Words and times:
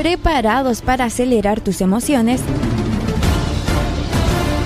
¿Preparados 0.00 0.80
para 0.80 1.04
acelerar 1.04 1.60
tus 1.60 1.82
emociones? 1.82 2.40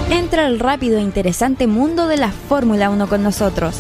Entra 0.09 0.47
al 0.47 0.61
rápido 0.61 0.99
e 0.99 1.03
interesante 1.03 1.67
mundo 1.67 2.07
de 2.07 2.19
la 2.19 2.31
Fórmula 2.31 2.89
1 2.89 3.09
con 3.09 3.25
nosotros. 3.25 3.75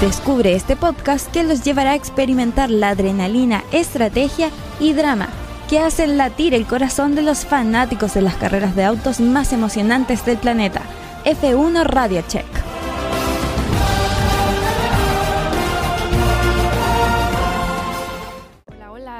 Descubre 0.00 0.56
este 0.56 0.74
podcast 0.74 1.30
que 1.30 1.44
los 1.44 1.62
llevará 1.62 1.92
a 1.92 1.94
experimentar 1.94 2.68
la 2.68 2.88
adrenalina, 2.88 3.62
estrategia 3.70 4.50
y 4.80 4.92
drama 4.92 5.28
que 5.68 5.78
hacen 5.78 6.18
latir 6.18 6.52
el 6.52 6.66
corazón 6.66 7.14
de 7.14 7.22
los 7.22 7.46
fanáticos 7.46 8.14
de 8.14 8.22
las 8.22 8.34
carreras 8.34 8.74
de 8.74 8.82
autos 8.82 9.20
más 9.20 9.52
emocionantes 9.52 10.24
del 10.24 10.38
planeta. 10.38 10.82
F1 11.24 11.84
Radio 11.84 12.24
Check. 12.26 12.59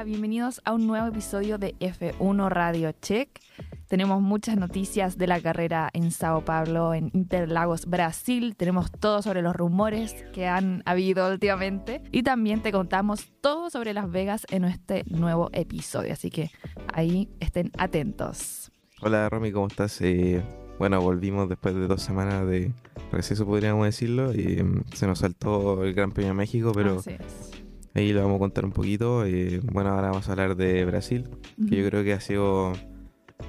Hola, 0.01 0.07
bienvenidos 0.07 0.63
a 0.65 0.73
un 0.73 0.87
nuevo 0.87 1.09
episodio 1.09 1.59
de 1.59 1.75
F1 1.79 2.49
Radio 2.49 2.91
Check. 3.03 3.39
Tenemos 3.87 4.23
muchas 4.23 4.57
noticias 4.57 5.19
de 5.19 5.27
la 5.27 5.43
carrera 5.43 5.91
en 5.93 6.11
Sao 6.11 6.43
Paulo, 6.43 6.95
en 6.95 7.11
Interlagos, 7.13 7.85
Brasil. 7.85 8.57
Tenemos 8.57 8.91
todo 8.91 9.21
sobre 9.21 9.43
los 9.43 9.55
rumores 9.55 10.15
que 10.33 10.47
han 10.47 10.83
habido 10.87 11.31
últimamente. 11.31 12.01
Y 12.13 12.23
también 12.23 12.63
te 12.63 12.73
contamos 12.73 13.31
todo 13.43 13.69
sobre 13.69 13.93
Las 13.93 14.11
Vegas 14.11 14.47
en 14.49 14.65
este 14.65 15.05
nuevo 15.05 15.51
episodio. 15.53 16.15
Así 16.15 16.31
que 16.31 16.51
ahí 16.95 17.29
estén 17.39 17.71
atentos. 17.77 18.73
Hola 19.03 19.29
Romy, 19.29 19.53
¿cómo 19.53 19.67
estás? 19.67 20.01
Eh, 20.01 20.43
bueno, 20.79 21.03
volvimos 21.03 21.47
después 21.47 21.75
de 21.75 21.87
dos 21.87 22.01
semanas 22.01 22.47
de 22.47 22.73
receso, 23.13 23.45
podríamos 23.45 23.85
decirlo. 23.85 24.33
Y 24.33 24.63
mm, 24.63 24.85
se 24.95 25.07
nos 25.07 25.19
saltó 25.19 25.85
el 25.85 25.93
Gran 25.93 26.13
Premio 26.13 26.31
de 26.31 26.37
México, 26.39 26.73
pero 26.75 27.01
Así 27.01 27.11
es. 27.11 27.50
Ahí 27.95 28.13
lo 28.13 28.23
vamos 28.23 28.37
a 28.37 28.39
contar 28.41 28.65
un 28.65 28.73
poquito. 28.73 29.25
Eh, 29.25 29.61
bueno, 29.65 29.91
ahora 29.91 30.09
vamos 30.11 30.29
a 30.29 30.33
hablar 30.33 30.57
de 30.57 30.85
Brasil, 30.85 31.29
que 31.69 31.77
yo 31.83 31.89
creo 31.89 32.05
que 32.05 32.13
ha 32.13 32.21
sido, 32.21 32.73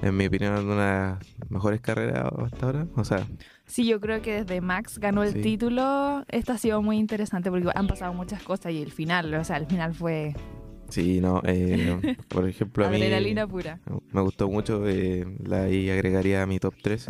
en 0.02 0.16
mi 0.16 0.26
opinión, 0.26 0.68
una 0.68 1.18
de 1.20 1.26
las 1.38 1.50
mejores 1.50 1.80
carreras 1.80 2.30
hasta 2.44 2.66
ahora. 2.66 2.86
O 2.96 3.04
sea, 3.04 3.26
Sí, 3.66 3.86
yo 3.86 4.00
creo 4.00 4.20
que 4.20 4.42
desde 4.44 4.60
Max 4.60 4.98
ganó 4.98 5.22
el 5.22 5.32
Sí. 5.32 5.40
título, 5.40 6.24
esto 6.28 6.52
ha 6.52 6.58
sido 6.58 6.82
muy 6.82 6.98
interesante 6.98 7.50
porque 7.50 7.68
han 7.74 7.86
pasado 7.86 8.12
muchas 8.12 8.42
cosas 8.42 8.72
y 8.72 8.82
el 8.82 8.92
final, 8.92 9.32
o 9.32 9.44
sea, 9.44 9.56
el 9.56 9.66
final 9.66 9.94
fue 9.94 10.34
sí, 10.90 11.20
no. 11.22 11.40
eh, 11.46 12.16
por 12.28 12.46
ejemplo, 12.46 12.84
a 12.86 12.90
mí 12.90 12.96
adrenalina 12.96 13.46
pura. 13.46 13.80
me 14.12 14.20
gustó 14.20 14.50
mucho. 14.50 14.86
eh, 14.86 15.24
la 15.42 15.62
ahí 15.62 15.88
agregaría 15.88 16.42
a 16.42 16.46
mi 16.46 16.58
top 16.58 16.74
3. 16.82 17.06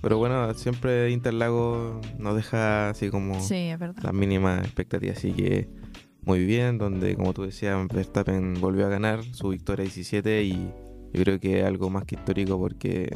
pero 0.00 0.18
bueno, 0.18 0.52
siempre 0.54 1.10
Interlago 1.10 2.00
nos 2.18 2.34
deja 2.34 2.88
así 2.88 3.08
como... 3.10 3.38
Sí, 3.40 3.54
es 3.54 3.78
verdad. 3.78 4.02
la 4.02 4.12
mínima 4.12 4.58
expectativa, 4.58 5.12
así 5.12 5.30
que 5.32 5.68
muy 6.24 6.44
bien, 6.44 6.78
donde 6.78 7.16
como 7.16 7.32
tú 7.32 7.42
decías, 7.42 7.76
Verstappen 7.88 8.60
volvió 8.60 8.86
a 8.86 8.88
ganar 8.88 9.24
su 9.24 9.48
victoria 9.48 9.84
17 9.84 10.44
y 10.44 10.70
yo 11.12 11.24
creo 11.24 11.40
que 11.40 11.60
es 11.60 11.66
algo 11.66 11.90
más 11.90 12.04
que 12.04 12.14
histórico 12.14 12.58
porque 12.58 13.14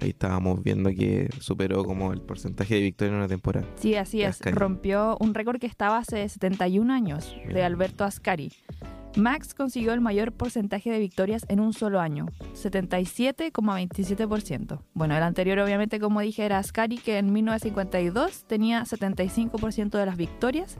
ahí 0.00 0.10
estábamos 0.10 0.62
viendo 0.62 0.90
que 0.90 1.28
superó 1.40 1.84
como 1.84 2.12
el 2.12 2.20
porcentaje 2.20 2.76
de 2.76 2.82
victoria 2.82 3.12
en 3.12 3.18
una 3.18 3.28
temporada. 3.28 3.66
Sí, 3.76 3.96
así 3.96 4.22
es. 4.22 4.30
Ascari. 4.30 4.56
Rompió 4.56 5.16
un 5.20 5.34
récord 5.34 5.58
que 5.58 5.66
estaba 5.66 5.98
hace 5.98 6.28
71 6.28 6.92
años 6.92 7.36
de. 7.52 7.62
Alberto 7.62 8.04
Ascari. 8.04 8.52
Max 9.16 9.54
consiguió 9.54 9.92
el 9.94 10.02
mayor 10.02 10.32
porcentaje 10.32 10.90
de 10.90 10.98
victorias 10.98 11.46
en 11.48 11.58
un 11.58 11.72
solo 11.72 12.00
año, 12.00 12.26
77,27%. 12.52 14.82
Bueno, 14.92 15.16
el 15.16 15.22
anterior 15.22 15.58
obviamente, 15.58 15.98
como 15.98 16.20
dije, 16.20 16.44
era 16.44 16.58
Ascari, 16.58 16.98
que 16.98 17.16
en 17.16 17.32
1952 17.32 18.44
tenía 18.46 18.84
75% 18.84 19.98
de 19.98 20.04
las 20.04 20.18
victorias. 20.18 20.76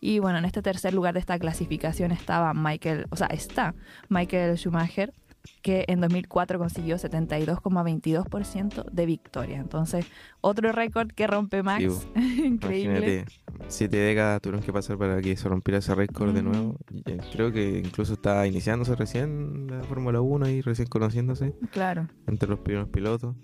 Y 0.00 0.18
bueno, 0.18 0.38
en 0.38 0.44
este 0.44 0.62
tercer 0.62 0.94
lugar 0.94 1.14
de 1.14 1.20
esta 1.20 1.38
clasificación 1.38 2.12
estaba 2.12 2.52
Michael, 2.54 3.06
o 3.10 3.16
sea, 3.16 3.28
está 3.28 3.74
Michael 4.08 4.56
Schumacher, 4.58 5.12
que 5.62 5.84
en 5.88 6.00
2004 6.00 6.58
consiguió 6.58 6.96
72,22% 6.96 8.84
de 8.90 9.06
victorias. 9.06 9.60
Entonces, 9.60 10.06
otro 10.40 10.72
récord 10.72 11.10
que 11.12 11.26
rompe 11.26 11.62
Max. 11.62 12.08
Increíble. 12.16 12.98
Imagínate, 12.98 13.24
siete 13.68 13.96
décadas 13.96 14.40
tuvieron 14.42 14.62
que 14.64 14.72
pasar 14.72 14.98
para 14.98 15.20
que 15.20 15.36
se 15.36 15.48
rompiera 15.48 15.78
ese 15.78 15.94
récord 15.94 16.34
de 16.34 16.42
nuevo. 16.42 16.76
Eh, 17.06 17.18
creo 17.32 17.52
que 17.52 17.78
incluso 17.84 18.14
estaba 18.14 18.46
iniciándose 18.46 18.94
recién 18.96 19.66
la 19.68 19.82
Fórmula 19.84 20.20
1 20.20 20.48
y 20.48 20.60
recién 20.62 20.88
conociéndose 20.88 21.54
Claro. 21.72 22.08
entre 22.26 22.48
los 22.48 22.58
primeros 22.60 22.88
pilotos. 22.88 23.34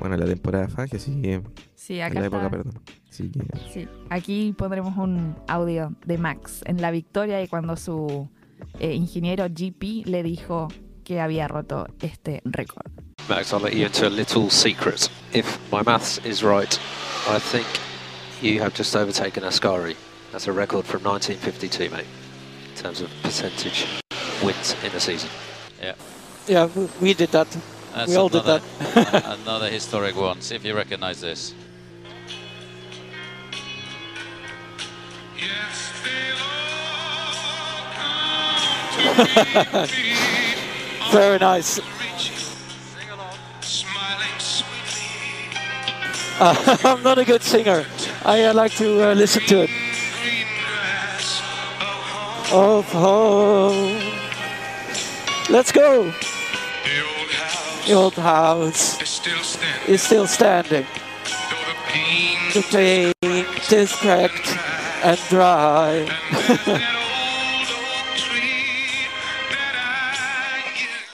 Bueno, 0.00 0.16
la 0.16 0.26
temporada 0.26 0.68
así 0.92 1.20
que... 1.22 1.42
Sí, 1.74 1.98
En 2.00 2.06
acá 2.06 2.20
la 2.20 2.26
época, 2.26 2.50
perdón. 2.50 2.82
Así 3.16 3.30
que 3.30 3.70
Sí, 3.72 3.88
aquí 4.10 4.54
pondremos 4.56 4.96
un 4.98 5.36
audio 5.48 5.92
de 6.04 6.18
Max 6.18 6.60
en 6.66 6.80
la 6.82 6.90
victoria 6.90 7.42
y 7.42 7.48
cuando 7.48 7.76
su 7.76 8.28
eh, 8.78 8.92
ingeniero 8.94 9.46
GP 9.48 10.06
le 10.06 10.22
dijo 10.22 10.68
que 11.04 11.20
había 11.20 11.48
roto 11.48 11.86
este 12.00 12.42
récord. 12.44 12.84
Max, 13.28 13.52
I'll 13.52 13.60
let 13.62 13.72
you 13.74 13.86
into 13.86 14.06
a 14.06 14.10
little 14.10 14.50
secret. 14.50 15.08
If 15.32 15.58
my 15.72 15.82
maths 15.82 16.20
is 16.24 16.42
right, 16.42 16.78
I 17.28 17.38
think 17.38 17.66
you 18.42 18.60
have 18.62 18.72
just 18.76 18.94
overtaken 18.94 19.42
Ascari. 19.44 19.96
That's 20.32 20.46
a 20.48 20.52
record 20.52 20.84
from 20.84 21.02
1952, 21.02 21.90
mate, 21.90 22.04
in 22.68 22.82
terms 22.82 23.00
of 23.00 23.08
percentage 23.22 23.86
wins 24.44 24.76
in 24.84 24.92
a 24.94 25.00
season. 25.00 25.30
Yeah, 26.48 26.66
we- 26.76 26.88
we 27.00 27.14
did 27.14 27.30
that. 27.32 27.48
That's 27.94 28.10
We 28.10 28.16
all 28.16 28.28
did 28.28 28.42
another, 28.44 28.62
a- 28.94 29.36
another 29.42 29.68
historic 29.70 30.14
one. 30.16 30.40
See 30.42 30.54
if 30.54 30.64
you 30.64 30.74
recognize 30.76 31.20
this. 31.20 31.54
Very 41.10 41.38
nice. 41.38 41.78
Uh, 46.38 46.76
I'm 46.84 47.02
not 47.02 47.18
a 47.18 47.24
good 47.24 47.42
singer. 47.42 47.86
I 48.24 48.44
uh, 48.44 48.54
like 48.54 48.72
to 48.76 49.10
uh, 49.10 49.14
listen 49.14 49.42
to 49.42 49.62
it. 49.62 49.70
Oh, 52.52 52.84
oh. 52.94 54.16
Let's 55.50 55.72
go. 55.72 56.12
The 57.86 57.92
old 57.92 58.14
house 58.14 59.00
is 59.88 60.02
still 60.02 60.26
standing. 60.26 60.86
The 62.52 62.62
paint 62.70 63.72
is 63.72 63.92
cracked 63.92 64.65
and 65.06 65.18
dry. 65.28 66.04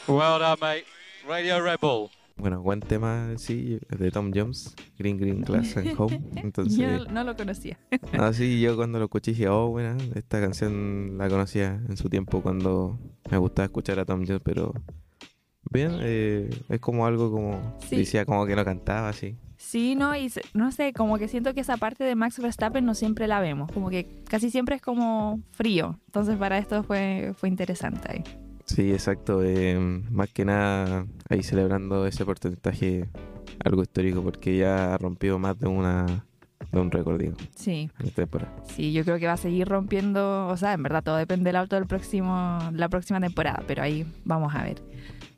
Well 0.08 0.38
done, 0.38 0.58
mate. 0.60 0.84
Radio 1.28 1.60
Rebel. 1.62 2.10
Bueno, 2.36 2.62
buen 2.62 2.80
tema, 2.80 3.34
sí, 3.36 3.78
de 3.90 4.10
Tom 4.10 4.32
Jones, 4.34 4.74
Green 4.98 5.18
Green 5.18 5.42
Glass 5.42 5.76
and 5.76 5.94
Home. 5.98 6.20
Entonces, 6.36 6.76
Yo 6.78 7.04
no 7.12 7.22
lo 7.22 7.36
conocía. 7.36 7.78
ah, 8.18 8.32
sí, 8.32 8.60
yo 8.60 8.74
cuando 8.76 8.98
lo 8.98 9.04
escuché 9.04 9.32
dije, 9.32 9.48
oh, 9.48 9.68
buena, 9.68 9.96
esta 10.14 10.40
canción 10.40 11.18
la 11.18 11.28
conocía 11.28 11.80
en 11.88 11.96
su 11.96 12.08
tiempo 12.08 12.40
cuando 12.42 12.98
me 13.30 13.36
gustaba 13.36 13.66
escuchar 13.66 13.98
a 14.00 14.06
Tom 14.06 14.24
Jones, 14.26 14.40
pero 14.42 14.72
bien, 15.72 15.98
eh, 16.00 16.50
es 16.68 16.80
como 16.80 17.06
algo 17.06 17.30
como, 17.30 17.76
Sí. 17.88 17.96
decía 17.96 18.24
como 18.24 18.46
que 18.46 18.54
no 18.56 18.64
cantaba, 18.64 19.08
así. 19.08 19.36
Sí, 19.56 19.94
no, 19.94 20.14
y 20.16 20.30
no 20.54 20.72
sé, 20.72 20.92
como 20.92 21.18
que 21.18 21.28
siento 21.28 21.54
que 21.54 21.60
esa 21.60 21.76
parte 21.76 22.02
de 22.04 22.14
Max 22.16 22.38
Verstappen 22.40 22.84
no 22.84 22.94
siempre 22.94 23.28
la 23.28 23.40
vemos, 23.40 23.70
como 23.72 23.90
que 23.90 24.06
casi 24.28 24.50
siempre 24.50 24.76
es 24.76 24.82
como 24.82 25.40
frío. 25.52 25.98
Entonces 26.06 26.36
para 26.36 26.58
esto 26.58 26.82
fue, 26.82 27.32
fue 27.36 27.48
interesante 27.48 28.00
ahí. 28.10 28.24
Sí, 28.66 28.92
exacto, 28.92 29.42
eh, 29.44 29.78
más 30.10 30.28
que 30.30 30.44
nada 30.44 31.06
ahí 31.28 31.42
celebrando 31.42 32.06
ese 32.06 32.24
porcentaje, 32.24 33.08
algo 33.64 33.82
histórico, 33.82 34.22
porque 34.22 34.56
ya 34.56 34.94
ha 34.94 34.98
rompido 34.98 35.38
más 35.38 35.58
de 35.58 35.68
una 35.68 36.24
de 36.70 36.80
un 36.80 36.90
récord, 36.90 37.20
digo, 37.20 37.34
Sí, 37.54 37.90
sí, 38.74 38.92
yo 38.92 39.04
creo 39.04 39.18
que 39.18 39.26
va 39.26 39.32
a 39.34 39.36
seguir 39.36 39.68
rompiendo, 39.68 40.46
o 40.48 40.56
sea, 40.56 40.72
en 40.72 40.82
verdad 40.82 41.02
todo 41.02 41.16
depende 41.16 41.48
del 41.50 41.56
auto 41.56 41.76
del 41.76 41.86
próximo, 41.86 42.58
la 42.72 42.88
próxima 42.88 43.20
temporada, 43.20 43.62
pero 43.66 43.82
ahí 43.82 44.06
vamos 44.24 44.54
a 44.54 44.62
ver. 44.62 44.82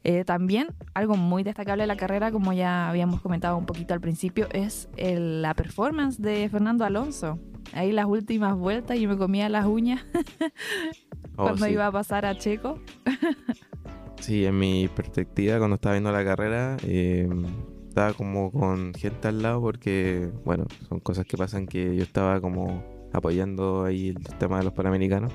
Eh, 0.05 0.25
también 0.25 0.69
algo 0.93 1.17
muy 1.17 1.43
destacable 1.43 1.83
de 1.83 1.87
la 1.87 1.97
carrera, 1.97 2.31
como 2.31 2.53
ya 2.53 2.91
habíamos 2.91 3.21
comentado 3.23 3.57
un 3.57 3.65
poquito 3.67 3.95
al 3.95 4.01
principio, 4.01 4.47
es 4.53 4.89
el- 4.97 5.41
la 5.43 5.55
performance 5.55 6.21
de 6.21 6.47
Fernando 6.51 6.85
Alonso. 6.85 7.39
Ahí 7.73 7.91
las 7.91 8.05
últimas 8.07 8.55
vueltas 8.57 8.99
yo 8.99 9.09
me 9.09 9.17
comía 9.17 9.49
las 9.49 9.65
uñas 9.67 10.05
Oh, 11.37 11.45
cuando 11.45 11.67
sí. 11.67 11.73
iba 11.73 11.87
a 11.87 11.91
pasar 11.93 12.27
a 12.27 12.37
Checo. 12.39 12.79
Sí, 14.21 14.45
en 14.47 14.59
mi 14.59 14.89
perspectiva, 14.89 15.59
cuando 15.59 15.75
estaba 15.75 15.95
viendo 15.95 16.13
la 16.13 16.25
carrera, 16.25 16.77
eh, 16.85 17.29
estaba 17.89 18.13
como 18.15 18.51
con 18.53 18.95
gente 18.95 19.29
al 19.29 19.43
lado 19.43 19.61
porque, 19.61 20.31
bueno, 20.45 20.65
son 20.89 21.01
cosas 21.01 21.27
que 21.27 21.37
pasan 21.37 21.67
que 21.67 21.97
yo 21.97 22.03
estaba 22.03 22.41
como 22.41 22.85
apoyando 23.13 23.85
ahí 23.85 24.09
el 24.11 24.23
tema 24.39 24.59
de 24.59 24.65
los 24.65 24.73
panamericanos. 24.73 25.33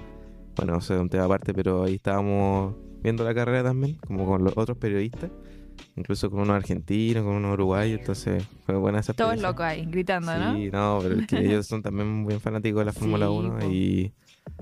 Bueno, 0.55 0.73
no 0.73 0.81
sé, 0.81 0.97
un 0.97 1.09
tema 1.09 1.25
aparte, 1.25 1.53
pero 1.53 1.83
ahí 1.83 1.95
estábamos 1.95 2.75
viendo 3.01 3.23
la 3.23 3.33
carrera 3.33 3.63
también, 3.63 3.95
como 4.07 4.25
con 4.25 4.43
los 4.43 4.53
otros 4.57 4.77
periodistas, 4.77 5.31
incluso 5.95 6.29
con 6.29 6.41
unos 6.41 6.55
argentinos, 6.55 7.23
con 7.23 7.33
unos 7.35 7.53
uruguayos, 7.53 7.99
entonces 7.99 8.43
fue 8.65 8.75
buena 8.75 8.99
esa 8.99 9.13
Todos 9.13 9.39
locos 9.41 9.65
ahí, 9.65 9.85
gritando, 9.85 10.33
¿no? 10.35 10.55
Sí, 10.55 10.69
no, 10.71 10.99
pero 11.01 11.15
es 11.19 11.27
que 11.27 11.39
ellos 11.45 11.65
son 11.67 11.81
también 11.81 12.25
bien 12.25 12.39
fanáticos 12.39 12.79
de 12.81 12.85
la 12.85 12.93
Fórmula 12.93 13.27
Sí, 13.27 13.31
1 13.37 13.57
po. 13.59 13.65
y 13.71 14.13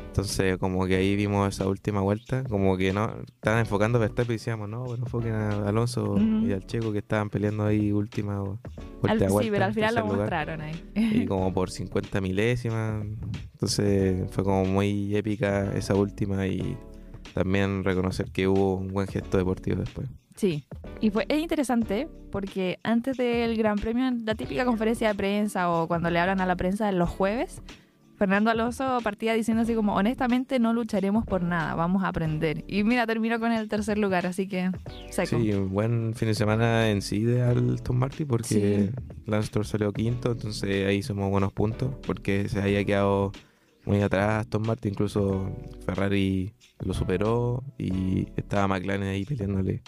Entonces, 0.08 0.58
como 0.58 0.86
que 0.88 0.96
ahí 0.96 1.16
vimos 1.16 1.48
esa 1.54 1.68
última 1.68 2.02
vuelta, 2.02 2.44
como 2.44 2.76
que 2.78 2.92
no, 2.94 3.12
estaban 3.28 3.60
enfocando 3.60 3.98
a 3.98 4.02
Verstappen 4.02 4.32
y 4.32 4.38
decíamos, 4.38 4.68
no, 4.70 4.84
bueno, 4.86 5.04
enfoquen 5.06 5.34
a 5.34 5.68
Alonso 5.68 6.16
y 6.44 6.52
al 6.52 6.66
Checo 6.66 6.92
que 6.92 7.00
estaban 7.00 7.30
peleando 7.30 7.66
ahí 7.66 7.92
última 7.92 8.40
vuelta 8.42 8.60
Al- 9.12 9.24
a 9.24 9.30
vuelta. 9.30 9.44
sí, 9.44 9.52
pero 9.52 9.66
al 9.66 9.74
final 9.74 9.96
lo 9.96 10.02
lugar, 10.02 10.20
mostraron 10.20 10.62
ahí. 10.62 10.76
Y 10.96 11.26
como 11.28 11.54
por 11.54 11.70
50 11.70 12.20
milésimas. 12.22 13.06
Entonces, 13.54 14.30
fue 14.32 14.44
como 14.44 14.66
muy 14.66 15.16
épica 15.16 15.72
esa 15.76 15.96
última 15.96 16.48
y 16.48 16.78
también 17.38 17.84
reconocer 17.84 18.32
que 18.32 18.48
hubo 18.48 18.76
un 18.78 18.88
buen 18.88 19.08
gesto 19.08 19.38
deportivo 19.38 19.78
después. 19.78 20.10
Sí, 20.36 20.66
y 21.02 21.12
fue 21.12 21.26
es 21.30 21.40
interesante 21.40 22.08
porque 22.32 22.80
antes 22.84 23.18
del 23.18 23.56
Gran 23.58 23.78
Premio, 23.78 24.08
en 24.08 24.26
la 24.26 24.34
típica 24.34 24.66
conferencia 24.66 25.08
de 25.10 25.16
prensa 25.16 25.70
o 25.70 25.88
cuando 25.88 26.10
le 26.10 26.20
hablan 26.20 26.42
a 26.42 26.48
la 26.48 26.56
prensa 26.56 26.92
los 26.92 27.10
jueves, 27.10 27.62
Fernando 28.16 28.50
Alonso 28.50 28.98
partía 29.04 29.36
diciendo 29.36 29.62
así 29.62 29.76
como, 29.76 29.94
honestamente 29.94 30.58
no 30.58 30.74
lucharemos 30.74 31.26
por 31.26 31.44
nada, 31.44 31.76
vamos 31.76 32.04
a 32.04 32.08
aprender. 32.08 32.64
Y 32.68 32.84
mira, 32.84 33.06
terminó 33.06 33.40
con 33.40 33.52
el 33.52 33.70
tercer 33.70 34.00
lugar, 34.00 34.26
así 34.26 34.48
que 34.48 34.72
seco. 35.12 35.40
Sí, 35.40 35.54
un 35.54 35.70
buen 35.72 36.16
fin 36.16 36.30
de 36.30 36.34
semana 36.34 36.90
en 36.90 37.04
sí 37.04 37.24
de 37.24 37.44
Alton 37.44 37.98
Martin 37.98 38.28
porque 38.28 38.92
Lance 39.28 39.50
Stroll 39.50 39.66
salió 39.66 39.94
quinto, 39.94 40.32
entonces 40.32 40.88
ahí 40.88 41.04
somos 41.04 41.30
buenos 41.30 41.54
puntos 41.54 41.94
porque 42.06 42.50
se 42.50 42.60
había 42.60 42.84
quedado 42.84 43.32
muy 43.88 44.02
atrás 44.02 44.42
Aston 44.42 44.64
Martin, 44.64 44.92
incluso 44.92 45.50
Ferrari 45.86 46.54
lo 46.80 46.94
superó 46.94 47.64
y 47.78 48.28
estaba 48.36 48.68
McLaren 48.68 49.04
ahí 49.08 49.26
peleándole 49.26 49.82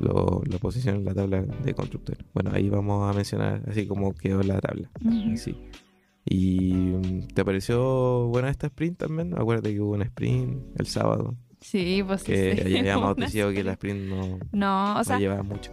lo- 0.00 0.42
la 0.46 0.58
posición 0.58 0.96
en 0.96 1.04
la 1.04 1.14
tabla 1.14 1.42
de 1.42 1.74
constructor. 1.74 2.18
Bueno, 2.34 2.50
ahí 2.52 2.68
vamos 2.68 3.10
a 3.10 3.16
mencionar 3.16 3.62
así 3.68 3.86
como 3.86 4.14
quedó 4.14 4.42
la 4.42 4.60
tabla. 4.60 4.90
¿Y 6.24 6.70
mm, 6.70 7.28
te 7.34 7.44
pareció 7.44 8.26
buena 8.28 8.48
esta 8.50 8.66
sprint 8.68 8.98
también? 8.98 9.34
Acuérdate 9.34 9.72
que 9.72 9.80
hubo 9.80 9.92
un 9.94 10.02
sprint 10.02 10.78
el 10.78 10.86
sábado, 10.86 11.36
Sí, 11.60 12.02
pues 12.06 12.22
que 12.24 12.56
sí. 12.64 12.70
ya 12.72 12.78
habíamos 12.80 13.16
decidido 13.16 13.52
que 13.52 13.64
la 13.64 13.72
sprint 13.72 14.08
no, 14.08 14.38
No, 14.52 15.00
o 15.00 15.04
sea, 15.04 15.16
no 15.16 15.20
llevaba 15.20 15.42
mucho. 15.42 15.72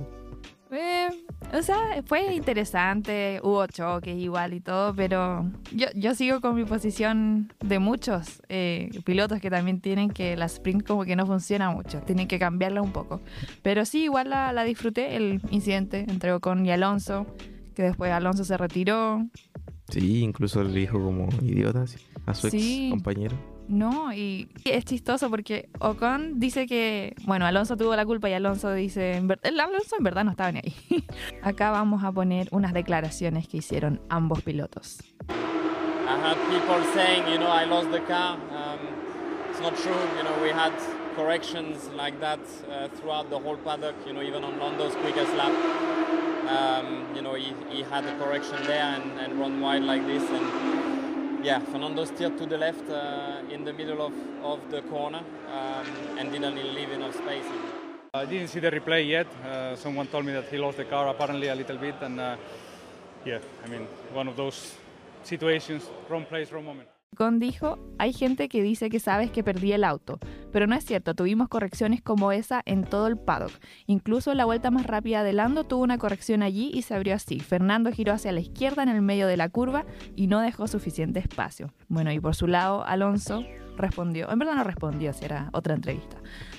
Eh, 0.72 1.10
o 1.52 1.62
sea, 1.64 1.78
fue 2.06 2.36
interesante, 2.36 3.40
hubo 3.44 3.66
choques 3.68 4.16
igual 4.18 4.54
y 4.54 4.60
todo, 4.60 4.94
pero 4.94 5.50
yo, 5.74 5.88
yo 5.96 6.14
sigo 6.14 6.42
con 6.42 6.54
mi 6.56 6.64
posición 6.64 7.52
de 7.60 7.80
muchos 7.80 8.42
eh, 8.50 8.92
pilotos 9.04 9.40
que 9.42 9.50
también 9.50 9.82
tienen 9.82 10.12
que 10.12 10.38
la 10.38 10.46
sprint 10.46 10.86
como 10.86 11.06
que 11.06 11.16
no 11.16 11.26
funciona 11.26 11.72
mucho, 11.72 12.02
tienen 12.02 12.28
que 12.28 12.38
cambiarla 12.38 12.82
un 12.84 12.92
poco. 12.92 13.20
Pero 13.64 13.84
sí, 13.86 14.04
igual 14.04 14.30
la, 14.30 14.54
la 14.54 14.64
disfruté, 14.64 15.16
el 15.16 15.42
incidente 15.50 16.06
entre 16.08 16.34
Ocon 16.34 16.64
y 16.66 16.72
Alonso, 16.72 17.26
que 17.74 17.82
después 17.84 18.12
Alonso 18.12 18.44
se 18.44 18.56
retiró, 18.58 19.26
Sí, 19.92 20.20
incluso 20.22 20.64
le 20.64 20.80
dijo 20.82 21.04
como 21.04 21.30
idiotas 21.42 21.96
a 22.28 22.36
su 22.36 22.52
Sí. 22.52 22.84
ex 22.86 22.92
compañero. 22.92 23.36
¿No? 23.70 24.12
Y 24.14 24.50
es 24.66 24.84
chistoso 24.84 25.30
porque 25.30 25.70
Ocon 25.80 26.40
dice 26.40 26.68
que, 26.68 27.16
bueno, 27.26 27.46
Alonso 27.46 27.78
tuvo 27.78 27.96
la 27.96 28.06
culpa 28.06 28.30
y 28.30 28.34
Alonso 28.34 28.74
dice, 28.74 29.14
en 29.14 29.30
el 29.44 29.60
Alonso 29.60 29.96
en 29.98 30.04
verdad 30.04 30.26
no 30.26 30.32
estaba 30.32 30.52
ni 30.52 30.60
ahí. 30.60 30.74
Acá 31.44 31.72
vamos 31.72 32.04
a 32.04 32.12
poner 32.12 32.50
unas 32.52 32.74
declaraciones 32.74 33.48
que 33.48 33.58
hicieron 33.58 34.02
ambos 34.10 34.42
pilotos. 34.42 35.00
I 35.30 36.18
had 36.18 36.38
people 36.50 36.84
saying, 36.96 37.28
you 37.32 37.38
know, 37.38 37.52
I 37.52 37.66
lost 37.66 37.92
the 37.92 38.02
car. 38.02 38.34
Um, 38.34 38.80
it's 39.52 39.60
not 39.60 39.76
true. 39.78 39.94
You 40.18 40.24
know, 40.24 40.42
we 40.42 40.50
had 40.50 40.74
corrections 41.16 41.88
like 41.96 42.20
that 42.20 42.40
uh, 42.68 42.88
throughout 42.98 43.30
the 43.30 43.38
whole 43.38 43.58
paddock. 43.58 43.94
You 44.08 44.14
know, 44.14 44.24
even 44.24 44.44
on 44.44 44.60
Lando's 44.60 44.96
quickest 44.96 45.32
lap. 45.36 45.54
Um, 46.50 47.06
you 47.16 47.22
know, 47.22 47.36
he, 47.36 47.54
he 47.70 47.84
had 47.84 48.06
a 48.06 48.18
correction 48.18 48.58
there 48.66 48.82
and, 48.82 49.20
and 49.20 49.40
run 49.40 49.62
wide 49.62 49.84
like 49.84 50.04
this. 50.08 50.24
And 50.32 50.89
yeah, 51.44 51.60
Fernando 51.60 52.06
steered 52.06 52.38
to 52.38 52.46
the 52.46 52.58
left 52.58 52.90
uh, 52.90 53.42
in 53.50 53.64
the 53.64 53.74
middle 53.74 54.02
of, 54.02 54.14
of 54.44 54.60
the 54.72 54.82
corner 54.84 55.22
um, 55.52 55.86
and 56.18 56.32
didn't 56.32 56.56
leave 56.56 56.92
enough 56.92 57.16
space. 57.16 57.46
I 58.14 58.26
didn't 58.26 58.48
see 58.48 58.60
the 58.60 58.72
replay 58.72 59.08
yet. 59.08 59.28
Uh, 59.46 59.76
someone 59.76 60.08
told 60.08 60.26
me 60.26 60.34
that 60.34 60.50
he 60.50 60.58
lost 60.58 60.78
the 60.78 60.86
car 60.86 61.08
apparently 61.08 61.48
a 61.48 61.56
little 61.56 61.78
bit, 61.78 61.96
and 62.02 62.20
uh, 62.20 62.36
yeah, 63.26 63.40
I 63.64 63.68
mean, 63.68 63.88
one 64.14 64.28
of 64.28 64.36
those 64.36 64.76
situations, 65.24 65.84
wrong 66.10 66.26
place, 66.26 66.52
wrong 66.52 66.66
moment. 66.66 66.90
Dijo, 67.38 67.78
hay 67.98 68.14
gente 68.14 68.48
que 68.48 68.64
dice 68.64 68.90
que 68.90 69.02
sabes 69.02 69.30
que 69.30 69.44
perdí 69.44 69.74
el 69.74 69.84
auto, 69.84 70.20
pero 70.54 70.68
no 70.68 70.76
es 70.76 70.86
cierto, 70.86 71.14
tuvimos 71.14 71.50
correcciones 71.50 72.02
como 72.02 72.32
esa 72.32 72.62
en 72.66 72.86
todo 72.86 73.08
el 73.08 73.18
paddock. 73.18 73.52
Incluso 73.88 74.34
la 74.34 74.46
vuelta 74.46 74.72
más 74.72 74.86
rápida 74.86 75.22
de 75.22 75.34
Lando 75.34 75.66
tuvo 75.66 75.84
una 75.84 75.98
corrección 75.98 76.42
allí 76.42 76.72
y 76.74 76.82
se 76.82 76.96
abrió 76.96 77.14
así. 77.16 77.42
Fernando 77.42 77.92
giró 77.92 78.14
hacia 78.14 78.32
la 78.32 78.40
izquierda 78.40 78.84
en 78.84 78.90
el 78.90 79.02
medio 79.02 79.28
de 79.28 79.36
la 79.36 79.50
curva 79.50 79.86
y 80.16 80.28
no 80.28 80.40
dejó 80.40 80.68
suficiente 80.68 81.20
espacio. 81.20 81.74
Bueno, 81.90 82.10
y 82.14 82.22
por 82.22 82.36
su 82.36 82.48
lado, 82.48 82.86
Alonso 82.86 83.44
respondió, 83.76 84.32
en 84.32 84.40
verdad 84.40 84.56
no 84.56 84.64
respondió, 84.64 85.12
si 85.12 85.26
era 85.26 85.50
otra 85.52 85.76
entrevista. 85.76 86.18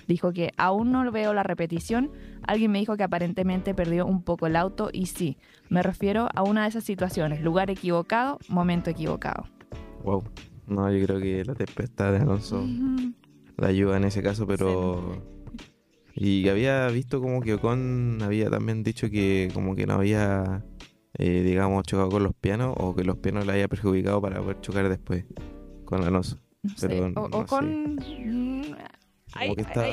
Dijo 0.08 0.32
que 0.32 0.52
aún 0.58 0.92
no 0.92 1.10
veo 1.10 1.32
la 1.32 1.42
repetición, 1.42 2.12
alguien 2.46 2.70
me 2.70 2.80
dijo 2.80 2.98
que 2.98 3.02
aparentemente 3.02 3.74
perdió 3.74 4.04
un 4.04 4.22
poco 4.22 4.46
el 4.46 4.56
auto 4.56 4.90
y 4.92 5.06
sí, 5.06 5.38
me 5.70 5.82
refiero 5.82 6.28
a 6.34 6.42
una 6.42 6.62
de 6.62 6.68
esas 6.68 6.84
situaciones, 6.84 7.40
lugar 7.40 7.70
equivocado, 7.70 8.38
momento 8.48 8.90
equivocado. 8.90 9.46
Wow. 10.04 10.24
No, 10.66 10.90
yo 10.92 11.04
creo 11.06 11.20
que 11.20 11.44
la 11.44 11.54
tempestad 11.54 12.12
de 12.12 12.18
Alonso 12.18 12.64
la 13.56 13.68
ayuda 13.68 13.96
en 13.96 14.04
ese 14.04 14.22
caso, 14.22 14.46
pero... 14.46 15.22
Y 16.14 16.48
había 16.48 16.88
visto 16.88 17.20
como 17.20 17.40
que 17.40 17.54
Ocon 17.54 18.18
había 18.22 18.50
también 18.50 18.82
dicho 18.82 19.08
que 19.10 19.48
como 19.54 19.74
que 19.76 19.86
no 19.86 19.94
había, 19.94 20.64
eh, 21.14 21.42
digamos, 21.42 21.84
chocado 21.84 22.10
con 22.10 22.22
los 22.24 22.34
pianos 22.34 22.74
o 22.78 22.94
que 22.94 23.04
los 23.04 23.16
pianos 23.18 23.46
le 23.46 23.52
haya 23.52 23.68
perjudicado 23.68 24.20
para 24.20 24.40
poder 24.40 24.60
chocar 24.60 24.88
después 24.88 25.24
con 25.84 26.02
Alonso. 26.04 26.38
No 26.62 26.76
sé, 26.76 27.00
o, 27.00 27.08
no 27.10 27.22
o 27.38 27.46
sé. 27.46 27.62
mm, 27.62 28.62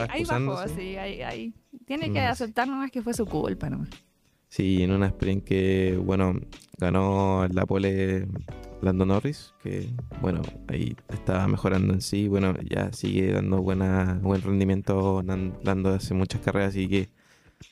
excusándose. 0.04 0.76
sí, 0.76 0.96
ahí. 0.98 1.54
Tiene 1.86 2.08
No 2.08 2.14
que 2.14 2.20
sé. 2.20 2.26
aceptar 2.26 2.68
nomás 2.68 2.92
que 2.92 3.02
fue 3.02 3.14
su 3.14 3.26
culpa 3.26 3.70
nomás. 3.70 3.90
Sí, 4.50 4.82
en 4.82 4.92
una 4.92 5.08
sprint 5.08 5.44
que, 5.44 6.00
bueno, 6.04 6.34
ganó 6.78 7.48
la 7.50 7.66
pole 7.66 8.28
Lando 8.82 9.06
Norris, 9.06 9.54
que, 9.62 9.90
bueno, 10.22 10.42
ahí 10.68 10.96
estaba 11.10 11.48
mejorando 11.48 11.94
en 11.94 12.02
sí. 12.02 12.28
Bueno, 12.28 12.54
ya 12.70 12.92
sigue 12.94 13.32
dando 13.34 13.62
buena, 13.62 14.20
buen 14.22 14.42
rendimiento 14.42 15.22
Lando 15.24 15.90
hace 15.90 16.14
muchas 16.14 16.42
carreras, 16.42 16.70
así 16.70 16.88
que 16.88 17.10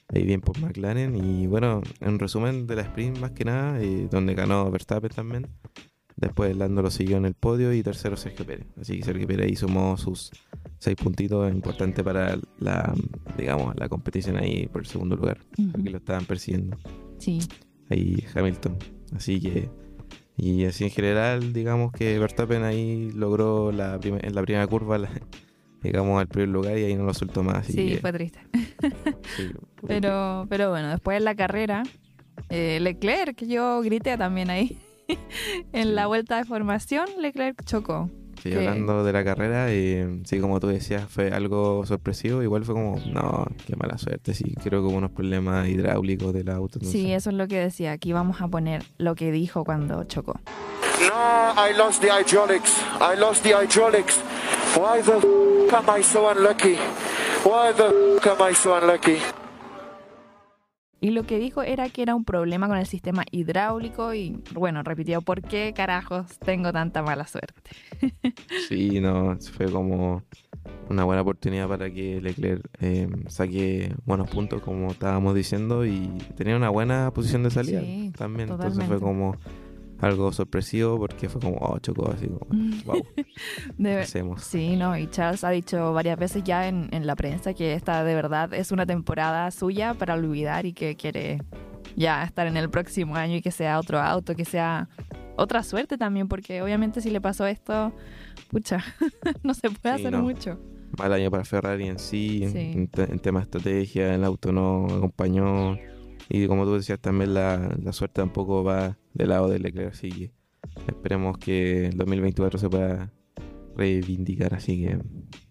ahí 0.10 0.26
bien 0.26 0.42
por 0.42 0.60
McLaren. 0.60 1.16
Y 1.16 1.48
bueno, 1.48 1.82
en 2.02 2.20
resumen 2.20 2.68
de 2.68 2.76
la 2.76 2.82
sprint, 2.84 3.20
más 3.20 3.32
que 3.32 3.46
nada, 3.46 3.82
eh, 3.82 4.08
donde 4.12 4.36
ganó 4.36 4.70
Verstappen 4.72 5.12
también. 5.12 5.48
Después 6.18 6.56
Lando 6.56 6.82
lo 6.82 6.90
siguió 6.92 7.18
en 7.18 7.26
el 7.26 7.34
podio 7.34 7.74
y 7.74 7.84
tercero 7.84 8.16
Sergio 8.16 8.46
Pérez. 8.46 8.68
Así 8.80 8.98
que 8.98 9.04
Sergio 9.04 9.28
Pérez 9.28 9.48
ahí 9.48 9.56
sumó 9.56 9.98
sus 9.98 10.32
seis 10.80 10.96
puntitos 10.96 11.52
importantes 11.52 12.04
para 12.06 12.38
la, 12.60 12.94
digamos, 13.38 13.76
la 13.76 13.90
competición 13.90 14.38
ahí 14.38 14.68
por 14.68 14.82
el 14.82 14.88
segundo 14.88 15.16
lugar, 15.18 15.40
porque 15.74 15.90
lo 15.90 15.98
estaban 15.98 16.26
persiguiendo 16.26 16.78
Sí, 17.18 17.40
ahí 17.90 18.24
Hamilton. 18.34 18.78
Así 19.16 19.40
que, 19.42 19.70
y 20.38 20.66
así 20.66 20.86
en 20.86 20.90
general, 20.92 21.52
digamos 21.54 21.92
que 21.92 22.18
Verstappen 22.20 22.64
ahí 22.64 23.12
logró 23.12 23.72
la 23.72 24.00
en 24.04 24.36
la 24.36 24.42
primera 24.42 24.68
curva, 24.68 24.98
la- 24.98 25.10
digamos, 25.84 26.20
al 26.20 26.28
primer 26.28 26.50
lugar 26.50 26.78
y 26.78 26.84
ahí 26.84 26.96
no 26.96 27.04
lo 27.04 27.14
soltó 27.14 27.44
más. 27.44 27.68
Sí, 27.68 27.76
que, 27.90 27.98
fue 27.98 28.14
triste. 28.14 28.40
sí, 29.38 29.52
Pero, 29.86 30.46
pero 30.50 30.70
bueno, 30.70 30.90
después 30.90 31.18
en 31.18 31.26
la 31.26 31.36
carrera, 31.36 31.84
eh, 32.50 32.80
Leclerc, 32.82 33.36
que 33.36 33.48
yo 33.48 33.82
grité 33.82 34.18
también 34.18 34.50
ahí. 34.50 34.78
en 35.74 35.96
la 35.96 36.08
vuelta 36.08 36.38
de 36.38 36.46
formación, 36.46 37.08
Leclerc 37.20 37.64
chocó. 37.66 38.10
sí, 38.42 38.50
que- 38.50 38.58
hablando 38.68 39.04
de 39.04 39.14
la 39.14 39.24
carrera, 39.24 39.68
eh, 39.70 40.22
sí, 40.26 40.40
como 40.40 40.60
tú 40.60 40.68
decías, 40.68 41.04
fue 41.10 41.30
algo 41.32 41.86
sorpresivo. 41.86 42.42
Igual 42.44 42.64
fue 42.66 42.76
como, 42.76 43.00
no, 43.12 43.46
qué 43.66 43.76
mala 43.76 43.98
suerte. 43.98 44.34
Sí, 44.34 44.54
creo 44.64 44.82
que 44.82 44.88
hubo 44.88 44.98
unos 44.98 45.12
problemas 45.12 45.68
hidráulicos 45.68 46.34
del 46.34 46.50
auto. 46.50 46.80
Sí, 46.80 46.86
entonces- 46.86 47.12
eso 47.18 47.30
es 47.32 47.36
lo 47.36 47.48
que 47.48 47.60
decía. 47.60 47.92
Aquí 47.92 48.14
vamos 48.14 48.42
a 48.42 48.48
poner 48.48 48.84
lo 48.98 49.16
que 49.16 49.32
dijo 49.32 49.64
cuando 49.64 50.04
chocó. 50.06 50.40
No, 51.02 51.54
I 51.70 51.76
lost 51.78 52.02
the 52.02 52.08
hydraulics. 52.10 52.82
I 53.02 53.20
lost 53.20 53.44
the 53.44 53.50
hydraulics. 53.54 54.22
Why 54.78 55.02
the 55.04 55.18
f- 55.18 55.76
am 55.76 56.00
I 56.00 56.04
so 56.04 56.30
unlucky? 56.32 56.76
Why 57.44 57.74
the 57.76 57.88
f- 58.18 58.28
am 58.30 58.52
I 58.52 58.54
so 58.56 58.76
unlucky? 58.78 59.18
Y 61.02 61.12
lo 61.12 61.24
que 61.24 61.38
dijo 61.38 61.62
era 61.62 61.90
que 61.90 62.02
era 62.02 62.16
un 62.16 62.26
problema 62.26 62.68
con 62.68 62.78
el 62.78 62.86
sistema 62.86 63.26
hidráulico 63.32 64.14
y, 64.14 64.42
bueno, 64.54 64.82
repitió, 64.82 65.22
¿por 65.22 65.42
qué 65.42 65.74
carajos 65.76 66.40
tengo 66.40 66.72
tanta 66.72 67.02
mala 67.02 67.28
suerte? 67.28 67.72
Sí, 68.68 69.00
no, 69.00 69.38
fue 69.38 69.72
como 69.72 70.24
una 70.90 71.04
buena 71.04 71.22
oportunidad 71.22 71.68
para 71.68 71.92
que 71.92 72.22
Leclerc 72.22 72.66
eh, 72.80 73.08
saque 73.28 73.94
buenos 74.06 74.30
puntos, 74.30 74.62
como 74.62 74.92
estábamos 74.92 75.36
diciendo, 75.36 75.86
y 75.86 76.08
tenía 76.36 76.56
una 76.56 76.70
buena 76.70 77.12
posición 77.12 77.44
de 77.44 77.52
salida 77.52 77.82
Sí, 77.82 78.12
también. 78.18 78.50
Entonces 78.50 78.84
fue 78.86 79.00
como 79.00 79.36
algo 80.00 80.32
sorpresivo 80.34 80.98
porque 80.98 81.30
fue 81.30 81.42
como, 81.42 81.58
oh, 81.58 81.80
chocó 81.80 82.12
así 82.12 82.28
como, 82.28 82.40
wow, 82.86 83.02
De- 83.78 83.90
¿qué 83.92 84.00
hacemos? 84.00 84.44
Sí, 84.44 84.76
no, 84.76 84.98
y 84.98 85.08
Charles 85.08 85.44
ha 85.44 85.50
dicho 85.50 85.94
varias 85.94 86.18
veces 86.20 86.44
ya 86.44 86.68
en, 86.68 86.90
en 86.92 87.08
la 87.08 87.16
prensa 87.16 87.54
que 87.54 87.74
esta 87.74 88.04
de 88.04 88.14
verdad 88.16 88.54
es 88.54 88.72
una 88.72 88.86
temporada 88.86 89.50
suya 89.52 89.94
para 89.94 90.14
olvidar 90.16 90.66
y 90.66 90.74
que 90.74 90.96
quiere 90.96 91.42
ya 91.96 92.24
estar 92.24 92.46
en 92.48 92.58
el 92.58 92.70
próximo 92.70 93.16
año 93.16 93.36
y 93.38 93.42
que 93.42 93.52
sea 93.52 93.80
otro 93.80 94.00
auto, 94.02 94.36
que 94.36 94.44
sea 94.46 94.90
otra 95.38 95.64
suerte 95.64 95.98
también, 95.98 96.28
porque 96.28 96.62
obviamente 96.62 97.00
si 97.02 97.10
le 97.10 97.22
pasó 97.22 97.46
esto, 97.48 97.94
pucha, 98.52 98.84
no 99.44 99.54
se 99.54 99.70
puede 99.70 99.96
Sí, 99.98 100.02
hacer 100.02 100.12
no. 100.12 100.22
mucho. 100.24 100.60
Mal 100.98 101.12
año 101.14 101.30
para 101.32 101.44
Ferrari 101.44 101.88
en 101.88 102.00
sí, 102.00 102.44
en- 102.44 102.52
Sí. 102.52 102.72
En, 102.76 102.88
te- 102.88 103.04
en 103.12 103.20
tema 103.20 103.40
de 103.40 103.44
estrategia, 103.46 104.14
el 104.14 104.24
auto 104.24 104.52
no 104.52 104.86
acompañó. 104.86 105.78
Y 106.30 106.48
como 106.48 106.66
tú 106.66 106.74
decías, 106.74 107.00
también 107.00 107.34
la, 107.34 107.76
la 107.82 107.94
suerte 107.94 108.22
tampoco 108.22 108.64
va 108.64 108.98
del 109.14 109.30
lado 109.30 109.48
de 109.48 109.60
Leclerc, 109.60 109.94
así 109.94 110.10
que 110.10 110.32
esperemos 110.88 111.38
que 111.38 111.88
el 111.88 111.98
2024 111.98 112.60
se 112.60 112.70
pueda 112.70 113.12
reivindicar, 113.76 114.54
así 114.54 114.84
que 114.84 115.00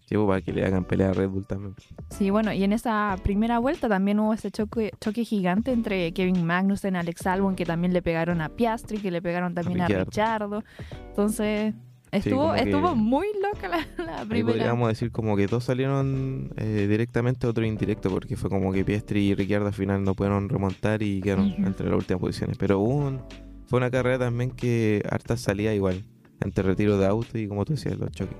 llevo 0.09 0.27
para 0.27 0.41
que 0.41 0.53
le 0.53 0.65
hagan 0.65 0.85
pelea 0.85 1.09
a 1.09 1.13
Red 1.13 1.29
Bull 1.29 1.47
también. 1.47 1.75
Sí, 2.09 2.29
bueno, 2.29 2.53
y 2.53 2.63
en 2.63 2.73
esa 2.73 3.17
primera 3.23 3.59
vuelta 3.59 3.87
también 3.89 4.19
hubo 4.19 4.33
ese 4.33 4.51
choque, 4.51 4.91
choque 4.99 5.25
gigante 5.25 5.71
entre 5.71 6.11
Kevin 6.13 6.45
Magnussen 6.45 6.95
Alex 6.95 7.25
Albon, 7.27 7.55
que 7.55 7.65
también 7.65 7.93
le 7.93 8.01
pegaron 8.01 8.41
a 8.41 8.49
Piastri, 8.49 8.99
que 8.99 9.11
le 9.11 9.21
pegaron 9.21 9.53
también 9.53 9.81
a 9.81 9.87
Ricciardo. 9.87 10.59
Ricciardo. 10.59 10.63
Entonces, 11.09 11.73
estuvo, 12.17 12.53
que- 12.53 12.61
estuvo 12.61 12.95
muy 12.95 13.27
loca 13.41 13.67
la, 13.67 13.77
la 14.05 14.25
primera. 14.25 14.47
podríamos 14.57 14.87
decir 14.89 15.11
como 15.11 15.35
que 15.35 15.47
dos 15.47 15.63
salieron 15.63 16.51
eh, 16.57 16.87
directamente, 16.89 17.47
otro 17.47 17.65
indirecto, 17.65 18.09
porque 18.09 18.35
fue 18.35 18.49
como 18.49 18.71
que 18.73 18.83
Piastri 18.85 19.29
y 19.29 19.35
Ricciardo 19.35 19.67
al 19.67 19.73
final 19.73 20.03
no 20.03 20.13
pudieron 20.15 20.49
remontar 20.49 21.01
y 21.03 21.21
quedaron 21.21 21.51
Ujú. 21.51 21.65
entre 21.65 21.87
las 21.89 21.97
últimas 21.97 22.19
posiciones. 22.21 22.57
Pero 22.57 22.79
hubo 22.79 22.95
un- 22.95 23.21
fue 23.67 23.77
una 23.77 23.89
carrera 23.89 24.19
también 24.19 24.51
que 24.51 25.01
harta 25.09 25.37
salía 25.37 25.73
igual, 25.73 26.03
entre 26.41 26.63
retiro 26.63 26.97
de 26.97 27.07
auto 27.07 27.37
y 27.37 27.47
como 27.47 27.65
tú 27.65 27.73
decías, 27.73 27.97
los 27.97 28.11
choques. 28.11 28.37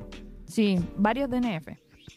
Sí, 0.48 0.80
varios 0.98 1.30
DNF. 1.30 1.70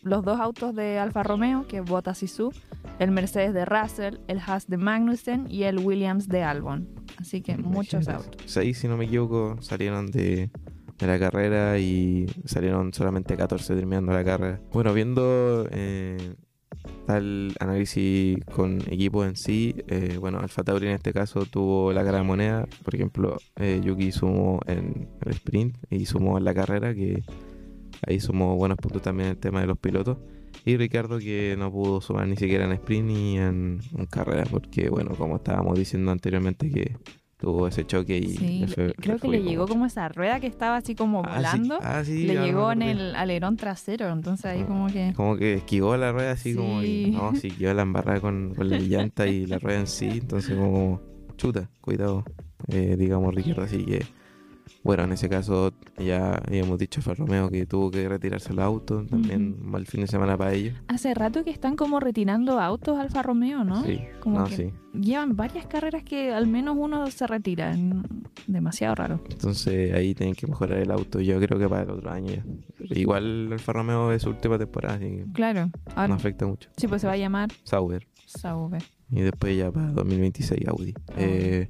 Los 0.02 0.22
dos 0.24 0.38
autos 0.38 0.74
de 0.76 0.98
Alfa 0.98 1.22
Romeo, 1.22 1.66
que 1.66 1.78
es 1.78 1.84
Bottas 1.84 2.22
y 2.22 2.28
Su, 2.28 2.52
el 3.00 3.10
Mercedes 3.10 3.52
de 3.54 3.64
Russell, 3.64 4.18
el 4.28 4.38
Haas 4.38 4.68
de 4.68 4.76
Magnussen 4.76 5.46
y 5.50 5.62
el 5.64 5.78
Williams 5.78 6.28
de 6.28 6.42
Albon. 6.42 6.86
Así 7.16 7.40
que 7.40 7.56
muchos 7.56 8.04
Imagínate. 8.04 8.28
autos. 8.28 8.42
Seis, 8.46 8.78
si 8.78 8.86
no 8.86 8.96
me 8.96 9.06
equivoco, 9.06 9.56
salieron 9.60 10.06
de, 10.10 10.50
de 10.98 11.06
la 11.06 11.18
carrera 11.18 11.78
y 11.78 12.26
salieron 12.44 12.92
solamente 12.92 13.36
14 13.36 13.74
terminando 13.74 14.12
la 14.12 14.24
carrera. 14.24 14.60
Bueno, 14.72 14.92
viendo 14.92 15.66
eh, 15.70 16.34
tal 17.06 17.54
análisis 17.60 18.38
con 18.46 18.80
equipos 18.90 19.26
en 19.26 19.36
sí, 19.36 19.74
eh, 19.86 20.16
bueno, 20.18 20.40
Alfa 20.40 20.62
Tauri 20.62 20.86
en 20.86 20.94
este 20.94 21.12
caso 21.12 21.46
tuvo 21.46 21.92
la 21.92 22.04
cara 22.04 22.18
de 22.18 22.24
moneda. 22.24 22.66
Por 22.82 22.94
ejemplo, 22.94 23.38
eh, 23.56 23.80
Yuki 23.82 24.12
sumó 24.12 24.60
en 24.66 25.08
el 25.24 25.32
sprint 25.32 25.76
y 25.90 26.06
sumó 26.06 26.38
en 26.38 26.44
la 26.44 26.54
carrera, 26.54 26.94
que 26.94 27.22
ahí 28.06 28.20
sumó 28.20 28.56
buenos 28.56 28.78
puntos 28.78 29.02
también 29.02 29.30
el 29.30 29.38
tema 29.38 29.60
de 29.60 29.66
los 29.66 29.78
pilotos. 29.78 30.18
Y 30.64 30.76
Ricardo 30.76 31.18
que 31.18 31.54
no 31.56 31.70
pudo 31.70 32.00
sumar 32.00 32.26
ni 32.26 32.36
siquiera 32.36 32.64
en 32.64 32.72
sprint 32.72 33.06
ni 33.06 33.38
en, 33.38 33.80
en 33.96 34.06
carrera, 34.06 34.44
porque 34.50 34.90
bueno, 34.90 35.14
como 35.16 35.36
estábamos 35.36 35.78
diciendo 35.78 36.10
anteriormente 36.10 36.70
que 36.70 36.96
tuvo 37.38 37.68
ese 37.68 37.86
choque 37.86 38.18
y 38.18 38.28
Sí, 38.36 38.58
le 38.60 38.66
fue- 38.68 38.94
creo 38.94 39.18
que 39.18 39.28
le 39.28 39.42
llegó 39.42 39.66
como 39.68 39.86
esa 39.86 40.08
rueda 40.08 40.40
que 40.40 40.46
estaba 40.48 40.76
así 40.76 40.94
como 40.94 41.20
Ah, 41.24 41.28
sí. 41.30 41.36
volando. 41.36 41.78
Ah, 41.82 42.02
sí, 42.04 42.26
le 42.26 42.34
llegó 42.34 42.72
en 42.72 42.82
el 42.82 43.14
alerón 43.14 43.56
trasero, 43.56 44.08
entonces 44.10 44.44
ahí 44.46 44.62
Ah. 44.64 44.66
como 44.66 44.86
que... 44.88 45.12
Como 45.14 45.36
que 45.36 45.54
esquivó 45.54 45.96
la 45.96 46.10
rueda 46.12 46.32
así 46.32 46.54
como 46.54 46.82
y 46.82 47.10
no, 47.10 47.34
sí 47.36 47.50
quedó 47.52 47.74
la 47.74 47.82
embarrada 47.82 48.20
con, 48.20 48.54
con 48.54 48.68
la 48.68 48.78
llanta 48.78 49.26
y 49.28 49.46
la 49.46 49.58
rueda 49.58 49.80
en 49.80 49.86
sí, 49.86 50.18
entonces 50.20 50.56
como 50.56 51.00
chuta, 51.36 51.70
cuidado, 51.80 52.24
eh, 52.66 52.96
digamos 52.98 53.32
Ricardo, 53.34 53.62
así 53.62 53.84
que 53.84 54.04
bueno, 54.84 55.04
en 55.04 55.12
ese 55.12 55.28
caso 55.28 55.72
ya 55.98 56.34
habíamos 56.46 56.78
dicho 56.78 57.00
a 57.00 57.10
Alfa 57.10 57.14
Romeo 57.14 57.50
que 57.50 57.66
tuvo 57.66 57.90
que 57.90 58.08
retirarse 58.08 58.52
el 58.52 58.60
auto, 58.60 59.04
también 59.04 59.56
Ujú. 59.58 59.64
mal 59.70 59.86
fin 59.86 60.00
de 60.02 60.06
semana 60.06 60.36
para 60.38 60.52
ellos. 60.54 60.74
Hace 60.88 61.12
rato 61.14 61.44
que 61.44 61.50
están 61.50 61.76
como 61.76 62.00
retirando 62.00 62.58
autos 62.60 62.98
Alfa 62.98 63.22
Romeo, 63.22 63.64
¿no? 63.64 63.82
Sí, 63.84 64.00
Como 64.20 64.38
no, 64.38 64.44
que 64.46 64.56
sí. 64.56 64.72
llevan 64.94 65.36
varias 65.36 65.66
carreras 65.66 66.02
que 66.04 66.32
al 66.32 66.46
menos 66.46 66.76
uno 66.78 67.06
se 67.10 67.26
retira. 67.26 67.76
Demasiado 68.46 68.94
raro. 68.94 69.20
Entonces 69.28 69.92
ahí 69.94 70.14
tienen 70.14 70.34
que 70.34 70.46
mejorar 70.46 70.78
el 70.78 70.90
auto, 70.90 71.20
yo 71.20 71.38
creo 71.40 71.58
que 71.58 71.68
para 71.68 71.82
el 71.82 71.90
otro 71.90 72.10
año 72.10 72.32
ya. 72.34 72.44
Igual 72.80 73.52
Alfa 73.52 73.72
Romeo 73.72 74.12
es 74.12 74.22
su 74.22 74.30
última 74.30 74.58
temporada, 74.58 74.94
así 74.94 75.04
que 75.04 75.24
Claro. 75.34 75.70
Ahora, 75.94 76.08
no 76.08 76.14
afecta 76.14 76.46
mucho. 76.46 76.70
sí, 76.76 76.86
pues 76.88 77.02
se 77.02 77.06
va 77.06 77.14
a 77.14 77.16
llamar 77.16 77.50
Sauber. 77.64 78.06
Sauber. 78.26 78.82
Y 79.10 79.20
después 79.22 79.56
ya 79.56 79.70
para 79.72 79.90
2026 79.92 80.68
Audi. 80.68 80.94
Eh, 81.16 81.68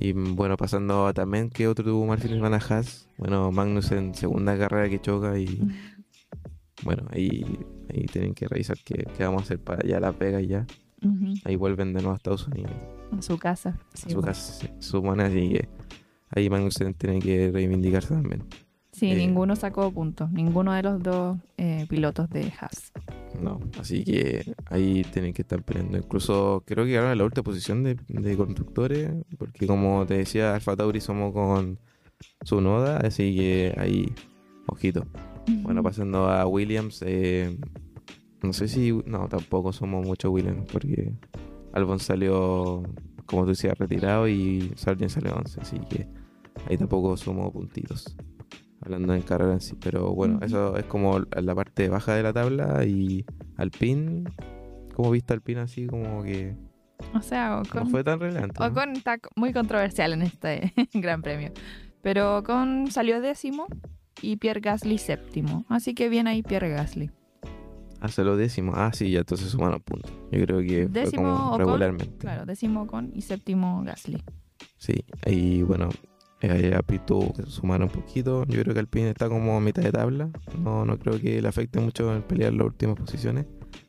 y 0.00 0.12
bueno, 0.12 0.56
pasando 0.56 1.06
a 1.06 1.12
también 1.12 1.50
que 1.50 1.68
otro 1.68 1.84
tuvo 1.84 2.06
mal 2.06 2.18
fin 2.18 2.30
de 2.30 2.36
semana 2.36 2.58
Haas. 2.58 3.08
Bueno, 3.18 3.50
Magnus 3.52 3.92
en 3.92 4.14
segunda 4.14 4.56
carrera 4.58 4.88
que 4.88 5.00
choca 5.00 5.38
y 5.38 5.60
bueno, 6.82 7.04
ahí, 7.10 7.44
ahí 7.92 8.06
tienen 8.06 8.34
que 8.34 8.48
revisar 8.48 8.76
qué, 8.84 9.06
qué 9.16 9.24
vamos 9.24 9.42
a 9.42 9.44
hacer 9.44 9.60
para 9.60 9.80
allá 9.84 10.00
Las 10.00 10.18
Vegas 10.18 10.42
ya. 10.46 10.66
Ujú. 11.04 11.34
Ahí 11.44 11.56
vuelven 11.56 11.92
de 11.92 12.00
nuevo 12.00 12.12
a 12.12 12.16
Estados 12.16 12.46
Unidos. 12.48 12.72
En 13.12 13.22
su 13.22 13.38
casa. 13.38 13.70
a 13.70 13.96
Sí, 13.96 14.10
su 14.10 14.16
bueno. 14.16 14.26
casa 14.28 14.52
se 14.52 14.72
supone, 14.80 15.22
así 15.24 15.48
que 15.50 15.68
ahí 16.30 16.48
Magnussen 16.50 16.94
tiene 16.94 17.18
que 17.20 17.50
reivindicarse 17.52 18.14
también. 18.14 18.44
Sí, 18.92 19.10
Eh, 19.10 19.16
ninguno 19.16 19.56
sacó 19.56 19.90
puntos. 19.90 20.30
Ninguno 20.32 20.72
de 20.72 20.82
los 20.82 21.02
dos 21.02 21.38
eh, 21.56 21.86
pilotos 21.88 22.28
de 22.30 22.52
Haas. 22.60 22.92
No, 23.40 23.60
así 23.78 24.04
que 24.04 24.54
ahí 24.66 25.04
tienen 25.12 25.32
que 25.32 25.42
estar 25.42 25.62
peleando. 25.62 25.98
Incluso 25.98 26.62
creo 26.66 26.84
que 26.84 26.96
ahora 26.96 27.12
en 27.12 27.18
la 27.18 27.24
última 27.24 27.42
posición 27.42 27.82
de, 27.82 27.96
de 28.08 28.36
constructores, 28.36 29.10
porque 29.38 29.66
como 29.66 30.06
te 30.06 30.14
decía, 30.18 30.54
Alfa 30.54 30.76
Tauri 30.76 31.00
somos 31.00 31.32
con 31.32 31.78
su 32.42 32.60
noda, 32.60 32.98
así 32.98 33.34
que 33.34 33.74
ahí, 33.76 34.12
ojito. 34.66 35.06
Bueno, 35.62 35.82
pasando 35.82 36.28
a 36.28 36.46
Williams, 36.46 37.02
eh, 37.04 37.58
no 38.42 38.52
sé 38.52 38.68
si, 38.68 38.92
no, 39.06 39.28
tampoco 39.28 39.72
somos 39.72 40.06
mucho 40.06 40.30
Williams, 40.30 40.66
porque 40.70 41.12
Albon 41.72 41.98
salió, 41.98 42.82
como 43.26 43.42
tú 43.42 43.50
decías, 43.50 43.76
retirado 43.78 44.28
y 44.28 44.72
Sargent 44.76 45.10
salió 45.10 45.34
11, 45.34 45.60
así 45.60 45.78
que 45.90 46.06
ahí 46.68 46.76
tampoco 46.76 47.16
somos 47.16 47.52
puntitos. 47.52 48.16
Hablando 48.82 49.14
en 49.14 49.22
carrera 49.22 49.52
en 49.52 49.60
sí, 49.60 49.76
pero 49.80 50.12
bueno, 50.12 50.40
eso 50.42 50.76
es 50.76 50.84
como 50.86 51.20
la 51.20 51.54
parte 51.54 51.88
baja 51.88 52.14
de 52.14 52.22
la 52.22 52.32
tabla 52.32 52.84
y 52.84 53.24
Alpine, 53.56 54.24
¿cómo 54.94 55.10
viste 55.10 55.32
Alpine 55.32 55.60
así? 55.60 55.86
Como 55.86 56.22
que 56.24 56.56
O 57.14 57.22
sea, 57.22 57.50
no 57.50 57.62
Ocon, 57.62 57.90
fue 57.90 58.02
tan 58.02 58.18
relevante. 58.18 58.56
¿no? 58.58 58.66
Ocon 58.66 58.96
está 58.96 59.18
muy 59.36 59.52
controversial 59.52 60.12
en 60.14 60.22
este 60.22 60.72
gran 60.94 61.22
premio. 61.22 61.52
Pero 62.02 62.38
Ocon 62.38 62.90
salió 62.90 63.20
décimo 63.20 63.66
y 64.20 64.36
Pierre 64.36 64.60
Gasly 64.60 64.98
séptimo. 64.98 65.64
Así 65.68 65.94
que 65.94 66.08
bien 66.08 66.26
ahí 66.26 66.42
Pierre 66.42 66.70
Gasly. 66.70 67.10
Hasta 68.00 68.24
lo 68.24 68.36
décimo. 68.36 68.72
Ah, 68.74 68.90
sí, 68.92 69.12
ya 69.12 69.20
entonces 69.20 69.48
sumaron 69.48 69.80
puntos. 69.80 70.12
Yo 70.32 70.44
creo 70.44 70.58
que 70.60 70.88
fue 70.90 71.02
Décimo 71.02 71.22
como 71.22 71.46
Ocon, 71.50 71.58
regularmente. 71.60 72.18
Claro, 72.18 72.44
décimo 72.46 72.82
Ocon 72.82 73.12
y 73.14 73.22
séptimo 73.22 73.84
Gasly. 73.84 74.20
Sí, 74.76 75.04
y 75.24 75.62
bueno, 75.62 75.88
eh, 76.42 76.74
Alpine 76.74 77.02
tuvo 77.06 77.32
que 77.32 77.42
sumar 77.44 77.82
un 77.82 77.88
poquito. 77.88 78.44
Yo 78.46 78.60
creo 78.62 78.74
que 78.74 78.80
Alpine 78.80 79.10
está 79.10 79.28
como 79.28 79.56
a 79.56 79.60
mitad 79.60 79.82
de 79.82 79.92
tabla. 79.92 80.30
No, 80.58 80.84
no 80.84 80.98
creo 80.98 81.18
que 81.20 81.40
le 81.40 81.48
afecte 81.48 81.80
mucho 81.80 82.14
en 82.14 82.22
pelear 82.22 82.52
las 82.52 82.66
últimas 82.66 82.96
posiciones. 82.96 83.46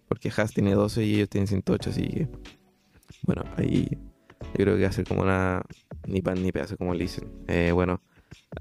Porque 0.08 0.32
Haas 0.36 0.54
tiene 0.54 0.74
12 0.74 1.04
y 1.04 1.16
ellos 1.16 1.30
tienen 1.30 1.48
108, 1.48 1.90
así 1.90 2.08
que. 2.08 2.28
Bueno, 3.24 3.44
ahí 3.58 3.88
yo 4.40 4.54
creo 4.54 4.76
que 4.76 4.84
va 4.84 4.90
a 4.90 4.92
ser 4.92 5.08
como 5.08 5.22
una. 5.24 5.62
Ni 6.08 6.22
pan 6.22 6.42
ni 6.42 6.52
pedazo, 6.52 6.78
como 6.78 6.94
le 6.94 7.04
dicen. 7.04 7.30
Eh, 7.48 7.72
bueno, 7.74 8.02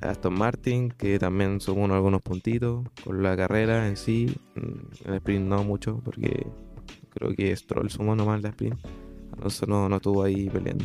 Aston 0.00 0.32
Martin, 0.34 0.90
que 0.90 1.18
también 1.18 1.60
sumó 1.60 1.84
unos- 1.84 1.96
algunos 1.96 2.22
puntitos 2.22 2.86
con 3.04 3.22
la 3.22 3.36
carrera 3.36 3.88
en 3.88 3.96
sí. 3.96 4.34
Mm, 4.54 5.08
el 5.08 5.14
sprint 5.16 5.46
no 5.46 5.64
mucho, 5.64 6.00
porque 6.04 6.46
creo 7.10 7.34
que 7.34 7.54
Stroll 7.56 7.90
sumó 7.90 8.14
nomás 8.16 8.40
la 8.42 8.50
sprint. 8.50 8.78
Alonso 9.36 9.66
no, 9.66 9.88
no 9.88 9.96
estuvo 9.96 10.22
ahí 10.22 10.48
peleando. 10.48 10.84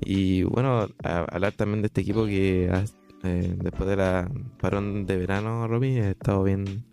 Y 0.00 0.42
bueno, 0.44 0.88
a- 1.02 1.24
hablar 1.30 1.52
también 1.52 1.82
de 1.82 1.86
este 1.86 2.00
equipo 2.02 2.26
que 2.26 2.70
ha- 2.72 2.84
eh, 3.26 3.54
después 3.62 3.88
de 3.88 3.96
la 3.96 4.30
parón 4.60 5.06
de 5.06 5.16
verano, 5.16 5.66
Romy, 5.66 5.98
ha 6.00 6.10
estado 6.10 6.42
bien, 6.44 6.84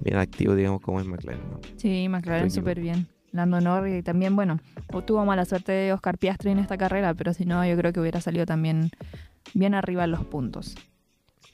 bien 0.00 0.16
activo, 0.16 0.54
digamos, 0.54 0.80
como 0.80 1.00
es 1.00 1.06
McLaren. 1.06 1.42
¿no? 1.50 1.60
Sí, 1.76 2.08
McLaren 2.08 2.50
súper 2.50 2.80
bien. 2.80 3.06
Lando 3.32 3.60
Norris 3.60 4.00
y 4.00 4.02
también, 4.02 4.36
bueno, 4.36 4.58
tuvo 5.06 5.24
mala 5.24 5.44
suerte 5.46 5.72
de 5.72 5.92
Oscar 5.94 6.18
Piastri 6.18 6.50
en 6.50 6.58
esta 6.58 6.76
carrera, 6.76 7.14
pero 7.14 7.32
si 7.32 7.46
no, 7.46 7.64
yo 7.66 7.76
creo 7.78 7.92
que 7.92 8.00
hubiera 8.00 8.20
salido 8.20 8.44
también 8.44 8.90
bien 9.54 9.72
arriba 9.74 10.04
en 10.04 10.10
los 10.10 10.24
puntos. 10.26 10.74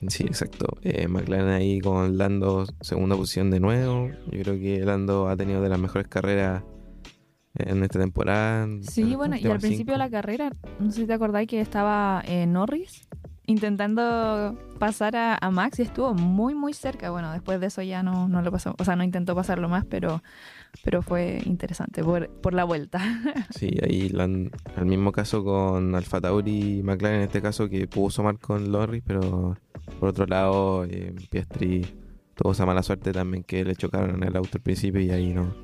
Sí, 0.09 0.25
exacto. 0.25 0.79
Eh, 0.83 1.07
McLaren 1.09 1.49
ahí 1.49 1.81
con 1.81 2.19
Lando 2.19 2.67
segunda 2.81 3.17
posición 3.17 3.51
de 3.51 3.61
nuevo. 3.61 4.11
Yo 4.31 4.43
creo 4.43 4.59
que 4.59 4.81
Lando 4.85 5.29
ha 5.29 5.37
tenido 5.37 5.61
de 5.61 5.69
las 5.69 5.79
mejores 5.79 6.09
carreras 6.09 6.63
en 7.59 7.83
esta 7.83 7.99
temporada. 7.99 8.69
Sí, 8.83 9.15
bueno, 9.17 9.37
y 9.37 9.47
al 9.47 9.59
principio 9.59 9.95
de 9.95 9.99
cinco. 9.99 9.99
la 9.99 10.11
carrera, 10.11 10.53
no 10.79 10.91
sé 10.91 11.03
si 11.03 11.07
te 11.07 11.13
acordáis 11.13 11.49
que 11.49 11.61
estaba 11.61 12.23
eh, 12.27 12.47
Norris 12.47 13.09
intentando 13.49 14.59
pasar 14.79 15.17
a, 15.17 15.39
a 15.41 15.51
Max 15.51 15.79
y 15.79 15.83
estuvo 15.83 16.13
muy, 16.13 16.55
muy 16.55 16.75
cerca. 16.75 17.11
Bueno, 17.11 17.33
después 17.33 17.59
de 17.59 17.69
eso 17.69 17.81
ya 17.81 18.03
no, 18.03 18.29
no 18.29 18.43
lo 18.43 18.53
pasó, 18.53 18.75
o 18.79 18.85
sea, 18.85 18.95
no 18.95 19.05
intentó 19.05 19.35
pasarlo 19.35 19.71
más, 19.71 19.87
pero, 19.87 20.23
pero 20.85 21.01
fue 21.01 21.41
interesante 21.47 22.05
por, 22.05 22.29
por 22.29 22.53
la 22.55 22.65
vuelta. 22.65 23.01
Sí, 23.51 23.77
ahí 23.83 24.13
el 24.15 24.85
mismo 24.85 25.11
caso 25.11 25.43
con 25.43 25.95
Alfa 25.95 26.21
Tauri 26.21 26.79
y 26.79 26.83
McLaren 26.83 27.21
en 27.21 27.27
este 27.27 27.41
caso 27.41 27.69
que 27.69 27.89
pudo 27.89 28.11
sumar 28.11 28.39
con 28.39 28.71
Norris, 28.71 29.03
pero 29.05 29.57
por 29.99 30.11
otro 30.11 30.27
lado 30.27 30.85
eh, 30.85 31.15
Piastri 31.31 31.87
tuvo 32.35 32.53
esa 32.53 32.67
mala 32.67 32.83
suerte 32.83 33.13
también 33.13 33.43
que 33.45 33.65
le 33.65 33.75
chocaron 33.75 34.17
en 34.17 34.25
el 34.25 34.37
auto 34.37 34.59
al 34.59 34.61
principio 34.61 35.01
y 35.01 35.11
ahí 35.11 35.33
no, 35.33 35.55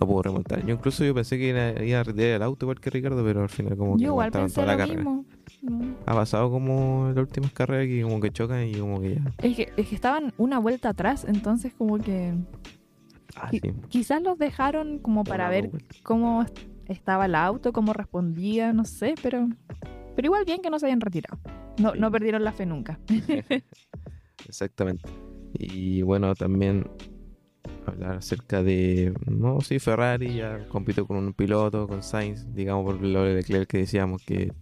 no 0.00 0.06
pudo 0.06 0.22
remontar. 0.22 0.64
Yo 0.66 0.74
incluso 0.74 1.04
yo 1.04 1.14
pensé 1.14 1.38
que 1.38 1.48
iba, 1.48 1.82
iba 1.84 2.00
a 2.00 2.04
retirar 2.04 2.30
el 2.36 2.42
auto 2.42 2.66
igual 2.66 2.80
que 2.80 2.90
Ricardo, 2.90 3.22
pero 3.24 3.42
al 3.42 3.48
final 3.48 3.76
como 3.76 3.96
que 3.96 4.04
igual 4.04 4.30
pensé 4.30 4.54
toda 4.56 4.66
la 4.66 4.72
lo 4.74 4.78
carrera. 4.78 4.96
mismo. 4.96 5.24
No. 5.62 5.94
Ha 6.06 6.14
pasado 6.14 6.50
como 6.50 7.08
en 7.08 7.14
las 7.14 7.22
últimas 7.22 7.52
carreras 7.52 7.86
que 7.86 8.02
como 8.02 8.20
que 8.20 8.30
chocan 8.30 8.66
y 8.66 8.74
como 8.74 9.00
que 9.00 9.14
ya. 9.14 9.32
Es 9.38 9.56
que, 9.56 9.72
es 9.76 9.88
que 9.88 9.94
estaban 9.94 10.32
una 10.36 10.58
vuelta 10.58 10.90
atrás, 10.90 11.24
entonces 11.26 11.72
como 11.72 11.98
que 11.98 12.34
Ah, 13.36 13.48
sí. 13.50 13.60
quizás 13.88 14.22
los 14.22 14.38
dejaron 14.38 14.98
como 14.98 15.24
para 15.24 15.48
ver 15.48 15.68
vuelta. 15.68 15.94
cómo 16.02 16.42
est- 16.42 16.58
estaba 16.86 17.26
el 17.26 17.34
auto, 17.34 17.72
cómo 17.72 17.92
respondía, 17.92 18.72
no 18.72 18.84
sé, 18.84 19.14
pero 19.22 19.48
pero 20.14 20.26
igual 20.26 20.44
bien 20.44 20.60
que 20.62 20.70
no 20.70 20.78
se 20.78 20.86
hayan 20.86 21.00
retirado. 21.00 21.38
No, 21.78 21.92
Sí. 21.92 21.98
no 21.98 22.10
perdieron 22.10 22.44
la 22.44 22.52
fe 22.52 22.66
nunca. 22.66 23.00
Exactamente. 24.48 25.08
Y 25.54 26.02
bueno, 26.02 26.34
también 26.34 26.86
hablar 27.92 28.16
acerca 28.16 28.62
de, 28.62 29.12
no, 29.26 29.60
sí, 29.60 29.78
Ferrari 29.78 30.36
ya 30.36 30.66
compitió 30.68 31.06
con 31.06 31.16
un 31.18 31.32
piloto, 31.32 31.86
con 31.88 32.02
Sainz, 32.02 32.46
digamos 32.54 32.84
por 32.84 33.00
lo 33.02 33.22
de 33.24 33.34
Leclerc 33.34 33.68
que 33.68 33.78
decíamos 33.78 34.22
que 34.24 34.52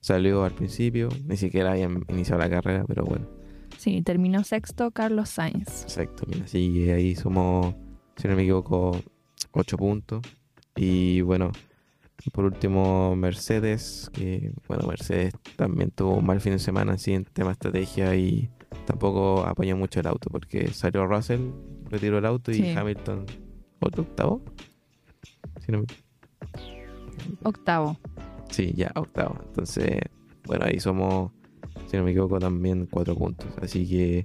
salió 0.00 0.44
al 0.44 0.52
principio, 0.52 1.08
ni 1.26 1.36
siquiera 1.36 1.72
había 1.72 1.88
iniciado 2.08 2.40
la 2.40 2.50
carrera, 2.50 2.84
pero 2.86 3.04
bueno, 3.04 3.26
Sí, 3.78 4.02
terminó 4.02 4.44
sexto 4.44 4.90
Carlos 4.90 5.28
Sainz. 5.30 5.82
exacto. 5.82 6.24
mira, 6.28 6.44
que 6.46 6.92
ahí 6.92 7.14
somos, 7.16 7.74
si 8.16 8.28
no 8.28 8.36
me 8.36 8.42
equivoco, 8.42 9.00
8 9.52 9.76
puntos. 9.76 10.22
Y 10.76 11.20
bueno, 11.22 11.50
por 12.32 12.44
último, 12.44 13.16
Mercedes, 13.16 14.08
que 14.12 14.52
bueno, 14.68 14.86
Mercedes 14.86 15.34
también 15.56 15.90
tuvo 15.90 16.16
un 16.16 16.24
mal 16.26 16.40
fin 16.40 16.52
de 16.52 16.58
semana 16.60 16.92
así 16.92 17.12
en 17.12 17.24
tema 17.24 17.52
estrategia 17.52 18.14
y 18.14 18.50
tampoco 18.86 19.44
apoyó 19.44 19.76
mucho 19.76 19.98
el 20.00 20.06
auto 20.06 20.30
porque 20.30 20.68
salió 20.68 21.06
Russell, 21.06 21.40
retiró 21.92 22.18
el 22.18 22.26
auto 22.26 22.50
y. 22.50 22.70
Hamilton, 22.70 23.26
otro 23.80 24.02
octavo. 24.02 24.42
Si 25.64 25.70
no 25.70 25.78
me- 25.80 25.86
Octavo. 27.44 27.96
Sí, 28.50 28.72
ya 28.76 28.90
octavo. 28.94 29.36
Entonces, 29.46 30.00
bueno, 30.46 30.64
ahí 30.66 30.80
somos, 30.80 31.30
si 31.86 31.96
no 31.96 32.04
me 32.04 32.10
equivoco, 32.10 32.38
también 32.38 32.86
cuatro 32.90 33.14
puntos. 33.14 33.46
Así 33.60 33.88
que, 33.88 34.24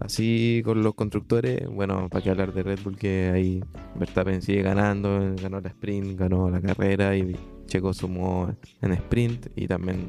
así 0.00 0.62
con 0.64 0.82
los 0.82 0.94
constructores, 0.94 1.66
bueno, 1.68 2.08
para 2.08 2.22
qué 2.22 2.30
hablar 2.30 2.52
de 2.52 2.62
Red 2.62 2.80
Bull, 2.84 2.96
que 2.96 3.30
ahí 3.34 3.64
Verstappen 3.98 4.42
sigue 4.42 4.62
ganando, 4.62 5.34
ganó 5.42 5.60
la 5.60 5.68
sprint, 5.68 6.18
ganó 6.18 6.50
la 6.50 6.60
carrera 6.60 7.16
y 7.16 7.34
Checo 7.66 7.92
sumó 7.94 8.54
en 8.82 8.92
sprint 8.92 9.46
y 9.56 9.66
también 9.66 10.08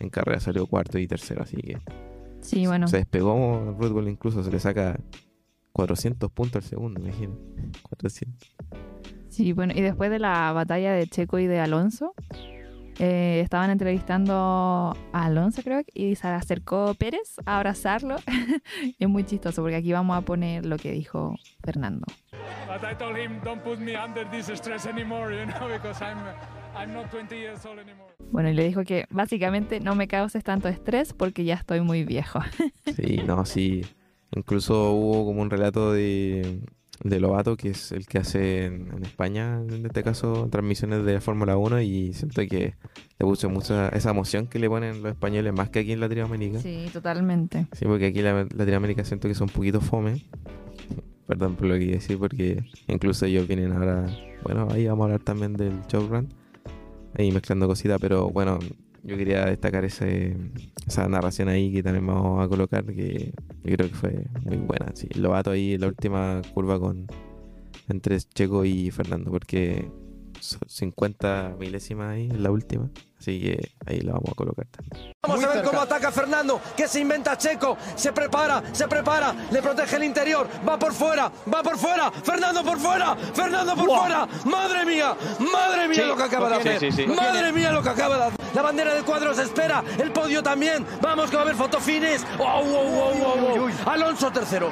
en 0.00 0.08
carrera 0.10 0.40
salió 0.40 0.66
cuarto 0.66 0.98
y 0.98 1.06
tercero. 1.06 1.42
Así 1.42 1.56
que 1.58 1.78
Sí, 2.40 2.66
bueno. 2.66 2.88
se 2.88 2.98
despegó 2.98 3.76
Red 3.78 3.90
Bull, 3.92 4.08
incluso 4.08 4.42
se 4.42 4.50
le 4.50 4.58
saca 4.58 4.98
400 5.72 6.30
puntos 6.30 6.64
al 6.64 6.68
segundo, 6.68 7.00
imagínate. 7.00 7.40
400. 7.82 8.54
Sí, 9.28 9.52
bueno, 9.52 9.72
y 9.76 9.80
después 9.80 10.10
de 10.10 10.18
la 10.18 10.52
batalla 10.52 10.92
de 10.92 11.06
Checo 11.06 11.38
y 11.38 11.46
de 11.46 11.60
Alonso, 11.60 12.14
eh, 12.98 13.40
estaban 13.44 13.70
entrevistando 13.70 14.34
a 15.12 15.24
Alonso, 15.24 15.62
creo, 15.62 15.82
y 15.94 16.16
se 16.16 16.26
acercó 16.26 16.94
Pérez 16.94 17.36
a 17.46 17.58
abrazarlo. 17.58 18.16
es 18.98 19.08
muy 19.08 19.24
chistoso 19.24 19.62
porque 19.62 19.76
aquí 19.76 19.92
vamos 19.92 20.16
a 20.16 20.22
poner 20.22 20.66
lo 20.66 20.76
que 20.76 20.90
dijo 20.90 21.36
Fernando. 21.62 22.06
But 22.66 22.82
I 22.82 22.96
told 22.96 23.16
him, 23.16 23.40
don't 23.44 23.62
put 23.62 23.78
me 23.78 23.96
under 23.96 24.28
this 24.30 24.48
stress 24.48 24.86
anymore, 24.86 25.32
you 25.32 25.46
know, 25.46 25.68
because 25.68 26.02
I'm, 26.02 26.18
I'm 26.76 26.92
not 26.92 27.10
20 27.10 27.36
years 27.36 27.64
old 27.64 27.78
anymore. 27.78 28.12
Bueno, 28.32 28.50
y 28.50 28.54
le 28.54 28.64
dijo 28.64 28.82
que 28.84 29.06
básicamente 29.10 29.80
no 29.80 29.94
me 29.94 30.08
causes 30.08 30.42
tanto 30.42 30.68
estrés 30.68 31.12
porque 31.12 31.44
ya 31.44 31.54
estoy 31.54 31.80
muy 31.80 32.04
viejo. 32.04 32.40
Sí, 32.96 33.18
no, 33.24 33.44
sí. 33.44 33.82
Incluso 34.34 34.92
hubo 34.92 35.24
como 35.24 35.40
un 35.42 35.50
relato 35.50 35.92
de, 35.92 36.60
de 37.02 37.20
Lobato, 37.20 37.56
que 37.56 37.70
es 37.70 37.92
el 37.92 38.06
que 38.06 38.18
hace 38.18 38.66
en, 38.66 38.88
en 38.94 39.04
España, 39.04 39.60
en 39.66 39.86
este 39.86 40.02
caso, 40.02 40.48
transmisiones 40.50 41.04
de 41.04 41.20
Fórmula 41.20 41.56
1, 41.56 41.80
y 41.80 42.12
siento 42.12 42.42
que 42.48 42.74
le 43.18 43.26
puso 43.26 43.48
mucha 43.48 43.88
esa 43.88 44.10
emoción 44.10 44.46
que 44.46 44.58
le 44.58 44.68
ponen 44.68 45.02
los 45.02 45.12
españoles, 45.12 45.52
más 45.54 45.70
que 45.70 45.78
aquí 45.80 45.92
en 45.92 46.00
Latinoamérica. 46.00 46.60
Sí, 46.60 46.84
Sí, 46.86 46.92
totalmente. 46.92 47.66
porque 47.84 48.06
aquí 48.06 48.18
en 48.18 48.24
la- 48.26 48.46
Latinoamérica 48.54 49.04
siento 49.04 49.28
que 49.28 49.34
son 49.34 49.48
un 49.48 49.54
poquito 49.54 49.80
fome. 49.80 50.24
Perdón 51.26 51.56
por 51.56 51.66
lo 51.66 51.74
que 51.78 51.86
decir, 51.86 52.18
porque 52.18 52.64
incluso 52.86 53.26
ellos 53.26 53.46
vienen 53.46 53.72
ahora. 53.72 54.06
Bueno, 54.44 54.68
ahí 54.70 54.86
vamos 54.86 55.02
a 55.02 55.04
hablar 55.06 55.20
también 55.20 55.54
del 55.54 55.80
showrun. 55.86 56.28
Ahí 57.18 57.32
mezclando 57.32 57.66
cositas, 57.66 57.98
pero 58.00 58.30
bueno, 58.30 58.58
yo 59.08 59.16
quería 59.16 59.46
destacar 59.46 59.84
ese, 59.84 60.36
esa 60.86 61.08
narración 61.08 61.48
ahí 61.48 61.72
que 61.72 61.82
también 61.82 62.06
vamos 62.06 62.44
a 62.44 62.48
colocar, 62.48 62.84
que 62.84 63.32
yo 63.64 63.76
creo 63.76 63.88
que 63.88 63.94
fue 63.94 64.26
muy 64.44 64.58
buena. 64.58 64.92
Sí, 64.94 65.08
Lobato 65.14 65.50
ahí 65.50 65.74
en 65.74 65.80
la 65.80 65.86
última 65.88 66.42
curva 66.54 66.78
con 66.78 67.06
entre 67.88 68.18
Checo 68.20 68.64
y 68.64 68.90
Fernando, 68.90 69.30
porque 69.30 69.90
50 70.40 71.54
milésimas 71.58 72.10
ahí 72.12 72.28
la 72.28 72.50
última. 72.50 72.88
Así 73.18 73.40
que 73.40 73.72
ahí 73.84 74.00
lo 74.00 74.12
vamos 74.12 74.30
a 74.30 74.34
colocar 74.36 74.64
también. 74.66 75.12
Vamos 75.26 75.44
a 75.44 75.48
ver 75.54 75.64
cómo 75.64 75.80
ataca 75.80 76.12
Fernando, 76.12 76.60
que 76.76 76.86
se 76.86 77.00
inventa 77.00 77.36
Checo, 77.36 77.76
se 77.96 78.12
prepara, 78.12 78.62
se 78.72 78.86
prepara, 78.86 79.34
le 79.50 79.60
protege 79.60 79.96
el 79.96 80.04
interior, 80.04 80.46
va 80.66 80.78
por 80.78 80.92
fuera, 80.92 81.30
va 81.52 81.62
por 81.64 81.76
fuera, 81.76 82.12
Fernando 82.12 82.62
por 82.62 82.78
fuera, 82.78 83.16
Fernando 83.16 83.74
por 83.74 83.86
fuera, 83.86 84.28
madre 84.44 84.84
mía, 84.86 85.16
madre 85.52 85.88
mía 85.88 86.02
Sí, 86.02 86.08
lo 86.08 86.16
que 86.16 86.22
acaba 86.22 86.48
de 86.48 86.54
hacer, 86.56 86.78
sí, 86.78 86.92
sí. 86.92 87.06
Lo 87.06 87.14
madre 87.16 87.52
mía 87.52 87.72
lo 87.72 87.82
que 87.82 87.88
acaba 87.88 88.16
de 88.18 88.22
hacer, 88.26 88.54
la 88.54 88.62
bandera 88.62 88.94
de 88.94 89.02
cuadros 89.02 89.36
espera, 89.38 89.82
el 89.98 90.12
podio 90.12 90.40
también, 90.40 90.86
vamos 91.02 91.28
que 91.28 91.34
va 91.36 91.42
a 91.42 91.44
haber 91.44 91.56
fotofines, 91.56 92.24
oh, 92.38 92.44
oh, 92.44 92.62
oh, 92.64 93.14
oh, 93.24 93.68
oh. 93.86 93.90
Alonso 93.90 94.30
tercero, 94.30 94.70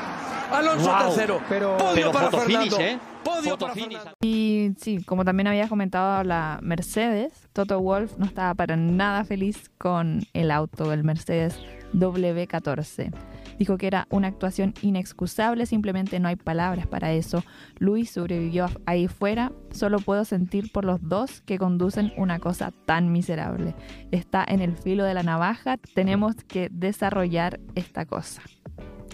Alonso 0.52 0.88
Wow, 0.88 1.06
tercero, 1.08 1.40
pero- 1.48 1.76
podio 1.76 1.94
pero 1.94 2.12
para 2.12 2.30
fotofinish, 2.30 2.70
Fernando, 2.70 2.80
¿eh? 2.80 3.00
podio 3.24 3.58
para. 3.58 3.74
Fernando. 3.74 4.12
Y 4.20 4.55
sí, 4.76 5.02
como 5.04 5.24
también 5.24 5.46
había 5.46 5.68
comentado 5.68 6.22
la 6.24 6.58
Mercedes, 6.62 7.48
Toto 7.52 7.80
Wolf 7.80 8.16
no 8.18 8.26
estaba 8.26 8.54
para 8.54 8.76
nada 8.76 9.24
feliz 9.24 9.70
con 9.78 10.22
el 10.32 10.50
auto, 10.50 10.92
el 10.92 11.04
Mercedes 11.04 11.58
W14. 11.92 13.12
Dijo 13.58 13.78
que 13.78 13.86
era 13.86 14.06
una 14.10 14.28
actuación 14.28 14.74
inexcusable, 14.82 15.64
simplemente 15.66 16.20
no 16.20 16.28
hay 16.28 16.36
palabras 16.36 16.86
para 16.86 17.12
eso. 17.12 17.42
Luis 17.78 18.10
sobrevivió 18.10 18.68
ahí 18.84 19.08
fuera, 19.08 19.52
solo 19.70 19.98
puedo 19.98 20.24
sentir 20.24 20.70
por 20.72 20.84
los 20.84 21.00
dos 21.00 21.40
que 21.42 21.58
conducen 21.58 22.12
una 22.16 22.38
cosa 22.38 22.72
tan 22.84 23.10
miserable. 23.12 23.74
Está 24.10 24.44
en 24.46 24.60
el 24.60 24.76
filo 24.76 25.04
de 25.04 25.14
la 25.14 25.22
navaja, 25.22 25.78
tenemos 25.94 26.34
que 26.34 26.68
desarrollar 26.70 27.60
esta 27.74 28.04
cosa. 28.04 28.42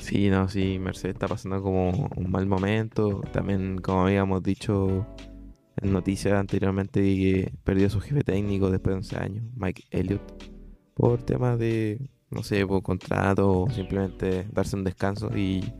Sí, 0.01 0.31
no, 0.31 0.49
sí, 0.49 0.81
Mercedes 0.81 1.15
está 1.15 1.29
pasando 1.29 1.62
como 1.62 2.11
un 2.17 2.31
mal 2.31 2.47
momento. 2.47 3.21
También, 3.33 3.79
como 3.79 4.03
habíamos 4.03 4.43
dicho 4.43 5.07
en 5.80 5.92
noticias 5.92 6.35
anteriormente, 6.35 7.00
que 7.00 7.52
perdió 7.64 7.87
a 7.87 7.90
su 7.90 8.00
jefe 8.00 8.22
técnico 8.22 8.70
después 8.70 8.92
de 8.92 8.98
11 8.98 9.16
años, 9.18 9.44
Mike 9.56 9.85
Elliott, 9.90 10.52
por 10.94 11.22
temas 11.22 11.58
de, 11.58 12.00
no 12.30 12.42
sé, 12.42 12.66
por 12.66 12.82
contrato 12.82 13.62
o 13.62 13.70
simplemente 13.70 14.46
darse 14.52 14.76
un 14.76 14.85
descanso. 14.85 15.37
Y 15.37 15.72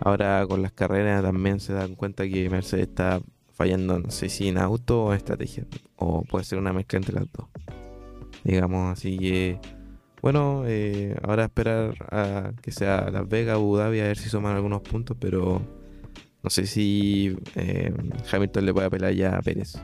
ahora 0.00 0.46
con 0.46 0.62
las 0.62 0.72
carreras 0.72 1.22
también 1.22 1.60
se 1.60 1.72
dan 1.72 1.94
cuenta 1.94 2.28
que 2.28 2.50
Mercedes 2.50 2.88
está 2.88 3.20
fallando, 3.52 3.98
no 3.98 4.10
sé 4.10 4.28
si 4.28 4.48
en 4.48 4.58
auto 4.58 5.04
o 5.04 5.14
estrategia, 5.14 5.66
o 5.96 6.22
puede 6.22 6.44
ser 6.44 6.58
una 6.58 6.72
mezcla 6.72 6.98
entre 6.98 7.14
las 7.14 7.30
dos. 7.32 7.46
Digamos, 8.44 8.92
así 8.92 9.18
que. 9.18 9.58
Bueno, 10.22 10.64
eh, 10.66 11.16
ahora 11.22 11.44
esperar 11.44 11.94
a 12.10 12.52
que 12.60 12.72
sea 12.72 13.10
Las 13.10 13.26
Vegas, 13.26 13.54
Abu 13.54 13.76
Dhabi, 13.76 14.00
a 14.00 14.04
ver 14.04 14.18
si 14.18 14.28
suman 14.28 14.54
algunos 14.54 14.82
puntos, 14.82 15.16
pero 15.18 15.62
no 16.42 16.50
sé 16.50 16.66
si 16.66 17.36
eh, 17.54 17.92
Hamilton 18.32 18.66
le 18.66 18.72
puede 18.72 18.86
apelar 18.86 19.12
ya 19.12 19.36
a 19.36 19.42
Pérez 19.42 19.76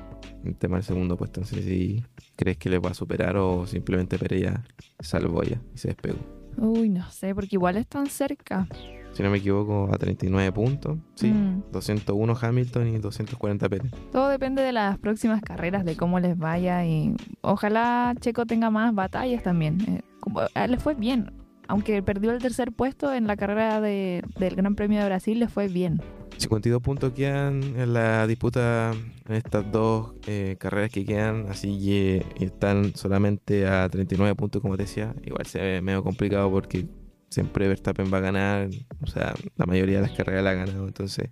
en 0.42 0.49
el 0.49 0.57
tema 0.57 0.77
del 0.77 0.85
segundo 0.85 1.16
puesto. 1.16 1.40
No 1.40 1.47
sé 1.47 1.62
si 1.62 2.03
crees 2.37 2.57
que 2.57 2.71
le 2.71 2.79
va 2.79 2.90
a 2.90 2.95
superar 2.95 3.37
o 3.37 3.66
simplemente 3.66 4.19
Pérez 4.19 4.42
ya 4.42 4.64
salvó 5.01 5.42
ya 5.42 5.61
y 5.75 5.79
se 5.79 5.88
despegó. 5.88 6.19
Uy, 6.57 6.88
no 6.88 7.11
sé, 7.11 7.35
porque 7.35 7.57
igual 7.57 7.77
están 7.77 8.07
cerca. 8.07 8.66
Si 9.12 9.23
no 9.23 9.31
me 9.31 9.38
equivoco, 9.38 9.88
a 9.92 9.97
39 9.97 10.53
puntos, 10.53 10.99
sí. 11.14 11.29
Mm. 11.29 11.64
201 11.73 12.37
Hamilton 12.40 12.88
y 12.88 12.99
240 12.99 13.69
Pérez. 13.69 13.92
Todo 14.12 14.29
depende 14.29 14.62
de 14.62 14.73
las 14.73 14.99
próximas 14.99 15.42
carreras, 15.42 15.85
de 15.85 15.97
cómo 15.97 16.21
les 16.21 16.37
vaya 16.37 16.85
y 16.85 17.14
ojalá 17.40 18.14
Checo 18.21 18.47
tenga 18.47 18.71
más 18.71 18.95
batallas 18.95 19.42
también. 19.42 19.81
Eh, 19.88 20.03
como, 20.21 20.42
él 20.42 20.71
le 20.71 20.79
fue 20.79 20.95
bien, 20.95 21.33
aunque 21.68 22.02
perdió 22.02 22.33
el 22.33 22.40
tercer 22.40 22.72
puesto 22.72 23.12
en 23.12 23.26
la 23.26 23.37
carrera 23.37 23.81
de- 23.81 24.22
del 24.38 24.55
Gran 24.57 24.74
Premio 24.74 25.00
de 25.00 25.07
Brasil, 25.07 25.38
le 25.38 25.48
fue 25.48 25.68
bien. 25.68 26.00
52 26.38 26.83
puntos 26.83 27.12
quedan 27.12 27.62
en 27.62 27.94
la 27.94 28.26
disputa 28.26 28.92
en 29.29 29.35
estas 29.35 29.70
dos 29.72 30.12
eh, 30.26 30.57
carreras 30.59 30.90
que 30.90 31.05
quedan, 31.05 31.46
así 31.48 31.79
que 31.83 32.26
están 32.44 32.94
solamente 32.94 33.66
a 33.66 33.88
39 33.88 34.35
puntos, 34.35 34.61
como 34.61 34.76
te 34.76 34.83
decía. 34.83 35.14
Igual 35.24 35.46
se 35.46 35.61
ve 35.61 35.81
medio 35.81 36.02
complicado 36.02 36.50
porque 36.50 36.87
siempre 37.31 37.68
Verstappen 37.68 38.12
va 38.12 38.18
a 38.18 38.20
ganar, 38.20 38.68
o 39.02 39.07
sea, 39.07 39.35
la 39.57 39.66
mayoría 39.66 39.96
de 39.96 40.09
las 40.09 40.16
carreras 40.16 40.44
la 40.44 40.50
ha 40.50 40.55
ganado, 40.55 40.87
entonces 40.87 41.29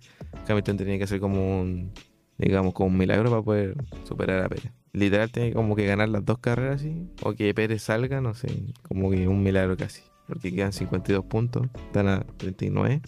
Hamilton 0.47 0.77
tenía 0.77 0.97
que 0.97 1.03
hacer 1.03 1.19
como 1.19 1.61
un, 1.61 1.91
digamos, 2.39 2.73
como 2.73 2.89
un 2.89 2.97
milagro 2.97 3.29
para 3.29 3.41
poder 3.43 3.75
superar 4.05 4.43
a 4.43 4.49
Pérez. 4.49 4.71
Literal 4.91 5.31
tiene 5.31 5.53
como 5.53 5.75
que 5.75 5.85
ganar 5.85 6.09
las 6.09 6.25
dos 6.25 6.39
carreras, 6.39 6.81
¿sí? 6.81 7.07
o 7.21 7.33
que 7.33 7.53
Pérez 7.53 7.83
salga, 7.83 8.21
no 8.21 8.33
sé, 8.33 8.47
como 8.87 9.11
que 9.11 9.27
un 9.27 9.43
milagro 9.43 9.77
casi, 9.77 10.01
porque 10.27 10.53
quedan 10.53 10.73
52 10.73 11.25
puntos, 11.25 11.67
están 11.87 12.07
a 12.07 12.21
39. 12.37 13.01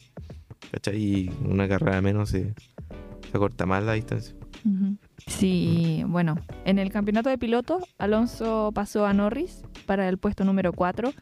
¿Cachai? 0.71 0.97
Y 0.97 1.31
una 1.45 1.67
carrera 1.67 2.01
menos 2.01 2.29
se, 2.29 2.53
se 3.31 3.37
corta 3.37 3.65
más 3.65 3.83
la 3.83 3.93
distancia. 3.93 4.35
Sí, 5.27 6.03
bueno, 6.07 6.37
en 6.65 6.77
el 6.79 6.91
campeonato 6.91 7.29
de 7.29 7.37
pilotos, 7.37 7.83
Alonso 7.97 8.71
pasó 8.73 9.05
a 9.05 9.13
Norris 9.13 9.63
para 9.85 10.09
el 10.09 10.17
puesto 10.17 10.43
número 10.43 10.73
4. 10.73 11.13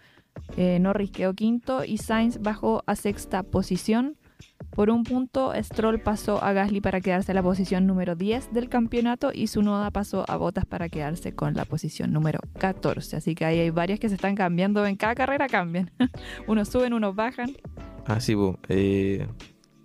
Norris 0.79 1.12
quedó 1.12 1.34
quinto 1.34 1.84
y 1.84 1.97
Sainz 1.97 2.39
bajó 2.41 2.84
a 2.88 2.95
sexta 2.95 3.43
posición. 3.43 4.17
Por 4.75 4.89
un 4.89 5.05
punto, 5.05 5.53
Stroll 5.55 6.01
pasó 6.01 6.43
a 6.43 6.51
Gasly 6.51 6.81
para 6.81 6.99
quedarse 6.99 7.31
en 7.31 7.38
la 7.38 7.43
posición 7.43 7.88
número 7.88 8.15
10 8.15 8.51
del 8.51 8.67
campeonato 8.67 9.31
y 9.33 9.47
Sunoda 9.47 9.89
pasó 9.89 10.29
a 10.29 10.35
Bottas 10.35 10.65
para 10.65 10.89
quedarse 10.89 11.33
con 11.33 11.53
la 11.53 11.63
posición 11.63 12.11
número 12.11 12.41
14. 12.59 13.15
Así 13.15 13.35
que 13.35 13.45
ahí 13.45 13.59
hay 13.59 13.69
varias 13.69 14.01
que 14.01 14.09
se 14.09 14.15
están 14.15 14.35
cambiando, 14.35 14.85
en 14.85 14.97
cada 14.97 15.15
carrera 15.15 15.47
cambian. 15.47 15.91
unos 16.47 16.67
suben, 16.67 16.91
unos 16.91 17.15
bajan. 17.15 17.55
Ah, 18.05 18.19
sí. 18.19 18.35
Eh, 18.67 19.25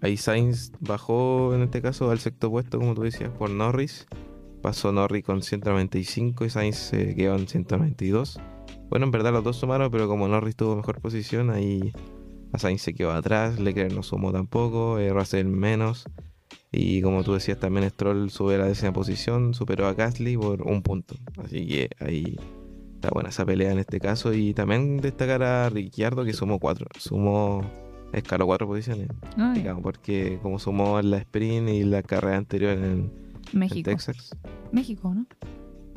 ahí 0.00 0.16
Sainz 0.16 0.72
bajó 0.81 1.55
en 1.55 1.62
este 1.62 1.81
caso 1.81 2.11
al 2.11 2.18
sexto 2.18 2.50
puesto, 2.50 2.81
como 2.81 2.96
tú 2.96 3.03
decías, 3.03 3.31
por 3.31 3.48
Norris. 3.48 4.09
Pasó 4.61 4.90
Norris 4.90 5.24
con 5.24 5.42
195 5.42 6.44
y 6.44 6.50
Sainz 6.50 6.76
se 6.76 7.14
quedó 7.14 7.37
en 7.37 7.46
192. 7.46 8.40
Bueno, 8.88 9.07
en 9.07 9.12
verdad 9.12 9.33
los 9.33 9.44
dos 9.44 9.57
sumaron, 9.57 9.88
pero 9.92 10.09
como 10.09 10.26
Norris 10.26 10.57
tuvo 10.57 10.74
mejor 10.74 11.00
posición, 11.00 11.50
ahí 11.50 11.92
a 12.52 12.58
Sainz 12.58 12.82
se 12.82 12.94
quedó 12.94 13.12
atrás, 13.12 13.60
Leclerc 13.60 13.92
no 13.92 14.02
sumó 14.02 14.32
tampoco, 14.32 14.98
eh, 14.98 15.10
Russell 15.10 15.46
menos. 15.46 16.06
Y 16.72 17.02
como 17.02 17.24
tú 17.24 17.34
decías, 17.34 17.58
también 17.58 17.88
Stroll 17.90 18.30
sube 18.30 18.54
a 18.54 18.58
la 18.58 18.66
décima 18.66 18.92
posición, 18.92 19.54
superó 19.54 19.86
a 19.86 19.94
Gasly 19.94 20.36
por 20.36 20.62
un 20.62 20.82
punto. 20.82 21.16
Así 21.42 21.66
que 21.66 21.90
ahí 21.98 22.36
está 22.94 23.10
buena 23.10 23.30
esa 23.30 23.44
pelea 23.44 23.72
en 23.72 23.78
este 23.78 23.98
caso. 23.98 24.32
Y 24.32 24.54
también 24.54 24.98
destacar 24.98 25.42
a 25.42 25.68
Ricciardo 25.68 26.24
que 26.24 26.32
sumó 26.32 26.58
cuatro. 26.60 26.86
Sumó, 26.96 27.62
escaló 28.12 28.46
cuatro 28.46 28.68
posiciones. 28.68 29.08
Digamos, 29.54 29.82
porque 29.82 30.38
como 30.42 30.58
sumó 30.60 31.00
en 31.00 31.10
la 31.10 31.18
sprint 31.18 31.68
y 31.70 31.82
la 31.82 32.02
carrera 32.02 32.36
anterior 32.36 32.72
en, 32.72 32.84
en 33.52 33.58
México. 33.58 33.90
Texas. 33.90 34.30
México, 34.70 35.12
¿no? 35.12 35.26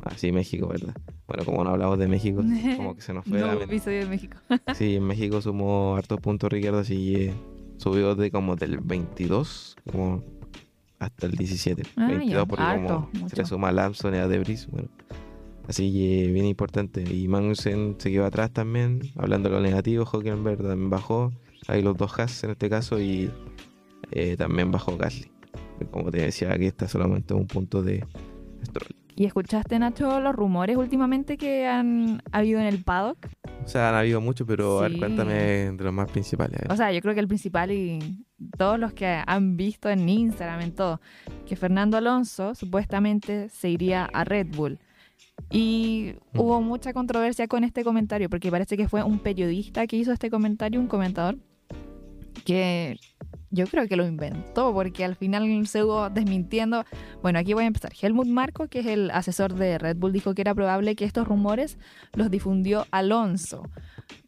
Ah, 0.06 0.14
sí, 0.18 0.32
México, 0.32 0.68
¿verdad? 0.68 0.96
Bueno, 1.28 1.46
como 1.46 1.64
no 1.64 1.72
hablamos 1.72 1.98
de 1.98 2.08
México, 2.08 2.44
como 2.78 2.96
que 2.96 3.02
se 3.02 3.14
nos 3.14 3.26
fue 3.26 3.40
no, 3.40 3.48
la 3.48 3.56
mente. 3.56 3.66
episodio 3.66 4.00
de 4.00 4.06
México. 4.08 4.38
Sí, 4.76 4.96
en 4.98 5.04
México 5.04 5.42
sumó 5.42 5.96
hartos 5.96 6.20
puntos 6.20 6.52
Ricardo, 6.52 6.80
así 6.80 7.14
que 7.14 7.34
subió 7.78 8.16
de 8.16 8.30
como 8.32 8.56
del 8.56 8.80
22 8.80 9.76
como 9.92 10.24
hasta 11.00 11.26
el 11.26 11.34
17. 11.34 11.84
Ah, 11.96 12.08
22 12.08 12.32
ya, 12.34 12.46
porque 12.46 12.64
harto, 12.64 12.88
como 12.88 13.12
se 13.12 13.20
mucho. 13.20 13.36
le 13.38 13.46
suma 13.46 13.72
Lamson 13.72 14.16
y 14.16 14.18
a 14.18 14.28
Debris, 14.28 14.68
bueno. 14.70 14.90
Así 15.68 15.92
que 15.94 16.32
bien 16.32 16.46
importante. 16.46 17.04
Y 17.10 17.28
Magnussen 17.30 17.96
se 17.98 18.12
quedó 18.12 18.26
atrás 18.26 18.52
también, 18.52 19.02
hablando 19.16 19.50
de 19.50 19.56
lo 19.56 19.62
negativo, 19.62 20.04
Hockenberg 20.06 20.58
también 20.58 20.90
bajó. 20.90 21.32
Hay 21.68 21.82
los 21.82 21.96
dos 21.96 22.20
Haas 22.20 22.44
en 22.44 22.52
este 22.52 22.70
caso 22.70 23.00
y 23.00 23.32
eh, 24.12 24.36
también 24.38 24.72
bajó 24.72 24.98
Gasly. 24.98 25.32
Como 25.92 26.12
te 26.12 26.22
decía, 26.22 26.52
aquí 26.52 26.66
está 26.66 26.88
solamente 26.90 27.34
un 27.34 27.48
punto 27.48 27.82
de 27.82 28.06
Stroll. 28.66 28.96
¿Y 29.16 29.26
escuchaste, 29.26 29.78
Nacho, 29.78 30.20
los 30.20 30.36
rumores 30.36 30.76
últimamente 30.76 31.38
que 31.38 31.68
han 31.68 32.22
habido 32.32 32.60
en 32.60 32.66
el 32.66 32.84
paddock? 32.84 33.28
O 33.64 33.68
sea, 33.68 33.90
han 33.90 33.96
habido 33.96 34.20
muchos, 34.22 34.48
pero 34.48 34.80
a 34.80 34.82
ver, 34.84 34.94
Sí. 34.94 34.98
cuéntame 35.00 35.34
de 35.34 35.84
los 35.84 35.94
más 35.94 36.10
principales. 36.12 36.60
a. 36.68 36.74
O 36.74 36.76
sea, 36.78 36.92
yo 36.92 37.00
creo 37.02 37.14
que 37.14 37.20
el 37.20 37.28
principal 37.28 37.72
y 37.72 38.26
todos 38.58 38.80
los 38.80 38.94
que 38.94 39.22
han 39.26 39.56
visto 39.56 39.90
en 39.90 40.10
Instagram, 40.10 40.62
en 40.62 40.74
todo, 40.74 41.00
que 41.46 41.56
Fernando 41.56 41.96
Alonso 41.98 42.56
supuestamente 42.56 43.50
se 43.50 43.70
iría 43.70 44.06
a 44.06 44.24
Red 44.24 44.48
Bull. 44.56 44.80
Y 45.52 46.16
hubo 46.36 46.62
mucha 46.62 46.94
controversia 46.94 47.48
con 47.48 47.64
este 47.64 47.84
comentario, 47.84 48.30
porque 48.30 48.50
parece 48.52 48.78
que 48.78 48.88
fue 48.88 49.04
un 49.04 49.20
periodista 49.20 49.86
que 49.88 49.96
hizo 49.98 50.12
este 50.12 50.30
comentario, 50.30 50.80
un 50.80 50.88
comentador, 50.88 51.38
que 52.46 52.98
yo 53.54 53.68
creo 53.68 53.88
que 53.88 53.96
lo 53.96 54.06
inventó, 54.06 54.74
porque 54.74 55.06
al 55.06 55.16
final 55.16 55.68
se 55.68 55.84
hubo 55.84 56.10
desmintiendo. 56.10 56.86
Bueno, 57.22 57.38
aquí 57.38 57.54
voy 57.54 57.66
a 57.66 57.68
empezar. 57.68 57.94
Helmut 58.00 58.28
Marco, 58.28 58.68
que 58.68 58.80
es 58.80 58.88
el 58.88 59.12
asesor 59.12 59.54
de 59.54 59.78
Red 59.78 59.98
Bull, 59.98 60.12
dijo 60.12 60.34
que 60.34 60.42
era 60.42 60.56
probable 60.56 60.96
que 60.96 61.06
estos 61.06 61.28
rumores 61.28 61.78
los 62.14 62.32
difundió 62.32 62.88
Alonso 62.92 63.70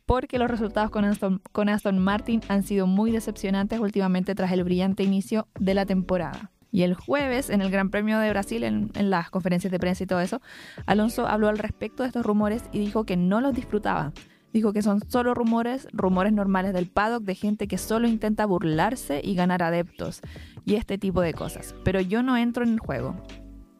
porque 0.05 0.37
los 0.37 0.51
resultados 0.51 0.91
con 0.91 1.69
Aston, 1.69 1.99
Martin 1.99 2.41
han 2.47 2.61
sido 2.61 2.85
muy 2.85 3.09
decepcionantes 3.09 3.79
últimamente 3.79 4.35
tras 4.35 4.51
el 4.51 4.63
brillante 4.63 5.01
inicio 5.01 5.47
de 5.59 5.73
la 5.73 5.87
temporada. 5.87 6.51
Y 6.71 6.83
el 6.83 6.93
jueves, 6.93 7.49
en 7.49 7.61
el 7.61 7.71
Gran 7.71 7.89
Premio 7.89 8.19
de 8.19 8.29
Brasil, 8.29 8.63
en, 8.63 8.91
en 8.93 9.09
las 9.09 9.31
conferencias 9.31 9.71
de 9.71 9.79
prensa 9.79 10.03
y 10.03 10.07
todo 10.07 10.19
eso, 10.19 10.41
Alonso 10.85 11.25
habló 11.25 11.47
al 11.47 11.57
respecto 11.57 12.03
de 12.03 12.07
estos 12.07 12.23
rumores 12.23 12.65
y 12.71 12.77
dijo 12.77 13.03
que 13.03 13.17
no 13.17 13.41
los 13.41 13.55
disfrutaba. 13.55 14.13
Dijo 14.55 14.71
que 14.71 14.81
son 14.81 15.01
solo 15.09 15.33
rumores, 15.33 15.85
rumores 15.91 16.31
normales 16.31 16.71
del 16.71 16.87
paddock 16.87 17.23
de 17.23 17.35
gente 17.35 17.67
que 17.67 17.77
solo 17.77 18.07
intenta 18.07 18.45
burlarse 18.45 19.19
y 19.21 19.35
ganar 19.35 19.61
adeptos 19.61 20.21
y 20.63 20.75
este 20.75 20.97
tipo 20.97 21.19
de 21.19 21.33
cosas. 21.33 21.75
Pero 21.83 21.99
yo 21.99 22.23
no 22.23 22.37
entro 22.37 22.63
en 22.63 22.69
el 22.71 22.79
juego. 22.79 23.17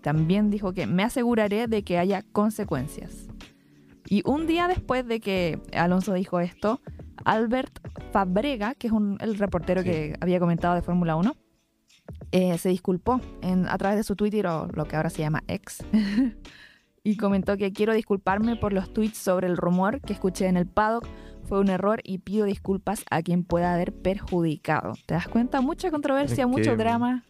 También 0.02 0.50
dijo 0.52 0.74
que 0.74 0.86
me 0.86 1.04
aseguraré 1.04 1.68
de 1.68 1.84
que 1.86 1.98
haya 1.98 2.24
consecuencias. 2.24 3.30
Y 4.10 4.22
un 4.30 4.48
día 4.48 4.68
después 4.68 5.08
de 5.08 5.22
que 5.22 5.62
Alonso 5.72 6.14
dijo 6.14 6.42
esto, 6.42 6.82
Albert 7.24 7.80
Fabrega, 8.12 8.76
que 8.76 8.88
es 8.88 8.94
un- 8.94 9.16
el 9.22 9.38
reportero 9.38 9.82
Sí. 9.82 9.88
que 9.90 10.16
había 10.20 10.42
comentado 10.42 10.76
de 10.76 10.82
Fórmula 10.82 11.16
1, 11.16 11.38
eh, 12.34 12.58
se 12.58 12.68
disculpó 12.68 13.22
en- 13.42 13.66
a 13.70 13.78
través 13.78 13.98
de 13.98 14.04
su 14.04 14.18
Twitter 14.18 14.46
o 14.48 14.68
lo 14.74 14.84
que 14.84 14.98
ahora 14.98 15.10
se 15.10 15.20
llama 15.22 15.42
X. 15.48 15.86
y 17.06 17.16
comentó 17.16 17.56
que 17.56 17.72
quiero 17.72 17.94
disculparme 17.94 18.58
por 18.58 18.74
los 18.74 18.92
tweets 18.92 19.18
sobre 19.18 19.48
el 19.48 19.56
rumor 19.56 20.02
que 20.02 20.12
escuché 20.12 20.48
en 20.48 20.58
el 20.58 20.66
paddock. 20.66 21.08
Fue 21.44 21.60
un 21.60 21.70
error 21.70 22.02
y 22.04 22.18
pido 22.18 22.46
disculpas 22.46 23.06
a 23.12 23.22
quien 23.22 23.44
pueda 23.44 23.74
haber 23.76 23.94
perjudicado. 23.94 24.94
¿Te 25.06 25.14
das 25.14 25.28
cuenta? 25.28 25.62
Mucha 25.62 25.92
controversia, 25.92 26.44
Es 26.46 26.50
mucho 26.50 26.72
que- 26.72 26.78
drama. 26.78 27.24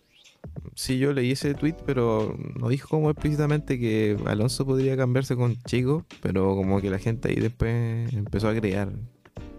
Sí, 0.76 0.98
yo 1.00 1.12
leí 1.12 1.32
ese 1.32 1.54
tweet, 1.54 1.76
pero 1.86 2.38
no 2.60 2.70
dijo 2.70 2.88
como 2.88 3.10
explícitamente 3.10 3.78
que 3.80 4.16
Alonso 4.26 4.66
podría 4.66 4.96
cambiarse 4.96 5.36
con 5.36 5.58
Chico, 5.66 6.06
pero 6.22 6.56
como 6.56 6.80
que 6.82 6.90
la 6.90 7.00
gente 7.00 7.30
ahí 7.30 7.36
después 7.36 8.14
empezó 8.14 8.48
a 8.50 8.56
crear. 8.56 8.94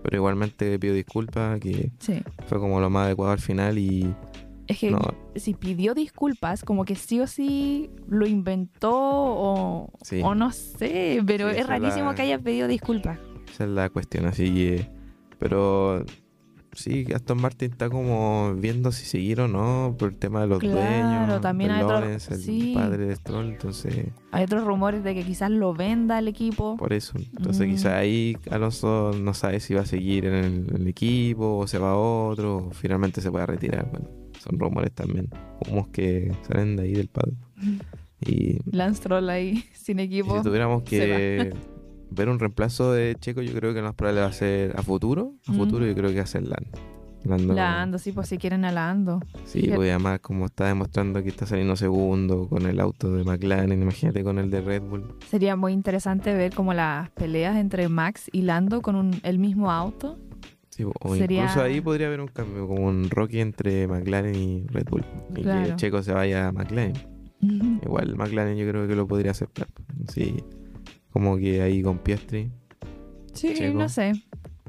Pero 0.02 0.16
igualmente 0.16 0.78
pido 0.78 0.94
disculpas, 0.94 1.58
que 1.60 1.90
Sí. 1.98 2.22
fue 2.46 2.58
como 2.58 2.80
lo 2.80 2.88
más 2.88 3.06
adecuado 3.06 3.32
al 3.32 3.40
final 3.40 3.76
y 3.78 4.14
Es 4.68 4.78
que 4.80 4.90
no, 4.90 4.98
si 5.36 5.54
pidió 5.54 5.94
disculpas, 5.94 6.64
como 6.64 6.84
que 6.84 6.96
sí 6.96 7.20
o 7.20 7.26
sí 7.26 7.90
lo 8.08 8.26
inventó 8.26 8.90
o, 8.92 9.92
Sí. 10.02 10.20
o 10.24 10.34
no 10.34 10.50
sé, 10.52 11.22
pero 11.26 11.50
Sí, 11.50 11.58
es 11.58 11.66
rarísimo 11.66 12.06
la- 12.10 12.14
que 12.16 12.22
haya 12.22 12.38
pedido 12.38 12.66
disculpas. 12.68 13.18
esa 13.52 13.64
es 13.64 13.70
la 13.70 13.88
cuestión, 13.90 14.26
así 14.26 14.52
que... 14.52 14.90
Pero 15.38 16.04
sí, 16.76 17.06
Aston 17.14 17.40
Martin 17.40 17.72
está 17.72 17.90
como 17.90 18.54
viendo 18.56 18.92
si 18.92 19.04
seguir 19.04 19.40
o 19.40 19.48
no 19.48 19.94
por 19.98 20.10
el 20.10 20.16
tema 20.16 20.42
de 20.42 20.46
los 20.46 20.58
Claro, 20.60 20.76
dueños, 20.76 21.40
también 21.40 21.70
de 21.70 21.76
hay 21.76 21.82
otro- 21.82 22.00
Lawrence, 22.00 22.34
el 22.34 22.40
sí. 22.40 22.72
padre 22.74 23.06
de 23.06 23.16
Stroll, 23.16 23.46
entonces... 23.52 24.06
Hay 24.32 24.44
otros 24.44 24.64
rumores 24.64 25.02
de 25.02 25.14
que 25.14 25.22
quizás 25.24 25.50
lo 25.50 25.74
venda 25.74 26.18
el 26.18 26.28
equipo. 26.28 26.76
Por 26.76 26.92
eso. 26.92 27.18
Entonces 27.36 27.66
Mm. 27.66 27.70
quizá 27.70 27.96
ahí 27.98 28.36
Alonso 28.50 29.12
no 29.20 29.34
sabe 29.34 29.60
si 29.60 29.74
va 29.74 29.80
a 29.80 29.86
seguir 29.86 30.26
en 30.26 30.34
el, 30.34 30.66
el 30.76 30.86
equipo 30.88 31.56
o 31.58 31.66
se 31.66 31.78
va 31.78 31.90
a 31.92 31.96
otro 31.96 32.56
o 32.68 32.70
finalmente 32.70 33.20
se 33.20 33.30
puede 33.30 33.46
retirar. 33.46 33.88
Bueno, 33.90 34.08
son 34.38 34.58
rumores 34.58 34.92
también. 34.92 35.28
Humos 35.68 35.88
que 35.88 36.32
salen 36.46 36.76
de 36.76 36.82
ahí 36.84 36.92
del 36.92 37.08
padre. 37.08 37.32
Y, 38.18 38.58
Lance 38.74 39.02
Troll 39.02 39.28
ahí 39.28 39.62
sin 39.74 39.98
equipo. 40.00 40.38
si 40.38 40.42
tuviéramos 40.42 40.82
que 40.84 41.52
ver 42.10 42.28
un 42.28 42.38
reemplazo 42.38 42.92
de 42.92 43.16
Checo, 43.18 43.42
yo 43.42 43.52
creo 43.52 43.72
que 43.74 43.80
lo 43.80 43.86
más 43.86 43.94
probable 43.94 44.20
va 44.20 44.26
a 44.28 44.32
ser 44.32 44.74
a 44.76 44.82
futuro. 44.82 45.34
A 45.46 45.52
Mm. 45.52 45.56
futuro 45.56 45.86
yo 45.86 45.94
creo 45.94 46.10
que 46.10 46.16
va 46.16 46.22
a 46.22 46.26
ser 46.26 46.42
Lando. 46.42 46.78
Lando, 47.24 47.54
La 47.54 47.82
Ando, 47.82 47.98
sí, 47.98 48.12
pues 48.12 48.28
si 48.28 48.38
quieren 48.38 48.64
a 48.64 48.70
la 48.70 48.88
Ando. 48.88 49.18
Sí, 49.46 49.60
Fíjate. 49.62 49.76
pues 49.76 49.90
además 49.90 50.20
como 50.20 50.46
está 50.46 50.66
demostrando 50.68 51.20
que 51.24 51.28
está 51.30 51.44
saliendo 51.44 51.74
segundo 51.74 52.48
con 52.48 52.66
el 52.66 52.78
auto 52.78 53.10
de 53.16 53.24
McLaren, 53.24 53.82
imagínate 53.82 54.22
con 54.22 54.38
el 54.38 54.48
de 54.48 54.60
Red 54.60 54.82
Bull. 54.82 55.16
Sería 55.28 55.56
muy 55.56 55.72
interesante 55.72 56.32
ver 56.34 56.54
como 56.54 56.72
las 56.72 57.10
peleas 57.10 57.56
entre 57.56 57.88
Max 57.88 58.30
y 58.32 58.42
Lando 58.42 58.80
con 58.80 58.94
un- 58.94 59.18
el 59.24 59.40
mismo 59.40 59.72
auto. 59.72 60.18
Sí, 60.68 60.84
o 60.84 61.16
Sería- 61.16 61.40
incluso 61.44 61.62
ahí 61.62 61.80
podría 61.80 62.06
haber 62.06 62.20
un 62.20 62.28
cambio, 62.28 62.68
como 62.68 62.86
un 62.86 63.10
Rocky 63.10 63.40
entre 63.40 63.88
McLaren 63.88 64.34
y 64.36 64.64
Red 64.68 64.84
Bull. 64.88 65.04
Y 65.34 65.42
Claro. 65.42 65.70
que 65.70 65.76
Checo 65.76 66.02
se 66.04 66.12
vaya 66.12 66.46
a 66.48 66.52
McLaren. 66.52 66.92
Igual 67.82 68.14
McLaren 68.16 68.56
yo 68.56 68.68
creo 68.68 68.86
que 68.86 68.94
lo 68.94 69.06
podría 69.08 69.32
aceptar. 69.32 69.66
Sí, 70.08 70.36
como 71.16 71.38
que 71.38 71.62
ahí 71.62 71.82
con 71.82 71.98
Piastri. 71.98 72.50
Sí, 73.32 73.54
Checo. 73.54 73.78
no 73.78 73.88
sé. 73.88 74.12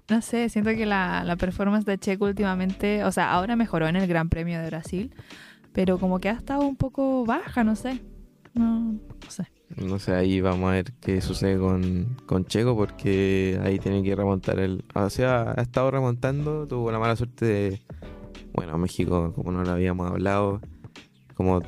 No 0.09 0.21
sé, 0.21 0.47
siento 0.47 0.69
que 0.71 0.85
la, 0.85 1.25
la 1.25 1.35
performance 1.35 1.85
de 1.85 1.97
Checo 1.97 2.23
últimamente, 2.25 3.03
o 3.03 3.11
sea, 3.11 3.33
ahora 3.33 3.57
mejoró 3.57 3.87
en 3.89 3.97
el 3.97 4.07
Gran 4.07 4.29
Premio 4.29 4.57
de 4.61 4.67
Brasil, 4.67 5.13
pero 5.73 5.97
como 5.97 6.19
que 6.19 6.29
ha 6.29 6.33
estado 6.33 6.65
un 6.65 6.77
poco 6.77 7.25
baja, 7.25 7.65
no 7.65 7.75
sé. 7.75 7.99
No, 8.53 8.93
no 8.93 9.29
sé. 9.29 9.43
No 9.75 9.99
sé, 9.99 10.13
ahí 10.13 10.39
vamos 10.39 10.69
a 10.69 10.75
ver 10.75 10.93
qué 11.01 11.19
sucede 11.19 11.59
con, 11.59 12.15
con 12.25 12.45
Checo 12.45 12.73
porque 12.77 13.59
ahí 13.61 13.79
tiene 13.79 14.01
que 14.01 14.15
remontar 14.15 14.59
el... 14.59 14.85
O 14.95 15.09
sea, 15.09 15.53
ha 15.57 15.61
estado 15.61 15.91
remontando, 15.91 16.65
tuvo 16.65 16.89
la 16.89 16.99
mala 16.99 17.17
suerte 17.17 17.45
de... 17.45 17.81
Bueno, 18.53 18.77
México, 18.77 19.33
como 19.35 19.51
no 19.51 19.63
lo 19.63 19.71
habíamos 19.71 20.09
hablado, 20.09 20.61
como 21.35 21.61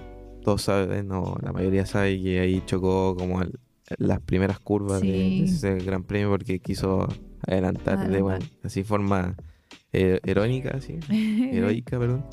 todos 0.43 0.61
saben, 0.61 1.11
o 1.11 1.37
la 1.43 1.51
mayoría 1.51 1.85
sabe 1.85 2.21
que 2.23 2.39
ahí 2.39 2.63
chocó 2.65 3.15
como 3.17 3.41
el- 3.41 3.59
las 3.97 4.19
primeras 4.21 4.59
curvas 4.59 5.01
de- 5.01 5.07
de, 5.07 5.13
Sí. 5.13 5.43
ese 5.45 5.75
gran 5.79 6.03
premio 6.03 6.29
porque 6.29 6.59
quiso 6.59 7.07
adelantar 7.47 8.09
de 8.09 8.21
bueno, 8.21 8.45
así 8.63 8.83
forma 8.83 9.35
eh, 9.93 10.19
heroica, 10.23 10.77
así, 10.77 10.99
heroica, 11.51 11.97
perdón. 11.99 12.25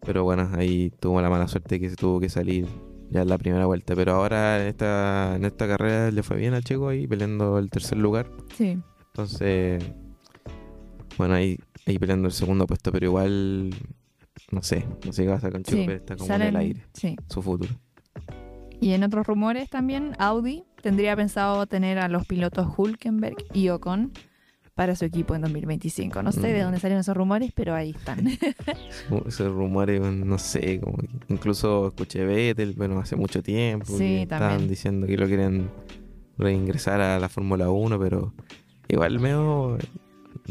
Pero 0.00 0.22
bueno, 0.24 0.50
ahí 0.54 0.90
tuvo 1.00 1.20
la 1.22 1.30
mala 1.30 1.48
suerte 1.48 1.80
que 1.80 1.88
se 1.90 1.96
tuvo 1.96 2.20
que 2.20 2.28
salir 2.28 2.66
ya 3.10 3.22
en 3.22 3.28
la 3.28 3.38
primera 3.38 3.64
vuelta. 3.66 3.94
Pero 3.96 4.12
ahora 4.12 4.60
en 4.62 4.68
esta, 4.68 5.34
en 5.36 5.44
esta 5.46 5.66
carrera 5.66 6.10
le 6.10 6.22
fue 6.22 6.36
bien 6.36 6.52
a 6.54 6.60
Checo 6.60 6.88
ahí 6.88 7.06
peleando 7.06 7.58
el 7.58 7.70
tercer 7.70 7.96
lugar. 7.98 8.30
Sí. 8.54 8.78
Entonces, 9.06 9.82
bueno, 11.16 11.34
ahí, 11.34 11.58
ahí 11.86 11.98
peleando 11.98 12.28
el 12.28 12.32
segundo 12.34 12.66
puesto, 12.66 12.92
pero 12.92 13.06
igual, 13.06 13.70
no 14.50 14.62
sé, 14.62 14.84
no 15.06 15.12
sé 15.12 15.22
qué 15.22 15.28
va 15.28 15.34
a 15.34 15.38
hacer 15.38 15.52
con 15.52 15.62
Checo, 15.62 15.78
Sí, 15.78 15.84
pero 15.86 15.98
está 15.98 16.16
como 16.16 16.26
salen- 16.28 16.48
en 16.48 16.54
el 16.54 16.56
aire, 16.60 16.82
Sí. 16.92 17.16
su 17.28 17.40
futuro. 17.40 17.72
Y 18.80 18.92
en 18.92 19.04
otros 19.04 19.26
rumores 19.26 19.70
también, 19.70 20.12
Audi 20.18 20.64
tendría 20.84 21.16
pensado 21.16 21.66
tener 21.66 21.98
a 21.98 22.06
los 22.08 22.24
pilotos 22.26 22.68
Hulkenberg 22.76 23.36
y 23.52 23.70
Ocon 23.70 24.12
para 24.74 24.94
su 24.96 25.04
equipo 25.04 25.34
en 25.34 25.40
2025. 25.42 26.22
No 26.22 26.30
sé 26.32 26.40
de 26.52 26.60
Mm. 26.60 26.64
dónde 26.64 26.80
salieron 26.80 27.00
esos 27.00 27.16
rumores, 27.16 27.50
pero 27.54 27.74
ahí 27.74 27.90
están. 27.90 28.26
Esos 29.26 29.52
rumores, 29.52 30.00
no 30.00 30.38
sé, 30.38 30.80
como 30.80 30.98
que 30.98 31.08
incluso 31.28 31.88
escuché 31.88 32.24
Vettel, 32.24 32.74
bueno, 32.74 32.98
hace 33.00 33.16
mucho 33.16 33.42
tiempo. 33.42 33.86
Sí, 33.86 33.98
que 33.98 34.22
Estaban 34.22 34.48
también. 34.50 34.68
diciendo 34.70 35.06
que 35.06 35.16
lo 35.16 35.26
quieren 35.26 35.70
reingresar 36.38 37.00
a 37.00 37.18
la 37.18 37.28
Fórmula 37.28 37.70
1, 37.70 37.98
pero 37.98 38.34
igual 38.88 39.20
medio, 39.20 39.78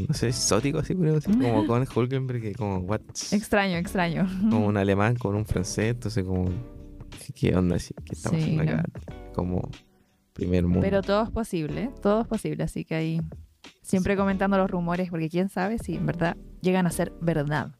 no 0.07 0.13
sé, 0.13 0.29
exótico 0.29 0.79
así, 0.79 0.95
pero 0.95 1.17
así 1.17 1.31
como 1.31 1.65
con 1.67 1.85
Hulkenberg, 1.93 2.41
que 2.41 2.53
como, 2.55 2.77
what? 2.79 3.01
extraño, 3.31 3.75
extraño. 3.77 4.25
como 4.49 4.65
un 4.67 4.77
alemán 4.83 5.15
con 5.15 5.35
un 5.35 5.45
francés, 5.45 5.91
entonces 5.91 6.23
como, 6.23 6.45
¿qué 7.35 7.55
onda? 7.55 7.75
así? 7.75 7.93
¿Qué 8.05 8.13
estamos 8.15 8.37
Sí, 8.41 8.51
haciendo 8.51 8.63
acá? 8.71 8.85
Como 9.35 9.69
primer 10.33 10.63
mundo. 10.63 10.81
Pero 10.81 11.01
todo 11.01 11.23
es 11.23 11.29
posible, 11.29 11.91
todo 12.01 12.21
es 12.21 12.27
posible, 12.27 12.63
así 12.63 12.85
que 12.85 12.95
ahí 12.95 13.21
siempre 13.81 14.17
comentando 14.17 14.57
los 14.57 14.69
rumores, 14.69 15.09
porque 15.09 15.29
quién 15.29 15.49
sabe 15.49 15.77
si 15.77 15.95
en 15.95 16.05
verdad 16.05 16.37
llegan 16.61 16.87
a 16.87 16.91
ser 16.91 17.13
verdad. 17.21 17.75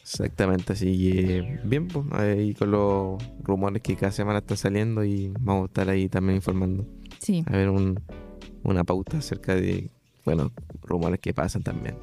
Exactamente, 0.00 0.72
así 0.72 1.12
que 1.12 1.60
bien, 1.64 1.88
pues 1.88 2.06
ahí 2.12 2.54
con 2.54 2.70
los 2.70 3.22
rumores 3.42 3.82
que 3.82 3.96
cada 3.96 4.12
semana 4.12 4.38
están 4.38 4.56
saliendo 4.56 5.04
y 5.04 5.32
vamos 5.40 5.64
a 5.64 5.66
estar 5.66 5.88
ahí 5.88 6.08
también 6.08 6.36
informando. 6.36 6.86
Sí. 7.18 7.44
A 7.46 7.52
ver 7.52 7.70
un, 7.70 8.00
una 8.62 8.84
pauta 8.84 9.18
acerca 9.18 9.54
de, 9.56 9.90
bueno, 10.24 10.52
rumores 10.82 11.18
que 11.18 11.34
pasan 11.34 11.62
también. 11.62 11.96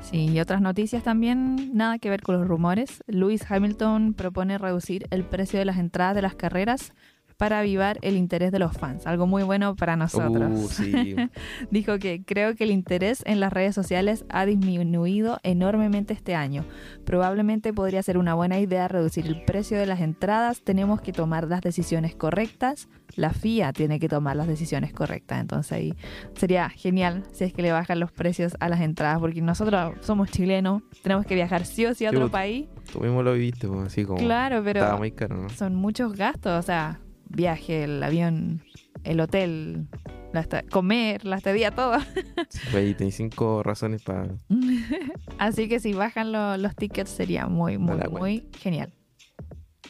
Sí, 0.00 0.30
y 0.30 0.40
otras 0.40 0.60
noticias 0.60 1.02
también, 1.02 1.76
nada 1.76 1.98
que 1.98 2.08
ver 2.08 2.22
con 2.22 2.38
los 2.38 2.46
rumores. 2.46 3.02
Lewis 3.08 3.50
Hamilton 3.50 4.14
propone 4.14 4.56
reducir 4.56 5.08
el 5.10 5.24
precio 5.24 5.58
de 5.58 5.64
las 5.64 5.78
entradas 5.78 6.14
de 6.14 6.22
las 6.22 6.36
carreras 6.36 6.92
para 7.40 7.60
avivar 7.60 7.98
el 8.02 8.18
interés 8.18 8.52
de 8.52 8.58
los 8.58 8.76
fans. 8.76 9.06
Algo 9.06 9.26
muy 9.26 9.42
bueno 9.44 9.74
para 9.74 9.96
nosotros. 9.96 10.52
Uh, 10.52 10.68
sí. 10.68 11.16
Dijo 11.70 11.98
que 11.98 12.22
creo 12.22 12.54
que 12.54 12.64
el 12.64 12.70
interés 12.70 13.22
en 13.24 13.40
las 13.40 13.50
redes 13.50 13.74
sociales 13.74 14.26
ha 14.28 14.44
disminuido 14.44 15.40
enormemente 15.42 16.12
este 16.12 16.34
año. 16.34 16.66
Probablemente 17.06 17.72
podría 17.72 18.02
ser 18.02 18.18
una 18.18 18.34
buena 18.34 18.58
idea 18.58 18.88
reducir 18.88 19.26
el 19.26 19.42
precio 19.42 19.78
de 19.78 19.86
las 19.86 20.00
entradas. 20.02 20.60
Tenemos 20.60 21.00
que 21.00 21.14
tomar 21.14 21.48
las 21.48 21.62
decisiones 21.62 22.14
correctas. 22.14 22.90
La 23.16 23.30
FIA 23.30 23.72
tiene 23.72 23.98
que 23.98 24.10
tomar 24.10 24.36
las 24.36 24.46
decisiones 24.46 24.92
correctas. 24.92 25.40
Entonces 25.40 25.72
ahí 25.72 25.94
sería 26.34 26.68
genial 26.68 27.22
si 27.32 27.44
es 27.44 27.54
que 27.54 27.62
le 27.62 27.72
bajan 27.72 28.00
los 28.00 28.12
precios 28.12 28.54
a 28.60 28.68
las 28.68 28.82
entradas, 28.82 29.18
porque 29.18 29.40
nosotros 29.40 29.94
somos 30.02 30.30
chilenos, 30.30 30.82
tenemos 31.02 31.24
que 31.24 31.36
viajar 31.36 31.64
sí 31.64 31.86
o 31.86 31.94
sí 31.94 32.04
a 32.04 32.10
Sí, 32.10 32.16
otro 32.16 32.28
pues, 32.28 32.32
país. 32.32 32.68
Tú 32.92 33.00
mismo 33.00 33.22
lo 33.22 33.32
viviste, 33.32 33.66
pues, 33.66 33.86
así 33.86 34.04
como... 34.04 34.18
Claro, 34.18 34.60
pero 34.62 34.80
Estaba 34.80 34.98
muy 34.98 35.12
caro, 35.12 35.36
¿no? 35.36 35.48
son 35.48 35.74
muchos 35.74 36.14
gastos, 36.14 36.52
o 36.52 36.62
sea, 36.62 37.00
viaje, 37.30 37.84
el 37.84 38.02
avión, 38.02 38.62
el 39.04 39.20
hotel, 39.20 39.86
la 40.32 40.46
comer, 40.70 41.24
la 41.24 41.36
estadía, 41.36 41.70
todo. 41.70 41.94
Ahí 42.74 42.94
tenéis 42.94 43.16
cinco 43.16 43.62
razones 43.62 44.02
para... 44.02 44.28
Así 45.38 45.68
que 45.68 45.80
si 45.80 45.92
bajan 45.92 46.32
lo- 46.32 46.56
los 46.56 46.74
tickets 46.76 47.10
sería 47.10 47.46
muy, 47.46 47.78
muy, 47.78 47.98
muy 48.10 48.48
genial. 48.58 48.92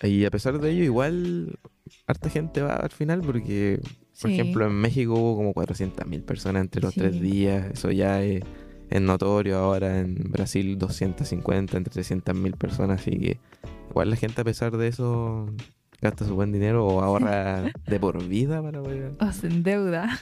Y 0.02 0.24
a 0.24 0.30
pesar 0.30 0.58
de 0.60 0.70
ello, 0.70 0.84
igual 0.84 1.58
harta 2.06 2.30
gente 2.30 2.62
va 2.62 2.74
al 2.76 2.90
final 2.90 3.20
porque, 3.20 3.80
por 3.82 4.30
Sí. 4.30 4.32
ejemplo, 4.34 4.66
en 4.66 4.72
México 4.72 5.12
hubo 5.14 5.36
como 5.36 5.52
400.000 5.52 6.22
personas 6.24 6.62
entre 6.62 6.80
los 6.82 6.94
Sí. 6.94 7.00
tres 7.00 7.20
días. 7.20 7.66
Eso 7.72 7.90
ya 7.90 8.22
es, 8.22 8.42
es 8.88 9.00
notorio. 9.00 9.58
Ahora 9.58 9.98
en 9.98 10.14
Brasil 10.30 10.78
250, 10.78 11.76
entre 11.76 11.92
300.000 11.92 12.56
personas. 12.56 13.00
Así 13.02 13.10
que 13.18 13.38
igual 13.90 14.08
la 14.10 14.16
gente 14.16 14.40
a 14.40 14.44
pesar 14.44 14.76
de 14.76 14.88
eso 14.88 15.46
gasta 16.02 16.24
su 16.24 16.34
buen 16.34 16.52
dinero 16.52 16.86
o 16.86 17.00
ahorra 17.02 17.62
de 17.86 18.00
por 18.00 18.22
vida 18.26 18.62
para 18.62 18.80
poder... 18.82 19.12
O 19.20 19.32
se 19.32 19.46
endeuda. 19.48 20.18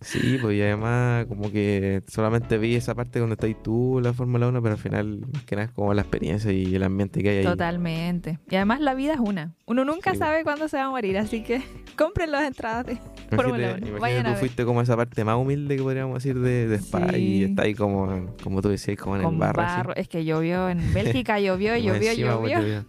Sí, 0.00 0.38
pues 0.40 0.56
y 0.56 0.62
además 0.62 1.26
como 1.26 1.50
que 1.50 2.02
solamente 2.06 2.56
vi 2.58 2.76
esa 2.76 2.94
parte 2.94 3.18
donde 3.18 3.34
estáis 3.34 3.60
tú, 3.62 4.00
la 4.02 4.12
Fórmula 4.12 4.46
1, 4.48 4.62
pero 4.62 4.74
al 4.74 4.80
final 4.80 5.20
más 5.32 5.42
que 5.44 5.56
nada 5.56 5.66
es 5.66 5.72
como 5.72 5.92
la 5.94 6.02
experiencia 6.02 6.52
y 6.52 6.74
el 6.74 6.82
ambiente 6.84 7.22
que 7.22 7.30
hay 7.30 7.38
ahí. 7.38 7.44
Totalmente. 7.44 8.38
Y 8.50 8.56
además 8.56 8.80
la 8.80 8.94
vida 8.94 9.14
es 9.14 9.20
una. 9.20 9.54
Uno 9.66 9.84
nunca 9.84 10.12
Sí. 10.12 10.18
sabe 10.18 10.44
cuándo 10.44 10.68
se 10.68 10.76
va 10.76 10.84
a 10.84 10.90
morir, 10.90 11.16
así 11.18 11.42
que 11.42 11.62
compren 11.96 12.30
las 12.30 12.44
entradas 12.44 12.86
de 12.86 12.96
Fórmula 13.30 13.70
Imagínate, 13.70 13.80
1. 13.82 13.88
imagínate 13.88 14.00
Vayan 14.00 14.20
a 14.20 14.24
tú 14.24 14.30
ver. 14.30 14.38
fuiste 14.38 14.64
como 14.64 14.82
esa 14.82 14.96
parte 14.96 15.24
más 15.24 15.36
humilde 15.36 15.76
que 15.76 15.82
podríamos 15.82 16.14
decir 16.22 16.38
de, 16.38 16.68
de 16.68 16.76
Spa 16.76 17.08
Sí. 17.12 17.16
y 17.16 17.44
está 17.44 17.62
ahí 17.62 17.74
como, 17.74 18.26
como 18.42 18.62
tú 18.62 18.68
decías, 18.68 18.98
como 18.98 19.16
en 19.16 19.22
Con 19.22 19.34
el 19.34 19.40
barro. 19.40 19.62
barro. 19.62 19.96
Es 19.96 20.06
que 20.08 20.24
llovió 20.24 20.68
en 20.68 20.78
Bélgica, 20.94 21.40
llovió, 21.40 21.72
Como 21.72 21.84
llovió, 21.84 22.38
pues, 22.40 22.52
llovió. 22.52 22.84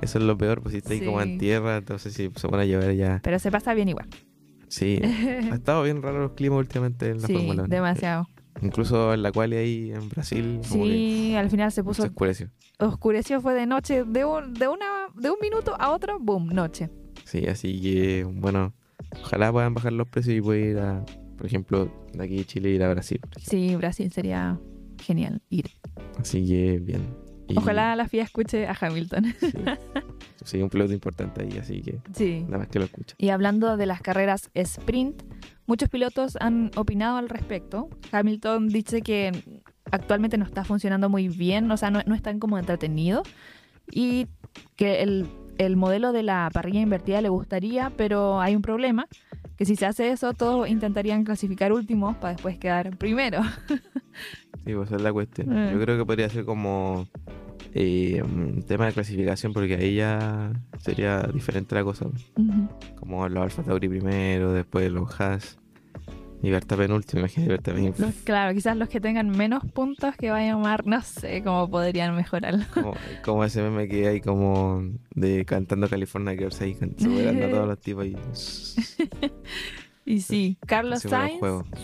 Eso 0.00 0.18
es 0.18 0.24
lo 0.24 0.36
peor, 0.36 0.60
pues 0.62 0.72
si 0.72 0.78
está 0.78 0.92
ahí 0.94 1.00
como 1.00 1.20
en 1.22 1.38
tierra, 1.38 1.76
entonces 1.76 2.12
si 2.12 2.30
se 2.34 2.48
pone 2.48 2.62
a 2.62 2.66
llover 2.66 2.96
ya. 2.96 3.20
Pero 3.22 3.38
se 3.38 3.50
pasa 3.50 3.72
bien 3.74 3.88
igual. 3.88 4.08
Sí, 4.68 5.00
ha 5.50 5.54
estado 5.54 5.82
bien 5.84 6.02
raro 6.02 6.20
los 6.22 6.32
climas 6.32 6.58
últimamente 6.58 7.08
en 7.10 7.20
la 7.20 7.26
Sí, 7.28 7.34
Fórmula 7.34 7.62
1. 7.64 7.68
demasiado. 7.68 8.28
Incluso 8.62 9.12
en 9.14 9.22
la 9.22 9.30
cual 9.32 9.52
ahí 9.52 9.92
en 9.92 10.08
Brasil 10.08 10.60
como 10.68 10.84
Sí, 10.84 11.34
al 11.36 11.50
final 11.50 11.70
se 11.72 11.82
puso 11.84 12.02
se 12.02 12.08
oscureció. 12.08 12.50
oscureció 12.78 13.40
fue 13.40 13.54
de 13.54 13.66
noche, 13.66 14.04
de 14.04 14.24
un, 14.24 14.54
de 14.54 14.68
una, 14.68 14.86
de 15.14 15.30
un 15.30 15.36
minuto 15.40 15.74
a 15.78 15.90
otro, 15.92 16.18
boom, 16.20 16.48
noche. 16.48 16.90
Sí, 17.24 17.46
así 17.46 17.80
que 17.80 18.24
bueno, 18.24 18.74
ojalá 19.22 19.52
puedan 19.52 19.74
bajar 19.74 19.92
los 19.92 20.08
precios 20.08 20.36
y 20.36 20.40
poder 20.40 20.64
ir 20.70 20.78
a, 20.78 21.04
por 21.36 21.46
ejemplo, 21.46 21.90
de 22.12 22.24
aquí 22.24 22.36
de 22.38 22.44
Chile 22.44 22.70
ir 22.70 22.82
a 22.82 22.90
Brasil. 22.90 23.20
Sí, 23.40 23.74
Brasil 23.76 24.10
sería 24.12 24.58
genial 25.00 25.40
ir. 25.50 25.66
Así 26.18 26.46
que 26.46 26.78
bien. 26.78 27.02
Y- 27.52 27.58
Ojalá 27.58 27.94
la 27.96 28.08
FIA 28.08 28.24
escuche 28.24 28.66
a 28.66 28.76
Hamilton. 28.80 29.34
Sí, 30.44 30.60
un 30.62 30.70
piloto 30.70 30.92
importante 30.92 31.42
ahí, 31.42 31.58
así 31.58 31.82
que 31.82 31.98
Sí. 32.14 32.42
nada 32.46 32.58
más 32.58 32.68
que 32.68 32.78
lo 32.78 32.84
escucha. 32.86 33.14
Y 33.18 33.28
hablando 33.30 33.76
de 33.76 33.86
las 33.86 34.00
carreras 34.00 34.50
sprint, 34.54 35.22
muchos 35.66 35.88
pilotos 35.88 36.36
han 36.40 36.70
opinado 36.76 37.16
al 37.18 37.28
respecto. 37.28 37.88
Hamilton 38.10 38.68
dice 38.68 39.02
que 39.02 39.32
actualmente 39.90 40.38
no 40.38 40.44
está 40.44 40.64
funcionando 40.64 41.08
muy 41.08 41.28
bien, 41.28 41.70
o 41.70 41.76
sea, 41.76 41.90
no, 41.90 42.00
no 42.06 42.14
es 42.14 42.22
tan 42.22 42.38
como 42.38 42.58
entretenido. 42.58 43.22
Y 43.90 44.26
que 44.76 45.02
el, 45.02 45.26
el 45.58 45.76
modelo 45.76 46.12
de 46.12 46.22
la 46.22 46.48
parrilla 46.52 46.80
invertida 46.80 47.20
le 47.20 47.28
gustaría, 47.28 47.90
pero 47.96 48.40
hay 48.40 48.54
un 48.56 48.62
problema, 48.62 49.06
que 49.56 49.64
si 49.66 49.76
se 49.76 49.86
hace 49.86 50.10
eso, 50.10 50.32
todos 50.32 50.68
intentarían 50.68 51.24
clasificar 51.24 51.72
últimos 51.72 52.16
para 52.16 52.32
después 52.34 52.58
quedar 52.58 52.96
primero. 52.96 53.40
Sí, 54.64 54.74
pues 54.74 54.88
esa 54.90 54.96
es 54.96 55.02
la 55.02 55.12
cuestión. 55.12 55.56
Eh. 55.58 55.70
Yo 55.72 55.80
creo 55.80 55.98
que 55.98 56.04
podría 56.04 56.28
ser 56.28 56.44
como 56.44 57.08
eh, 57.74 58.22
un 58.22 58.62
tema 58.62 58.86
de 58.86 58.92
clasificación, 58.92 59.52
porque 59.52 59.74
ahí 59.76 59.96
ya 59.96 60.52
sería 60.78 61.22
diferente 61.22 61.74
la 61.74 61.84
cosa. 61.84 62.06
Ujú. 62.06 62.68
Como 62.96 63.28
los 63.28 63.42
Alfa 63.44 63.62
Tauri 63.62 63.88
primero, 63.88 64.52
después 64.52 64.90
los 64.90 65.20
Haas 65.20 65.58
y 66.42 66.50
Verstappen 66.50 66.90
último. 66.92 67.20
Imagínate 67.20 67.48
Verstappen. 67.52 67.94
Los- 67.98 68.14
claro, 68.24 68.52
quizás 68.52 68.76
los 68.76 68.88
que 68.88 69.00
tengan 69.00 69.28
menos 69.30 69.64
puntos 69.72 70.16
que 70.16 70.30
vayan 70.30 70.56
a 70.56 70.58
mar, 70.58 70.86
no 70.86 71.00
sé 71.02 71.42
cómo 71.44 71.70
podrían 71.70 72.16
mejorarlo. 72.16 72.64
Como, 72.74 72.94
como 73.24 73.44
ese 73.44 73.62
meme 73.62 73.88
que 73.88 74.08
hay 74.08 74.20
como 74.20 74.82
de 75.14 75.44
cantando 75.44 75.88
California 75.88 76.32
Girls 76.34 76.60
ahí, 76.60 76.74
superando 76.98 77.46
a 77.46 77.50
todos 77.50 77.68
los 77.68 77.80
tipos 77.80 78.04
ahí. 78.04 78.16
Y 80.04 80.20
sí, 80.20 80.58
Carlos 80.66 81.02
Sainz, 81.02 81.40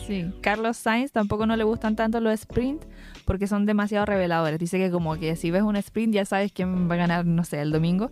sí, 0.07 0.33
Carlos 0.41 0.77
Sainz 0.77 1.13
tampoco 1.13 1.47
no 1.47 1.57
le 1.57 1.65
gustan 1.65 1.95
tanto 1.95 2.21
los 2.21 2.33
sprint 2.33 2.85
porque 3.25 3.47
son 3.47 3.65
demasiado 3.65 4.07
reveladores. 4.07 4.59
Dice 4.59 4.79
que 4.79 4.91
como 4.91 5.17
que 5.17 5.37
si 5.37 5.51
ves 5.51 5.63
un 5.63 5.77
sprint 5.77 6.15
ya 6.15 6.25
sabes 6.25 6.53
quién 6.53 6.91
va 6.91 6.95
a 6.95 6.99
ganar, 6.99 7.27
no 7.27 7.45
sé, 7.45 7.61
el 7.61 7.71
domingo. 7.71 8.11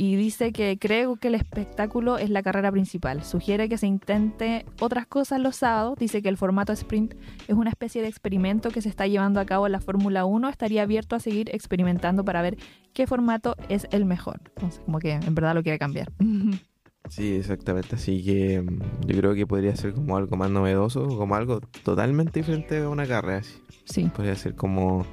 Y 0.00 0.14
dice 0.14 0.52
que 0.52 0.78
creo 0.78 1.16
que 1.16 1.26
el 1.26 1.34
espectáculo 1.34 2.18
es 2.18 2.30
la 2.30 2.40
carrera 2.40 2.70
principal. 2.70 3.24
Sugiere 3.24 3.68
que 3.68 3.78
se 3.78 3.88
intente 3.88 4.64
otras 4.78 5.08
cosas 5.08 5.40
los 5.40 5.56
sábados. 5.56 5.98
Dice 5.98 6.22
que 6.22 6.28
el 6.28 6.36
formato 6.36 6.72
sprint 6.72 7.14
es 7.48 7.56
una 7.56 7.70
especie 7.70 8.00
de 8.00 8.06
experimento 8.06 8.70
que 8.70 8.80
se 8.80 8.88
está 8.88 9.08
llevando 9.08 9.40
a 9.40 9.44
cabo 9.44 9.66
en 9.66 9.72
la 9.72 9.80
Fórmula 9.80 10.24
1. 10.24 10.48
Estaría 10.50 10.82
abierto 10.82 11.16
a 11.16 11.18
seguir 11.18 11.50
experimentando 11.52 12.24
para 12.24 12.42
ver 12.42 12.58
qué 12.92 13.08
formato 13.08 13.56
es 13.68 13.88
el 13.90 14.04
mejor. 14.04 14.40
Entonces, 14.54 14.80
como 14.84 15.00
que 15.00 15.14
en 15.14 15.34
verdad 15.34 15.56
lo 15.56 15.64
quiere 15.64 15.80
cambiar. 15.80 16.12
Sí, 17.10 17.36
exactamente. 17.36 17.96
Así 17.96 18.22
que 18.24 18.60
mm, 18.62 19.06
yo 19.06 19.16
creo 19.18 19.34
que 19.34 19.46
podría 19.46 19.74
ser 19.76 19.92
como 19.94 20.16
algo 20.16 20.36
más 20.36 20.50
novedoso, 20.50 21.06
como 21.08 21.34
algo 21.34 21.60
totalmente 21.82 22.40
diferente 22.40 22.78
a 22.78 22.88
una 22.88 23.06
carrera. 23.06 23.38
así. 23.38 23.60
Sí. 23.84 24.10
Podría 24.14 24.34
ser 24.36 24.54
como, 24.54 25.04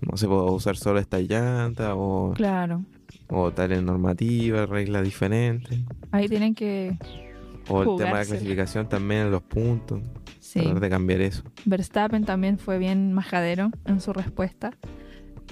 no 0.00 0.16
sé, 0.16 0.26
usar 0.28 0.76
solo 0.76 0.98
esta 1.00 1.18
llanta 1.20 1.94
o, 1.94 2.32
Claro. 2.34 2.84
o 3.28 3.50
tales 3.52 3.82
normativas, 3.82 4.68
reglas 4.68 5.02
diferentes. 5.04 5.80
Ahí 6.12 6.28
tienen 6.28 6.54
que 6.54 6.96
O 7.68 7.82
el 7.82 7.88
tema 7.98 8.18
de 8.18 8.24
la 8.24 8.24
clasificación 8.26 8.88
también, 8.88 9.30
los 9.30 9.42
puntos. 9.42 10.00
Sí. 10.38 10.60
Tratar 10.60 10.80
de 10.80 10.88
cambiar 10.90 11.20
eso. 11.22 11.42
Verstappen 11.64 12.24
también 12.24 12.58
fue 12.58 12.78
bien 12.78 13.12
majadero 13.12 13.70
en 13.84 14.00
su 14.00 14.12
respuesta. 14.12 14.70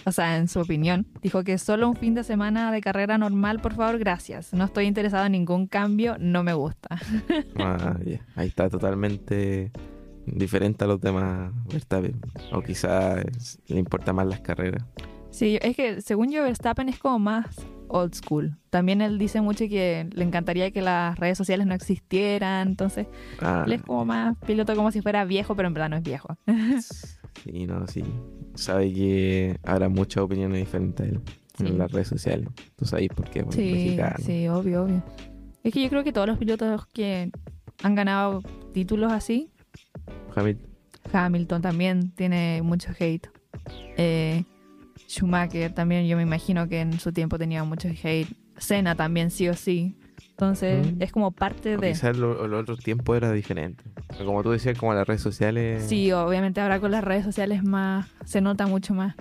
O 0.04 0.12
sea, 0.12 0.36
en 0.36 0.48
su 0.48 0.60
opinión, 0.60 1.06
dijo 1.22 1.44
que 1.44 1.58
solo 1.58 1.88
un 1.88 1.96
fin 1.96 2.14
de 2.14 2.24
semana 2.24 2.70
de 2.72 2.80
carrera 2.80 3.18
normal, 3.18 3.60
por 3.60 3.74
favor, 3.74 3.98
gracias. 3.98 4.52
No 4.52 4.64
estoy 4.64 4.86
interesado 4.86 5.24
en 5.26 5.32
ningún 5.32 5.66
cambio, 5.66 6.16
no 6.18 6.42
me 6.42 6.52
gusta. 6.54 6.98
Ah, 7.58 7.96
ya. 8.04 8.20
Ahí 8.34 8.48
está 8.48 8.68
totalmente 8.68 9.70
diferente 10.26 10.84
a 10.84 10.86
los 10.86 11.00
demás 11.00 11.52
Verstappen. 11.70 12.20
O 12.52 12.60
quizás 12.62 13.24
le 13.66 13.78
importa 13.78 14.12
más 14.12 14.26
las 14.26 14.40
carreras. 14.40 14.84
Sí, 15.30 15.58
es 15.62 15.76
que 15.76 16.00
según 16.00 16.30
yo 16.30 16.42
Verstappen 16.42 16.88
es 16.88 16.98
como 16.98 17.18
más 17.18 17.46
old 17.88 18.14
school. 18.14 18.56
También 18.70 19.00
él 19.02 19.18
dice 19.18 19.40
mucho 19.40 19.66
que 19.68 20.08
le 20.12 20.24
encantaría 20.24 20.70
que 20.70 20.82
las 20.82 21.18
redes 21.18 21.38
sociales 21.38 21.66
no 21.66 21.74
existieran, 21.74 22.68
entonces 22.68 23.06
Ah, 23.40 23.64
él 23.66 23.72
es 23.72 23.82
como 23.82 24.04
más 24.04 24.36
piloto 24.46 24.74
como 24.76 24.90
si 24.90 25.00
fuera 25.00 25.24
viejo, 25.24 25.54
pero 25.56 25.68
en 25.68 25.74
verdad 25.74 25.90
no 25.90 25.96
es 25.96 26.02
viejo. 26.02 26.36
sí, 27.44 27.66
no, 27.66 27.86
sí. 27.86 28.04
Sabe 28.54 28.92
que 28.92 29.58
habrá 29.64 29.88
muchas 29.88 30.22
opiniones 30.24 30.58
diferentes 30.60 31.06
a 31.06 31.08
él 31.10 31.20
Sí. 31.56 31.66
en 31.66 31.78
las 31.78 31.90
redes 31.92 32.08
sociales. 32.08 32.48
Tú 32.76 32.84
sabes 32.84 33.08
por 33.14 33.30
qué, 33.30 33.44
por 33.44 33.54
Sí, 33.54 33.70
mexicano. 33.72 34.16
sí, 34.20 34.48
obvio, 34.48 34.82
obvio. 34.84 35.02
Es 35.62 35.72
que 35.72 35.82
yo 35.82 35.88
creo 35.88 36.02
que 36.02 36.12
todos 36.12 36.26
los 36.26 36.36
pilotos 36.38 36.86
que 36.88 37.30
han 37.82 37.94
ganado 37.94 38.42
títulos 38.72 39.12
así, 39.12 39.50
Hamilton. 40.34 40.68
Hamilton 41.12 41.62
también 41.62 42.10
tiene 42.10 42.60
mucho 42.62 42.90
hate. 42.98 43.28
Eh, 43.96 44.42
Schumacher 45.08 45.72
también, 45.72 46.06
yo 46.06 46.16
me 46.16 46.22
imagino 46.24 46.68
que 46.68 46.80
en 46.80 46.98
su 46.98 47.12
tiempo 47.12 47.38
tenía 47.38 47.62
mucho 47.62 47.88
hate. 48.02 48.28
Senna 48.56 48.94
también, 48.96 49.30
sí 49.30 49.48
o 49.48 49.54
sí. 49.54 49.96
Entonces, 50.36 50.92
Mm. 50.94 51.02
es 51.02 51.12
como 51.12 51.30
parte 51.30 51.76
O 51.76 51.80
de... 51.80 51.92
Quizás 51.92 52.16
lo- 52.16 52.48
los 52.48 52.62
otros 52.62 52.80
tiempos 52.80 53.16
era 53.16 53.30
diferente. 53.30 53.84
Como 54.18 54.42
tú 54.42 54.50
decías, 54.50 54.76
como 54.76 54.92
las 54.92 55.06
redes 55.06 55.22
sociales. 55.22 55.84
Sí, 55.88 56.10
obviamente 56.10 56.60
ahora 56.60 56.80
con 56.80 56.90
las 56.90 57.04
redes 57.04 57.24
sociales 57.24 57.62
más 57.62 58.08
se 58.24 58.40
nota 58.40 58.66
mucho 58.66 58.94
más. 58.94 59.14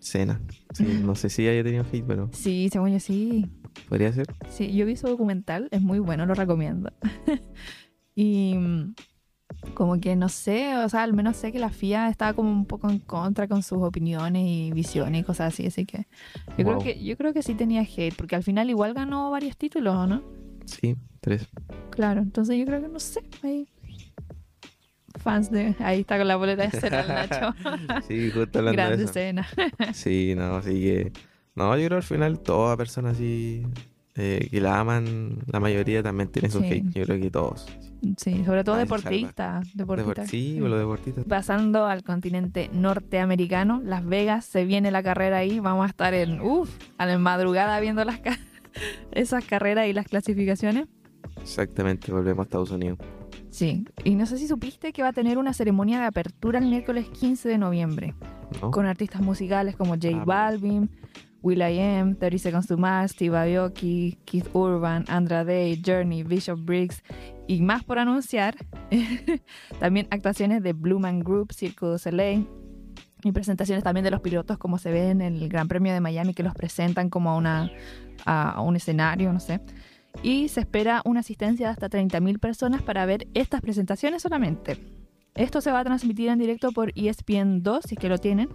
Cena. 0.00 0.40
Sí, 0.74 0.84
no 1.04 1.16
sé 1.16 1.28
si 1.28 1.46
haya 1.48 1.64
tenido 1.64 1.84
hate, 1.92 2.04
pero 2.06 2.30
Sí, 2.32 2.68
según 2.72 2.92
yo 2.92 3.00
sí. 3.00 3.50
podría 3.88 4.12
ser. 4.12 4.26
Sí, 4.48 4.72
yo 4.72 4.86
vi 4.86 4.94
su 4.96 5.08
documental, 5.08 5.66
es 5.72 5.82
muy 5.82 5.98
bueno, 5.98 6.24
lo 6.24 6.34
recomiendo. 6.34 6.92
y 8.14 8.54
mm, 8.56 8.94
como 9.74 10.00
que 10.00 10.16
no 10.16 10.28
sé, 10.28 10.76
o 10.76 10.88
sea, 10.88 11.02
al 11.02 11.12
menos 11.12 11.36
sé 11.36 11.52
que 11.52 11.58
la 11.58 11.70
FIA 11.70 12.08
estaba 12.08 12.34
como 12.34 12.50
un 12.50 12.66
poco 12.66 12.88
en 12.90 12.98
contra 12.98 13.48
con 13.48 13.62
sus 13.62 13.78
opiniones 13.82 14.42
y 14.46 14.72
visiones 14.72 15.20
y 15.22 15.24
cosas 15.24 15.52
así, 15.54 15.66
así 15.66 15.84
que 15.86 16.06
yo 16.58 16.64
creo 16.64 16.74
Wow. 16.74 16.82
que 16.82 17.02
yo 17.04 17.16
creo 17.16 17.32
que 17.32 17.42
sí 17.42 17.54
tenía 17.54 17.82
hate, 17.82 18.14
porque 18.14 18.36
al 18.36 18.42
final 18.42 18.68
igual 18.70 18.94
ganó 18.94 19.30
varios 19.30 19.56
títulos, 19.56 19.94
¿o 19.96 20.06
no? 20.06 20.22
Sí, 20.66 20.96
tres. 21.20 21.48
Claro, 21.90 22.20
entonces 22.20 22.58
yo 22.58 22.64
creo 22.66 22.80
que 22.80 22.88
no 22.88 22.98
sé, 23.00 23.20
ahí 23.42 23.68
fans 25.16 25.50
de 25.50 25.74
ahí 25.80 26.00
está 26.00 26.18
con 26.18 26.26
la 26.26 26.36
boleta 26.36 26.62
de 26.62 26.70
cena 26.70 27.00
el 27.00 27.08
Nacho. 27.08 27.54
Sí, 28.08 28.30
justo 28.30 28.58
hablando 28.58 28.70
de 28.82 28.88
Grande 28.88 29.02
eso. 29.04 29.10
escena. 29.10 29.46
Sí, 29.92 30.34
no, 30.36 30.56
así 30.56 30.80
que. 30.80 31.12
No, 31.54 31.76
yo 31.76 31.84
creo 31.86 31.98
al 31.98 32.02
final 32.02 32.40
toda 32.40 32.76
persona 32.78 33.10
así 33.10 33.62
eh, 34.14 34.48
que 34.50 34.60
la 34.60 34.78
aman, 34.80 35.38
la 35.46 35.58
mayoría 35.60 36.02
también 36.02 36.28
tiene 36.30 36.50
su 36.50 36.60
Sí. 36.60 36.66
hate. 36.66 36.90
Yo 36.92 37.04
creo 37.04 37.20
que 37.20 37.30
todos. 37.30 37.66
Sí, 38.16 38.42
sobre 38.44 38.64
todo 38.64 38.76
deportistas, 38.76 39.68
deportistas. 39.74 40.26
Deport- 40.26 40.30
sí, 40.30 40.60
o 40.60 40.68
los 40.68 40.78
deportistas. 40.80 41.24
Pasando 41.24 41.86
al 41.86 42.02
continente 42.02 42.68
norteamericano, 42.72 43.80
Las 43.84 44.04
Vegas, 44.04 44.44
se 44.44 44.64
viene 44.64 44.90
la 44.90 45.02
carrera 45.02 45.38
ahí, 45.38 45.60
vamos 45.60 45.86
a 45.86 45.88
estar 45.88 46.12
en, 46.14 46.40
uff, 46.40 46.68
a 46.98 47.06
la 47.06 47.16
madrugada 47.18 47.78
viendo 47.80 48.04
las 48.04 48.18
ca- 48.20 48.38
esas 49.12 49.44
carreras 49.44 49.86
y 49.86 49.92
las 49.92 50.06
clasificaciones. 50.06 50.88
Exactamente, 51.40 52.10
volvemos 52.12 52.40
a 52.40 52.44
Estados 52.44 52.70
Unidos. 52.72 52.98
Sí, 53.50 53.84
y 54.04 54.14
no 54.14 54.26
sé 54.26 54.38
si 54.38 54.48
supiste 54.48 54.92
que 54.92 55.02
va 55.02 55.08
a 55.08 55.12
tener 55.12 55.36
una 55.38 55.52
ceremonia 55.52 56.00
de 56.00 56.06
apertura 56.06 56.58
el 56.58 56.66
miércoles 56.66 57.06
15 57.08 57.48
de 57.48 57.58
noviembre, 57.58 58.14
¿no? 58.60 58.70
con 58.70 58.86
artistas 58.86 59.20
musicales 59.22 59.76
como 59.76 59.94
J 59.94 60.24
Ah, 61.42 61.48
Balvin, 61.48 61.60
Will.i.am, 61.60 62.16
30 62.16 62.38
Seconds 62.38 62.66
to 62.66 62.76
Mars, 62.76 63.12
Steve 63.12 63.36
Aoki, 63.36 64.18
Keith 64.24 64.48
Urban, 64.54 65.04
Andra 65.08 65.44
Day, 65.44 65.80
Journey, 65.84 66.22
Bishop 66.22 66.58
Briggs 66.64 67.02
y 67.46 67.60
más 67.60 67.84
por 67.84 67.98
anunciar. 67.98 68.56
también 69.80 70.06
actuaciones 70.10 70.62
de 70.62 70.72
Blue 70.72 70.98
Man 70.98 71.20
Group, 71.20 71.52
Cirque 71.52 71.86
du 71.86 71.98
Soleil 71.98 72.46
y 73.24 73.32
presentaciones 73.32 73.84
también 73.84 74.04
de 74.04 74.10
los 74.10 74.20
pilotos 74.20 74.58
como 74.58 74.78
se 74.78 74.90
ve 74.90 75.10
en 75.10 75.20
el 75.20 75.48
Gran 75.48 75.68
Premio 75.68 75.92
de 75.92 76.00
Miami 76.00 76.34
que 76.34 76.42
los 76.42 76.54
presentan 76.54 77.08
como 77.08 77.30
a, 77.30 77.36
una, 77.36 77.70
a, 78.24 78.60
un 78.60 78.76
escenario, 78.76 79.32
no 79.32 79.40
sé. 79.40 79.60
Y 80.22 80.48
se 80.48 80.60
espera 80.60 81.02
una 81.04 81.20
asistencia 81.20 81.68
de 81.68 81.72
hasta 81.72 81.88
30.000 81.88 82.38
personas 82.38 82.82
para 82.82 83.06
ver 83.06 83.28
estas 83.34 83.60
presentaciones 83.60 84.22
solamente. 84.22 84.78
Esto 85.34 85.62
se 85.62 85.72
va 85.72 85.80
a 85.80 85.84
transmitir 85.84 86.28
en 86.28 86.38
directo 86.38 86.72
por 86.72 86.92
ESPN 86.94 87.62
2, 87.62 87.84
si 87.88 87.94
es 87.94 87.98
que 87.98 88.10
lo 88.10 88.18
tienen, 88.18 88.50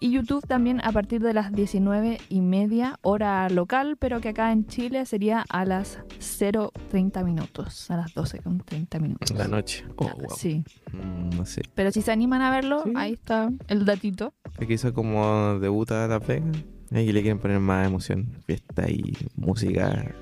y 0.00 0.10
YouTube 0.10 0.46
también 0.46 0.80
a 0.82 0.92
partir 0.92 1.20
de 1.22 1.32
las 1.34 1.52
19 1.52 2.18
y 2.28 2.40
media 2.40 2.98
hora 3.02 3.48
local, 3.50 3.96
pero 3.98 4.20
que 4.20 4.30
acá 4.30 4.52
en 4.52 4.66
Chile 4.66 5.04
sería 5.06 5.44
a 5.48 5.64
las 5.64 5.98
0.30 6.20 7.24
minutos, 7.24 7.90
a 7.90 7.96
las 7.96 8.14
12 8.14 8.38
con 8.40 8.58
30 8.58 8.98
minutos. 8.98 9.30
La 9.36 9.48
noche. 9.48 9.84
Oh, 9.96 10.04
wow. 10.08 10.36
Sí, 10.36 10.64
Mm, 10.92 11.36
no 11.36 11.44
sé. 11.44 11.62
pero 11.74 11.90
si 11.92 12.02
se 12.02 12.12
animan 12.12 12.42
a 12.42 12.50
verlo, 12.50 12.82
Sí. 12.84 12.92
ahí 12.96 13.12
está 13.12 13.50
el 13.68 13.84
datito. 13.84 14.34
Que 14.58 14.66
quizás 14.66 14.92
como 14.92 15.58
debuta 15.58 16.06
Las 16.08 16.26
Vegas. 16.26 16.56
Y 16.90 17.12
le 17.12 17.20
quieren 17.20 17.38
poner 17.38 17.60
más 17.60 17.86
emoción. 17.86 18.32
Fiesta 18.46 18.88
y 18.90 19.12
música. 19.36 20.14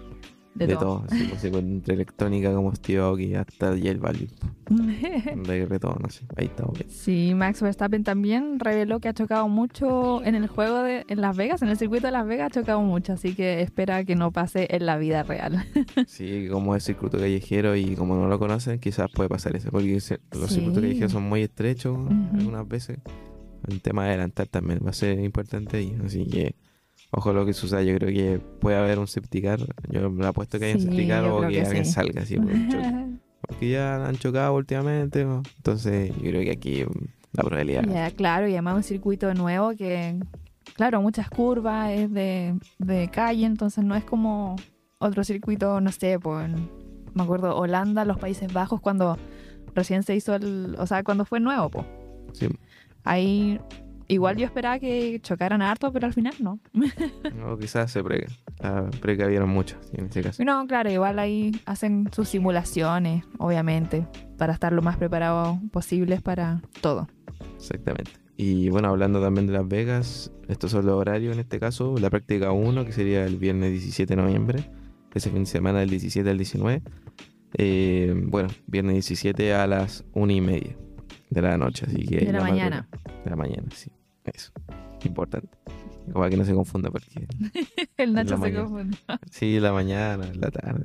De, 0.56 0.66
De, 0.66 0.74
todo. 0.74 1.04
todo. 1.06 1.06
Sí, 1.10 1.28
música 1.32 1.58
entre 1.58 1.94
electrónica 1.94 2.52
como 2.54 2.74
Steve 2.74 3.00
Aoki 3.00 3.34
hasta 3.34 3.68
J 3.76 3.94
Balvin. 3.98 4.28
Reggaetón, 5.44 5.96
no 6.02 6.08
sé. 6.08 6.24
Ahí 6.36 6.46
estamos 6.46 6.74
bien. 6.78 6.90
Sí, 6.90 7.32
Max 7.34 7.60
Verstappen 7.62 8.04
también 8.04 8.58
reveló 8.58 9.00
que 9.00 9.08
ha 9.08 9.14
chocado 9.14 9.48
mucho 9.48 10.22
en 10.24 10.34
el 10.34 10.46
juego 10.48 10.82
de 10.82 11.04
en 11.08 11.20
Las 11.20 11.36
Vegas, 11.36 11.62
en 11.62 11.68
el 11.68 11.76
circuito 11.76 12.06
de 12.06 12.12
Las 12.12 12.26
Vegas 12.26 12.46
ha 12.48 12.60
chocado 12.60 12.80
mucho, 12.80 13.12
así 13.12 13.34
que 13.34 13.60
espera 13.62 14.04
que 14.04 14.16
no 14.16 14.32
pase 14.32 14.66
en 14.70 14.86
la 14.86 14.96
vida 14.96 15.22
real. 15.22 15.64
Sí, 16.06 16.48
como 16.50 16.74
es 16.76 16.84
circuito 16.84 17.18
callejero 17.18 17.76
y 17.76 17.94
como 17.96 18.14
no 18.16 18.28
lo 18.28 18.38
conocen, 18.38 18.78
quizás 18.78 19.10
puede 19.12 19.28
pasar 19.28 19.56
eso. 19.56 19.70
Porque 19.70 19.92
los 19.92 20.04
Sí. 20.04 20.16
circuitos 20.54 20.82
callejeros 20.82 21.12
son 21.12 21.24
muy 21.24 21.42
estrechos 21.42 21.98
algunas 22.34 22.66
veces. 22.66 22.98
El 23.68 23.80
tema 23.82 24.04
de 24.04 24.10
adelantar 24.10 24.46
también 24.46 24.80
va 24.84 24.90
a 24.90 24.92
ser 24.92 25.18
importante 25.20 25.78
ahí. 25.78 25.96
Así 26.04 26.24
que, 26.26 26.54
ojo 27.10 27.32
lo 27.32 27.46
que 27.46 27.52
suceda. 27.52 27.82
Yo 27.82 27.96
creo 27.96 28.10
que 28.10 28.40
puede 28.60 28.76
haber 28.76 28.98
un 28.98 29.06
septicar. 29.06 29.60
Yo 29.88 30.10
me 30.10 30.26
apuesto 30.26 30.58
que 30.58 30.66
haya 30.66 30.76
un 30.76 30.82
septicar 30.82 31.24
o 31.24 31.42
que, 31.42 31.54
que 31.54 31.62
alguien 31.62 31.84
sí. 31.84 31.92
salga 31.92 32.22
así 32.22 32.36
por 32.36 32.46
un 32.46 32.70
choque. 32.70 33.06
Porque 33.46 33.70
ya 33.70 34.06
han 34.06 34.16
chocado 34.16 34.54
últimamente. 34.54 35.24
¿no? 35.24 35.42
Entonces, 35.56 36.12
yo 36.16 36.30
creo 36.30 36.42
que 36.42 36.50
aquí 36.50 36.84
la 37.36 37.42
probabilidad. 37.42 37.84
Ya, 37.84 38.10
claro, 38.10 38.48
y 38.48 38.52
además 38.52 38.76
un 38.76 38.82
circuito 38.82 39.32
nuevo 39.34 39.72
que, 39.76 40.18
claro, 40.74 41.02
muchas 41.02 41.28
curvas, 41.28 41.90
es 41.90 42.12
de, 42.12 42.58
de 42.78 43.08
calle, 43.08 43.46
entonces 43.46 43.84
no 43.84 43.94
es 43.94 44.04
como 44.04 44.56
otro 44.98 45.22
circuito, 45.22 45.80
no 45.80 45.92
sé, 45.92 46.18
pues, 46.18 46.48
me 47.14 47.22
acuerdo, 47.22 47.56
Holanda, 47.56 48.04
los 48.04 48.18
Países 48.18 48.52
Bajos, 48.52 48.80
cuando 48.80 49.18
recién 49.74 50.02
se 50.02 50.14
hizo 50.16 50.34
el, 50.34 50.76
o 50.78 50.86
sea, 50.86 51.02
cuando 51.02 51.24
fue 51.24 51.40
nuevo, 51.40 51.70
pues. 51.70 51.86
Sí. 52.32 52.48
Ahí, 53.04 53.60
igual 54.08 54.36
yo 54.36 54.46
esperaba 54.46 54.78
que 54.78 55.20
chocaran 55.22 55.62
harto, 55.62 55.92
pero 55.92 56.06
al 56.06 56.12
final 56.12 56.34
no. 56.40 56.58
O 57.46 57.58
quizás 57.58 57.90
se 57.90 58.02
pre, 58.02 58.26
la 58.60 58.90
precavieron 59.00 59.48
mucho 59.48 59.76
en 59.92 60.06
este 60.06 60.22
caso. 60.22 60.42
No, 60.44 60.66
claro, 60.66 60.90
igual 60.90 61.18
ahí 61.18 61.52
hacen 61.66 62.08
sus 62.12 62.28
simulaciones, 62.28 63.24
obviamente, 63.38 64.06
para 64.36 64.52
estar 64.52 64.72
lo 64.72 64.82
más 64.82 64.96
preparados 64.96 65.58
posibles 65.70 66.22
para 66.22 66.60
todo. 66.80 67.08
Exactamente. 67.56 68.12
Y 68.36 68.68
bueno, 68.68 68.88
hablando 68.88 69.20
también 69.20 69.46
de 69.46 69.54
Las 69.54 69.66
Vegas, 69.66 70.32
estos 70.48 70.70
son 70.70 70.84
los 70.84 70.94
horarios 70.96 71.34
en 71.34 71.40
este 71.40 71.58
caso. 71.58 71.96
La 71.98 72.10
práctica 72.10 72.52
1, 72.52 72.84
que 72.84 72.92
sería 72.92 73.24
el 73.24 73.36
viernes 73.38 73.70
17 73.72 74.14
de 74.14 74.22
noviembre, 74.22 74.70
ese 75.14 75.30
fin 75.30 75.44
de 75.44 75.46
semana 75.46 75.80
del 75.80 75.90
17 75.90 76.28
al 76.28 76.36
19. 76.36 76.82
Eh, 77.54 78.12
bueno, 78.26 78.50
viernes 78.66 78.94
17 78.94 79.54
a 79.54 79.66
las 79.66 80.04
1 80.12 80.32
y 80.32 80.40
media 80.42 80.76
de 81.30 81.42
la 81.42 81.56
noche, 81.56 81.86
así 81.88 82.06
que... 82.06 82.26
De 82.26 82.32
la 82.32 82.42
mañana. 82.42 82.88
De 83.24 83.30
la 83.30 83.36
mañana, 83.36 83.68
sí. 83.74 83.90
Eso. 84.34 84.52
Importante. 85.04 85.48
Para 86.12 86.30
que 86.30 86.36
no 86.36 86.44
se 86.44 86.54
confunda, 86.54 86.90
porque... 86.90 87.26
El 87.96 88.12
Nacho 88.12 88.36
se 88.36 88.36
mañana. 88.36 88.62
confunde. 88.64 88.96
Sí, 89.30 89.58
la 89.60 89.72
mañana, 89.72 90.28
la 90.34 90.50
tarde, 90.50 90.82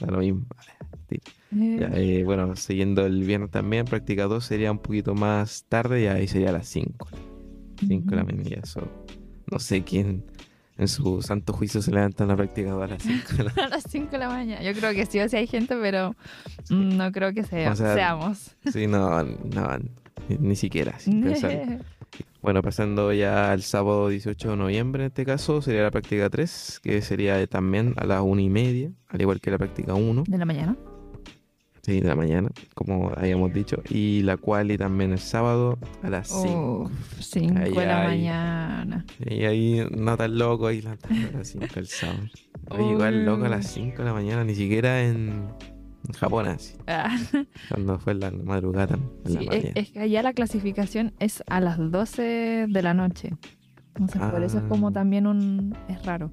da 0.00 0.06
lo 0.10 0.18
mismo. 0.18 0.46
Ya, 1.50 1.88
eh, 1.94 2.22
bueno, 2.24 2.54
siguiendo 2.56 3.04
el 3.06 3.22
viernes 3.24 3.50
también, 3.50 3.84
práctica 3.86 4.24
2 4.24 4.44
sería 4.44 4.70
un 4.72 4.78
poquito 4.78 5.14
más 5.14 5.64
tarde 5.68 6.02
y 6.02 6.06
ahí 6.06 6.28
sería 6.28 6.50
a 6.50 6.52
las 6.52 6.68
5. 6.68 7.08
5 7.86 8.10
de 8.10 8.16
la 8.16 8.24
mañana. 8.24 8.48
Eso. 8.62 8.86
No 9.50 9.58
sé 9.58 9.82
quién 9.82 10.24
en 10.76 10.86
su 10.88 11.22
santo 11.22 11.52
juicio 11.52 11.80
se 11.82 11.90
levanta 11.90 12.22
en 12.24 12.28
la 12.28 12.36
práctica 12.36 12.70
2 12.70 12.82
a 12.82 12.86
las 12.86 13.02
5 13.02 13.22
de 13.36 13.44
la 13.44 13.50
a 13.64 13.68
las 13.68 13.84
5 13.88 14.10
de 14.10 14.18
la 14.18 14.28
mañana. 14.28 14.62
Yo 14.62 14.72
creo 14.78 14.92
que 14.92 15.06
sí 15.06 15.18
o 15.20 15.28
sí 15.28 15.36
hay 15.36 15.46
gente, 15.46 15.74
pero 15.80 16.14
no 16.70 17.12
creo 17.12 17.32
que 17.32 17.42
sea- 17.44 17.72
O 17.72 17.76
sea, 17.76 17.94
seamos. 17.94 18.54
Sí, 18.72 18.86
no, 18.86 19.22
no, 19.22 19.78
ni, 20.28 20.36
ni 20.38 20.56
siquiera, 20.56 20.98
sin 20.98 21.22
pensar. 21.24 21.80
Bueno, 22.42 22.62
pasando 22.62 23.12
ya 23.12 23.50
al 23.52 23.62
sábado 23.62 24.08
18 24.08 24.50
de 24.50 24.56
noviembre, 24.56 25.02
en 25.04 25.08
este 25.08 25.24
caso, 25.26 25.60
sería 25.60 25.82
la 25.82 25.90
práctica 25.90 26.30
3, 26.30 26.80
que 26.82 27.02
sería 27.02 27.44
también 27.46 27.94
a 27.96 28.04
las 28.06 28.22
1 28.22 28.40
y 28.40 28.48
media, 28.48 28.90
al 29.08 29.20
igual 29.20 29.40
que 29.40 29.50
la 29.50 29.58
práctica 29.58 29.94
1. 29.94 30.24
¿De 30.26 30.38
la 30.38 30.44
mañana? 30.44 30.76
Sí, 31.82 32.00
de 32.00 32.08
la 32.08 32.14
mañana, 32.16 32.50
como 32.74 33.10
habíamos 33.16 33.52
dicho. 33.52 33.82
Y 33.88 34.20
la 34.22 34.36
quali 34.36 34.76
también 34.76 35.12
el 35.12 35.18
sábado 35.18 35.78
a 36.02 36.10
las 36.10 36.28
5. 36.28 36.90
5 37.18 37.58
Ahí 37.58 37.70
de 37.72 37.86
la 37.86 38.02
hay- 38.02 38.18
mañana. 38.18 39.04
Y 39.26 39.44
ahí 39.44 39.86
no 39.96 40.16
tan 40.16 40.36
loco 40.38 40.66
ahí 40.66 40.82
la 40.82 40.92
a 40.92 41.36
las 41.38 41.48
5 41.48 41.66
el 41.76 41.86
sábado. 41.86 42.20
Oye, 42.70 42.90
igual 42.92 43.24
loco 43.24 43.46
a 43.46 43.48
las 43.48 43.66
5 43.72 43.98
de 43.98 44.04
la 44.04 44.12
mañana, 44.12 44.44
ni 44.44 44.54
siquiera 44.54 45.02
en, 45.02 45.44
en 46.08 46.14
Japón 46.14 46.46
así. 46.48 46.74
Ah, 46.86 47.16
Cuando 47.68 47.98
fue 47.98 48.12
en 48.14 48.20
la 48.20 48.30
madrugada, 48.30 48.96
en 49.24 49.34
la 49.34 49.40
sí, 49.40 49.46
es, 49.46 49.46
mañana. 49.48 49.70
es 49.74 49.90
que 49.90 50.00
allá 50.00 50.22
la 50.22 50.32
clasificación 50.32 51.12
es 51.20 51.42
a 51.48 51.60
las 51.60 51.78
12 51.78 52.66
de 52.68 52.82
la 52.82 52.94
noche. 52.94 53.30
Entonces, 53.94 54.22
por 54.30 54.42
eso 54.42 54.58
es 54.58 54.64
como 54.64 54.88
Ah. 54.88 54.92
también 54.92 55.26
un... 55.26 55.76
es 55.88 56.04
raro. 56.06 56.30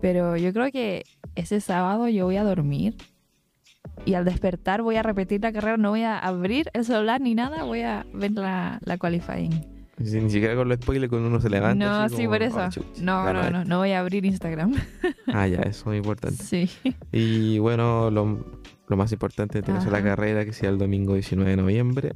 Pero 0.00 0.36
yo 0.36 0.52
creo 0.52 0.70
que 0.72 1.04
ese 1.34 1.60
sábado 1.60 2.08
yo 2.08 2.24
voy 2.26 2.36
a 2.36 2.44
dormir 2.44 2.96
y 4.04 4.14
al 4.14 4.24
despertar 4.24 4.82
voy 4.82 4.96
a 4.96 5.02
repetir 5.02 5.42
la 5.42 5.52
carrera, 5.52 5.76
no 5.76 5.90
voy 5.90 6.02
a 6.02 6.18
abrir 6.18 6.70
el 6.72 6.84
celular 6.84 7.20
ni 7.20 7.34
nada, 7.34 7.64
voy 7.64 7.82
a 7.82 8.06
ver 8.14 8.32
la, 8.32 8.78
la 8.84 8.98
qualifying. 8.98 9.68
Ni 9.98 10.30
siquiera 10.30 10.56
con 10.56 10.68
los 10.68 10.78
spoilers 10.78 11.10
cuando 11.10 11.28
uno 11.28 11.40
se 11.40 11.50
levanta. 11.50 11.84
No, 12.02 12.08
sí, 12.08 12.16
como, 12.24 12.30
por 12.30 12.42
eso. 12.42 12.58
"Oh, 12.58 12.82
No, 13.00 13.32
no, 13.32 13.50
no, 13.50 13.58
este". 13.58 13.68
no 13.68 13.78
voy 13.78 13.92
a 13.92 14.00
abrir 14.00 14.24
Instagram. 14.24 14.72
Ah, 15.28 15.46
ya, 15.46 15.58
eso 15.62 15.92
es 15.92 15.98
importante. 15.98 16.42
Sí. 16.42 16.68
Y 17.12 17.58
bueno, 17.58 18.10
lo, 18.10 18.60
lo 18.92 18.96
más 18.96 19.10
importante 19.12 19.60
de 19.62 19.72
la 19.72 19.78
Ajá. 19.78 20.02
carrera, 20.02 20.44
que 20.44 20.52
sea 20.52 20.68
el 20.70 20.78
domingo 20.78 21.14
19 21.14 21.50
de 21.50 21.56
noviembre 21.56 22.12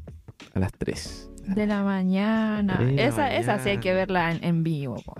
a 0.54 0.58
las 0.60 0.72
3. 0.72 1.30
De 1.48 1.66
la 1.66 1.82
mañana. 1.82 2.76
De 2.78 2.92
la 2.92 3.02
esa, 3.06 3.34
esa 3.36 3.58
sí 3.58 3.70
hay 3.70 3.78
que 3.78 3.92
verla 3.94 4.32
en, 4.32 4.44
en 4.44 4.62
vivo. 4.62 4.96
po. 5.04 5.14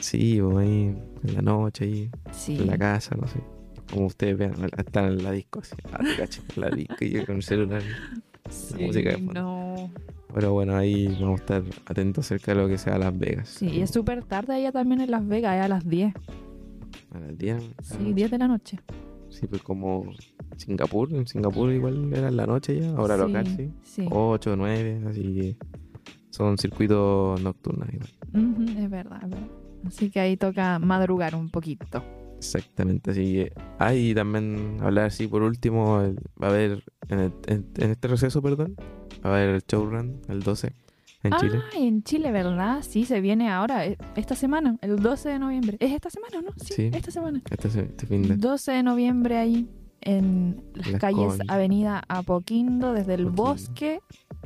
Sí, 0.00 0.40
o 0.40 0.58
ahí 0.58 0.94
en 1.24 1.34
la 1.34 1.42
noche, 1.42 1.84
ahí 1.84 2.10
Sí. 2.32 2.56
en 2.56 2.66
la 2.66 2.78
casa, 2.78 3.14
no 3.20 3.26
sé. 3.28 3.40
Como 3.92 4.06
ustedes 4.06 4.38
vean, 4.38 4.54
están 4.78 5.04
en 5.06 5.22
la 5.22 5.32
disco, 5.32 5.60
así. 5.60 5.74
Ah, 5.92 6.00
la 6.56 6.70
disco 6.70 6.96
y 7.00 7.10
yo 7.10 7.26
con 7.26 7.36
el 7.36 7.42
celular. 7.42 7.82
Sí, 8.48 8.84
música 8.84 9.10
de 9.10 9.16
fondo. 9.16 9.32
no. 9.34 9.90
Pero 10.34 10.52
bueno, 10.54 10.74
ahí 10.76 11.08
vamos 11.20 11.40
a 11.40 11.42
estar 11.42 11.62
atentos 11.84 12.24
acerca 12.24 12.54
de 12.54 12.62
lo 12.62 12.68
que 12.68 12.78
sea 12.78 12.96
Las 12.96 13.16
Vegas. 13.18 13.48
Sí, 13.50 13.66
y 13.68 13.82
es 13.82 13.90
súper 13.90 14.24
tarde 14.24 14.54
allá 14.54 14.72
también 14.72 15.02
en 15.02 15.10
Las 15.10 15.26
Vegas, 15.28 15.58
es 15.58 15.64
a 15.64 15.68
las 15.68 15.86
10. 15.86 16.14
A 17.14 17.18
las 17.20 17.36
10. 17.38 17.62
Sí, 17.82 18.12
10 18.14 18.30
de 18.30 18.38
la 18.38 18.48
noche. 18.48 18.78
Sí, 19.32 19.46
pues 19.46 19.62
como 19.62 20.12
Singapur. 20.56 21.12
En 21.12 21.26
Singapur 21.26 21.72
igual 21.72 22.12
era 22.12 22.28
en 22.28 22.36
la 22.36 22.46
noche 22.46 22.80
ya, 22.80 22.90
ahora 22.96 23.16
Sí, 23.16 23.20
local, 23.22 23.46
sí. 23.56 23.70
sí. 23.82 24.06
8, 24.10 24.56
9, 24.56 25.00
así 25.08 25.22
que 25.22 25.56
son 26.30 26.58
circuitos 26.58 27.40
nocturnos 27.42 27.88
igual. 27.92 28.08
Es 28.78 28.90
verdad, 28.90 29.20
es 29.24 29.30
verdad. 29.30 29.48
Así 29.86 30.10
que 30.10 30.20
ahí 30.20 30.36
toca 30.36 30.78
madrugar 30.78 31.34
un 31.34 31.48
poquito. 31.50 32.04
Exactamente, 32.36 33.10
así 33.12 33.32
que 33.34 33.52
hay 33.78 34.14
también 34.14 34.78
hablar 34.80 35.06
así 35.06 35.26
por 35.28 35.42
último, 35.42 36.00
el- 36.02 36.16
va 36.42 36.48
a 36.48 36.50
haber 36.50 36.82
en, 37.08 37.18
el- 37.20 37.32
en- 37.46 37.66
en 37.78 37.90
este 37.92 38.08
receso, 38.08 38.42
perdón, 38.42 38.74
va 39.24 39.30
a 39.30 39.34
haber 39.36 39.50
el 39.50 39.62
showrun 39.62 40.20
el 40.28 40.42
12 40.42 40.72
en 41.24 41.32
ah, 41.34 41.36
Chile. 41.40 41.58
en 41.76 42.02
Chile, 42.02 42.32
¿verdad? 42.32 42.82
Sí, 42.82 43.04
se 43.04 43.20
viene 43.20 43.50
ahora, 43.50 43.86
eh, 43.86 43.96
esta 44.16 44.34
semana, 44.34 44.76
el 44.82 44.96
12 44.96 45.28
de 45.28 45.38
noviembre. 45.38 45.76
¿Es 45.80 45.92
esta 45.92 46.10
semana 46.10 46.40
no? 46.42 46.50
Sí, 46.56 46.74
Sí. 46.74 46.90
esta 46.92 47.10
semana. 47.10 47.40
Este, 47.50 47.68
este 47.68 48.06
fin 48.06 48.22
de 48.26 48.36
12 48.36 48.72
de 48.72 48.82
noviembre 48.82 49.36
ahí 49.38 49.68
en 50.00 50.62
las 50.74 50.90
Las 50.92 51.00
calles. 51.00 51.38
Avenida 51.48 52.02
Apoquindo, 52.08 52.92
desde 52.92 53.14
el 53.14 53.22
Apoquindo. 53.22 53.42
bosque 53.44 54.00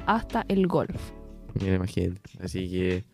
hasta 0.07 0.45
el 0.49 0.67
golf. 0.67 1.13
Mira, 1.59 1.77
imagínate. 1.77 2.21
Así 2.43 2.69
que 2.71 3.05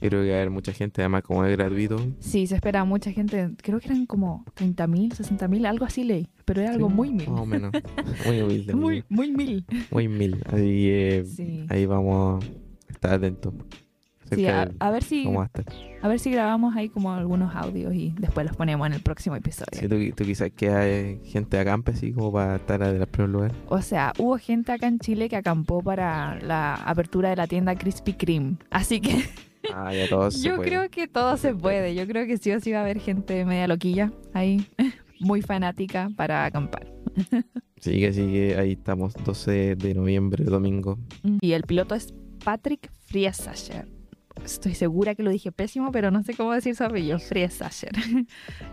yo 0.00 0.08
creo 0.08 0.22
que 0.22 0.28
va 0.30 0.34
a 0.34 0.36
haber 0.38 0.50
mucha 0.50 0.72
gente, 0.72 1.02
además 1.02 1.22
como 1.22 1.44
es 1.44 1.56
gratuito. 1.56 1.98
Sí, 2.18 2.48
se 2.48 2.56
espera 2.56 2.84
mucha 2.84 3.12
gente. 3.12 3.50
Creo 3.62 3.78
que 3.78 3.86
eran 3.86 4.06
como 4.06 4.44
30.000, 4.56 5.12
60.000, 5.14 5.66
algo 5.66 5.84
así 5.84 6.02
leí. 6.02 6.26
Pero 6.44 6.60
era 6.62 6.72
algo 6.72 6.88
muy 6.88 7.12
mil. 7.12 7.30
Más 7.30 7.40
o 7.42 7.46
menos. 7.46 7.70
Muy 8.26 8.40
humilde. 8.40 8.74
Muy, 8.74 9.04
muy 9.08 9.30
mil. 9.30 9.64
muy 9.92 10.08
mil. 10.08 10.42
Así 10.46 10.62
que 10.64 11.24
Sí. 11.24 11.66
ahí 11.68 11.86
vamos 11.86 12.44
a 13.02 13.14
estar 13.14 13.14
atentos. 13.14 13.54
Sí, 14.34 14.46
a, 14.46 14.90
ver 14.90 15.04
si 15.04 15.28
a 16.00 16.08
ver 16.08 16.18
si 16.18 16.30
grabamos 16.30 16.74
ahí 16.74 16.88
como 16.88 17.12
algunos 17.12 17.54
audios 17.54 17.92
y 17.92 18.14
después 18.18 18.46
los 18.46 18.56
ponemos 18.56 18.86
en 18.86 18.94
el 18.94 19.02
próximo 19.02 19.36
episodio. 19.36 19.78
Sí, 19.78 19.88
tú, 19.88 20.16
tú 20.16 20.24
quizás 20.24 20.50
que 20.52 20.70
hay 20.70 21.20
gente 21.24 21.58
acampe 21.58 21.92
así 21.92 22.12
como 22.12 22.32
para 22.32 22.56
estar 22.56 22.82
en 22.82 22.98
los 22.98 23.08
primeros 23.08 23.32
lugares. 23.32 23.56
O 23.68 23.82
sea, 23.82 24.14
hubo 24.16 24.38
gente 24.38 24.72
acá 24.72 24.86
en 24.86 25.00
Chile 25.00 25.28
que 25.28 25.36
acampó 25.36 25.82
para 25.82 26.40
la 26.40 26.76
apertura 26.76 27.28
de 27.28 27.36
la 27.36 27.46
tienda 27.46 27.74
Krispy 27.74 28.14
Kreme. 28.14 28.56
Así 28.70 29.02
que 29.02 29.22
Ah, 29.74 29.92
ya 29.94 30.08
todos 30.08 30.34
se 30.40 30.48
yo 30.48 30.56
puede. 30.56 30.68
creo 30.68 30.90
que 30.90 31.08
todo 31.08 31.36
se 31.36 31.54
puede. 31.54 31.94
Yo 31.94 32.06
creo 32.06 32.26
que 32.26 32.38
sí 32.38 32.52
o 32.52 32.60
sí 32.60 32.72
va 32.72 32.78
a 32.78 32.82
haber 32.82 32.98
gente 33.00 33.44
media 33.44 33.68
loquilla 33.68 34.12
ahí, 34.32 34.66
muy 35.20 35.42
fanática 35.42 36.10
para 36.16 36.44
acampar. 36.44 36.86
Sí, 37.78 38.00
que 38.00 38.12
sí, 38.12 38.26
que 38.26 38.56
ahí 38.56 38.72
estamos, 38.72 39.14
12 39.24 39.76
de 39.76 39.94
noviembre, 39.94 40.44
domingo. 40.44 40.98
Y 41.40 41.52
el 41.52 41.64
piloto 41.64 41.94
es 41.94 42.14
Patrick 42.44 42.90
Friesacher. 43.06 43.88
Estoy 44.44 44.74
segura 44.74 45.14
que 45.14 45.22
lo 45.22 45.30
dije 45.30 45.52
pésimo, 45.52 45.92
pero 45.92 46.10
no 46.10 46.22
sé 46.22 46.34
cómo 46.34 46.52
decir 46.52 46.74
su 46.74 46.82
apellido. 46.84 47.18
Friesacher. 47.18 47.92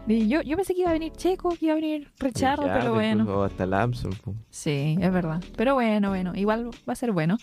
Y 0.07 0.27
yo, 0.27 0.41
yo 0.41 0.55
pensé 0.55 0.73
que 0.73 0.81
iba 0.81 0.89
a 0.89 0.93
venir 0.93 1.11
Checo, 1.11 1.49
que 1.49 1.65
iba 1.65 1.73
a 1.73 1.75
venir 1.75 2.11
Richardo, 2.17 2.65
Ya, 2.65 2.73
pero 2.79 2.93
pues, 2.93 3.07
bueno. 3.07 3.21
incluso 3.23 3.43
hasta 3.43 3.63
el 3.65 4.17
po. 4.23 4.33
Sí, 4.49 4.97
es 4.99 5.13
verdad. 5.13 5.43
Pero 5.55 5.75
bueno, 5.75 6.09
bueno, 6.09 6.33
igual 6.35 6.71
va 6.87 6.93
a 6.93 6.95
ser 6.95 7.11
bueno. 7.11 7.37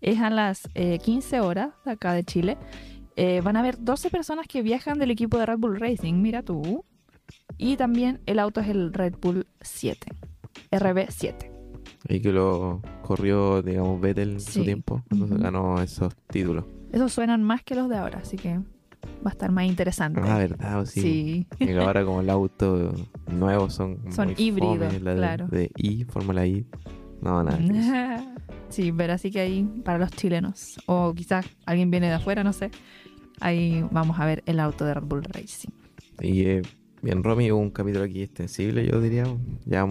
Es 0.00 0.18
a 0.20 0.30
las 0.30 0.68
eh, 0.74 0.98
15 0.98 1.40
horas 1.40 1.70
de 1.84 1.92
acá 1.92 2.12
de 2.12 2.24
Chile. 2.24 2.58
Eh, 3.14 3.40
van 3.42 3.56
a 3.56 3.60
haber 3.60 3.78
12 3.78 4.10
personas 4.10 4.46
que 4.48 4.62
viajan 4.62 4.98
del 4.98 5.10
equipo 5.12 5.38
de 5.38 5.46
Red 5.46 5.58
Bull 5.58 5.78
Racing, 5.78 6.14
mira 6.14 6.42
tú. 6.42 6.84
Y 7.56 7.76
también 7.76 8.20
el 8.26 8.38
auto 8.38 8.60
es 8.60 8.68
el 8.68 8.92
Red 8.92 9.14
Bull 9.20 9.46
7, 9.60 10.12
RB7. 10.72 11.57
Y 12.08 12.20
que 12.20 12.32
lo 12.32 12.80
corrió, 13.02 13.62
digamos, 13.62 14.00
Vettel 14.00 14.32
en 14.32 14.40
Sí. 14.40 14.52
su 14.60 14.64
tiempo, 14.64 15.02
cuando 15.08 15.26
se 15.26 15.34
Ujú. 15.34 15.42
ganó 15.42 15.80
esos 15.82 16.14
títulos. 16.28 16.64
Esos 16.92 17.12
suenan 17.12 17.42
más 17.42 17.62
que 17.62 17.74
los 17.74 17.88
de 17.88 17.96
ahora, 17.98 18.18
así 18.20 18.36
que 18.36 18.56
va 18.58 19.26
a 19.26 19.30
estar 19.30 19.50
más 19.50 19.64
interesante. 19.66 20.20
Ah, 20.22 20.38
¿verdad? 20.38 20.84
Sí. 20.86 21.00
Sí. 21.00 21.46
Y 21.60 21.66
que 21.66 21.78
ahora 21.78 22.04
como 22.04 22.20
el 22.20 22.30
auto 22.30 22.94
nuevos 23.30 23.74
son 23.74 23.98
Son 24.12 24.32
híbridos, 24.36 25.00
la 25.02 25.10
de- 25.12 25.16
claro. 25.18 25.48
De, 25.48 25.70
I, 25.76 26.04
Fórmula 26.04 26.46
I. 26.46 26.64
No, 27.20 27.42
nada. 27.42 27.58
sí, 28.68 28.92
pero 28.92 29.12
así 29.14 29.30
que 29.30 29.40
ahí 29.40 29.64
para 29.84 29.98
los 29.98 30.10
chilenos, 30.12 30.78
o 30.86 31.12
quizás 31.14 31.44
alguien 31.66 31.90
viene 31.90 32.06
de 32.06 32.14
afuera, 32.14 32.44
no 32.44 32.52
sé. 32.52 32.70
Ahí 33.40 33.84
vamos 33.90 34.18
a 34.20 34.24
ver 34.26 34.42
el 34.46 34.60
auto 34.60 34.84
de 34.84 34.94
Red 34.94 35.04
Bull 35.04 35.24
Racing. 35.24 35.70
Y 36.20 36.42
eh, 36.42 36.62
bien, 37.02 37.22
Romy, 37.22 37.50
hubo 37.52 37.60
un 37.60 37.70
capítulo 37.70 38.04
aquí 38.04 38.22
extensible, 38.22 38.86
yo 38.86 39.00
diría. 39.00 39.24
Ya 39.64 39.84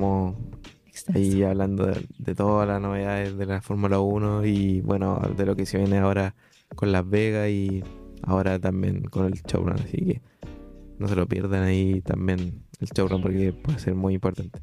vamos 1.07 1.21
ahí 1.33 1.43
hablando 1.43 1.85
de, 1.85 2.05
de 2.17 2.35
todas 2.35 2.67
las 2.67 2.81
novedades 2.81 3.37
de 3.37 3.45
la 3.45 3.61
Fórmula 3.61 3.99
1 3.99 4.45
y 4.45 4.81
bueno, 4.81 5.19
de 5.35 5.45
lo 5.45 5.55
que 5.55 5.65
se 5.65 5.77
viene 5.77 5.97
ahora 5.99 6.35
con 6.75 6.91
Las 6.91 7.07
Vegas 7.09 7.49
y 7.49 7.83
ahora 8.23 8.59
también 8.59 9.03
con 9.03 9.25
el 9.25 9.33
showrun. 9.33 9.73
Así 9.79 9.97
que 9.97 10.21
no 10.99 11.07
se 11.07 11.15
lo 11.15 11.27
pierdan 11.27 11.63
ahí 11.63 12.01
también 12.01 12.63
el 12.79 12.87
showrun 12.87 13.21
porque 13.21 13.53
puede 13.53 13.79
ser 13.79 13.95
muy 13.95 14.13
importante 14.15 14.59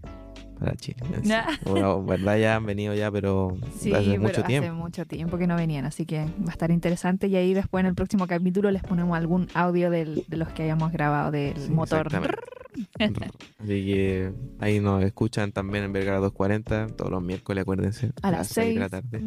para 0.58 0.74
Chile. 0.76 0.98
Bueno, 1.64 2.04
verdad 2.04 2.38
ya 2.38 2.56
han 2.56 2.64
venido 2.66 2.94
ya, 2.94 3.10
pero 3.10 3.56
Sí, 3.78 3.92
hace 3.92 4.10
pero 4.10 4.20
mucho 4.22 4.40
hace 4.40 4.46
tiempo. 4.46 4.74
mucho 4.74 5.04
tiempo 5.06 5.36
que 5.38 5.46
no 5.46 5.56
venían, 5.56 5.84
así 5.84 6.06
que 6.06 6.18
va 6.24 6.48
a 6.48 6.50
estar 6.52 6.70
interesante. 6.70 7.26
Y 7.28 7.36
ahí 7.36 7.54
después 7.54 7.80
en 7.82 7.86
el 7.86 7.94
próximo 7.94 8.26
capítulo 8.26 8.70
les 8.70 8.82
ponemos 8.82 9.16
algún 9.16 9.48
audio 9.54 9.90
del- 9.90 10.24
de 10.28 10.36
los 10.36 10.48
que 10.50 10.62
hayamos 10.64 10.92
grabado 10.92 11.30
del 11.32 11.56
Sí, 11.56 11.70
motor. 11.70 12.08
Así 12.98 13.84
que 13.86 14.32
ahí 14.58 14.80
nos 14.80 15.02
escuchan 15.04 15.52
también 15.52 15.84
en 15.84 15.92
Vergara 15.92 16.18
240 16.18 16.88
todos 16.96 17.10
los 17.10 17.22
miércoles, 17.22 17.62
acuérdense. 17.62 18.12
A 18.22 18.30
las 18.30 18.48
seis 18.48 18.74
de 18.74 18.80
la 18.80 18.88
6. 18.88 19.02
tarde. 19.10 19.24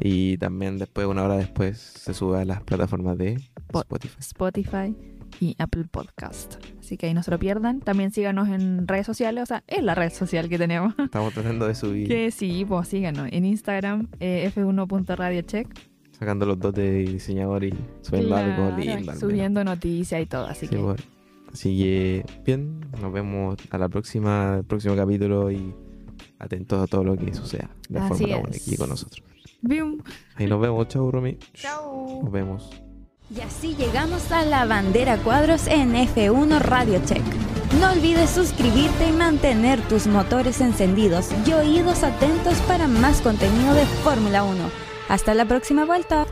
Y 0.00 0.36
también 0.38 0.78
después, 0.78 1.06
una 1.06 1.24
hora 1.24 1.36
después, 1.36 1.78
se 1.78 2.14
sube 2.14 2.40
a 2.40 2.44
las 2.44 2.62
plataformas 2.62 3.16
de 3.18 3.40
Po- 3.68 3.80
Spotify. 3.80 4.16
Spotify 4.20 4.96
y 5.40 5.56
Apple 5.58 5.84
Podcast. 5.90 6.56
Así 6.78 6.96
que 6.96 7.06
ahí 7.06 7.14
no 7.14 7.22
se 7.22 7.30
lo 7.30 7.38
pierdan. 7.38 7.80
También 7.80 8.12
síganos 8.12 8.48
en 8.48 8.86
redes 8.86 9.06
sociales, 9.06 9.42
o 9.44 9.46
sea, 9.46 9.64
es 9.66 9.82
la 9.82 9.94
red 9.94 10.12
social 10.12 10.48
que 10.48 10.58
tenemos. 10.58 10.94
Estamos 10.98 11.32
tratando 11.32 11.66
de 11.66 11.74
subir, 11.74 12.08
Que 12.08 12.30
sí, 12.30 12.64
pues 12.68 12.88
síganos 12.88 13.28
en 13.32 13.44
Instagram, 13.46 14.08
eh, 14.20 14.50
f1.radiocheck. 14.54 15.68
sacando 16.18 16.44
los 16.46 16.58
dos 16.58 16.74
de 16.74 16.92
diseñador 17.04 17.64
y 17.64 17.74
subiendo 18.02 18.36
algo 18.36 18.56
Claro, 18.56 18.76
lindo. 18.76 18.92
al 18.94 19.00
menos. 19.00 19.18
Subiendo 19.20 19.64
noticias 19.64 20.20
y 20.22 20.26
todo, 20.26 20.46
así 20.46 20.66
Sí, 20.66 20.76
que. 20.76 20.96
Así 21.52 21.78
que, 21.78 22.24
bien, 22.44 22.80
nos 23.00 23.12
vemos 23.12 23.56
a 23.70 23.78
la 23.78 23.88
próxima, 23.88 24.56
el 24.58 24.64
próximo 24.64 24.96
capítulo 24.96 25.50
y 25.50 25.74
atentos 26.38 26.82
a 26.82 26.86
todo 26.86 27.04
lo 27.04 27.16
que 27.16 27.32
suceda 27.34 27.70
de 27.88 27.98
Así 27.98 28.08
Fórmula 28.08 28.36
1 28.38 28.48
es. 28.50 28.56
aquí 28.66 28.76
con 28.76 28.88
nosotros. 28.88 29.22
¡Bium! 29.60 29.98
Ahí 30.36 30.46
nos 30.46 30.60
vemos, 30.60 30.88
chau, 30.88 31.10
Romy. 31.10 31.38
Chau. 31.54 32.22
Nos 32.22 32.32
vemos. 32.32 32.70
Y 33.34 33.40
así 33.40 33.74
llegamos 33.76 34.30
a 34.32 34.44
la 34.44 34.64
bandera 34.66 35.16
cuadros 35.18 35.66
en 35.66 35.94
F1 35.94 36.58
Radio 36.60 37.00
Check. 37.04 37.22
No 37.80 37.90
olvides 37.92 38.28
suscribirte 38.30 39.08
y 39.08 39.12
mantener 39.12 39.80
tus 39.88 40.06
motores 40.06 40.60
encendidos 40.60 41.30
y 41.46 41.52
oídos 41.52 42.02
atentos 42.02 42.58
para 42.68 42.88
más 42.88 43.22
contenido 43.22 43.72
de 43.74 43.86
Fórmula 43.86 44.42
1. 44.42 44.58
Hasta 45.08 45.32
la 45.34 45.46
próxima 45.46 45.84
vuelta. 45.86 46.26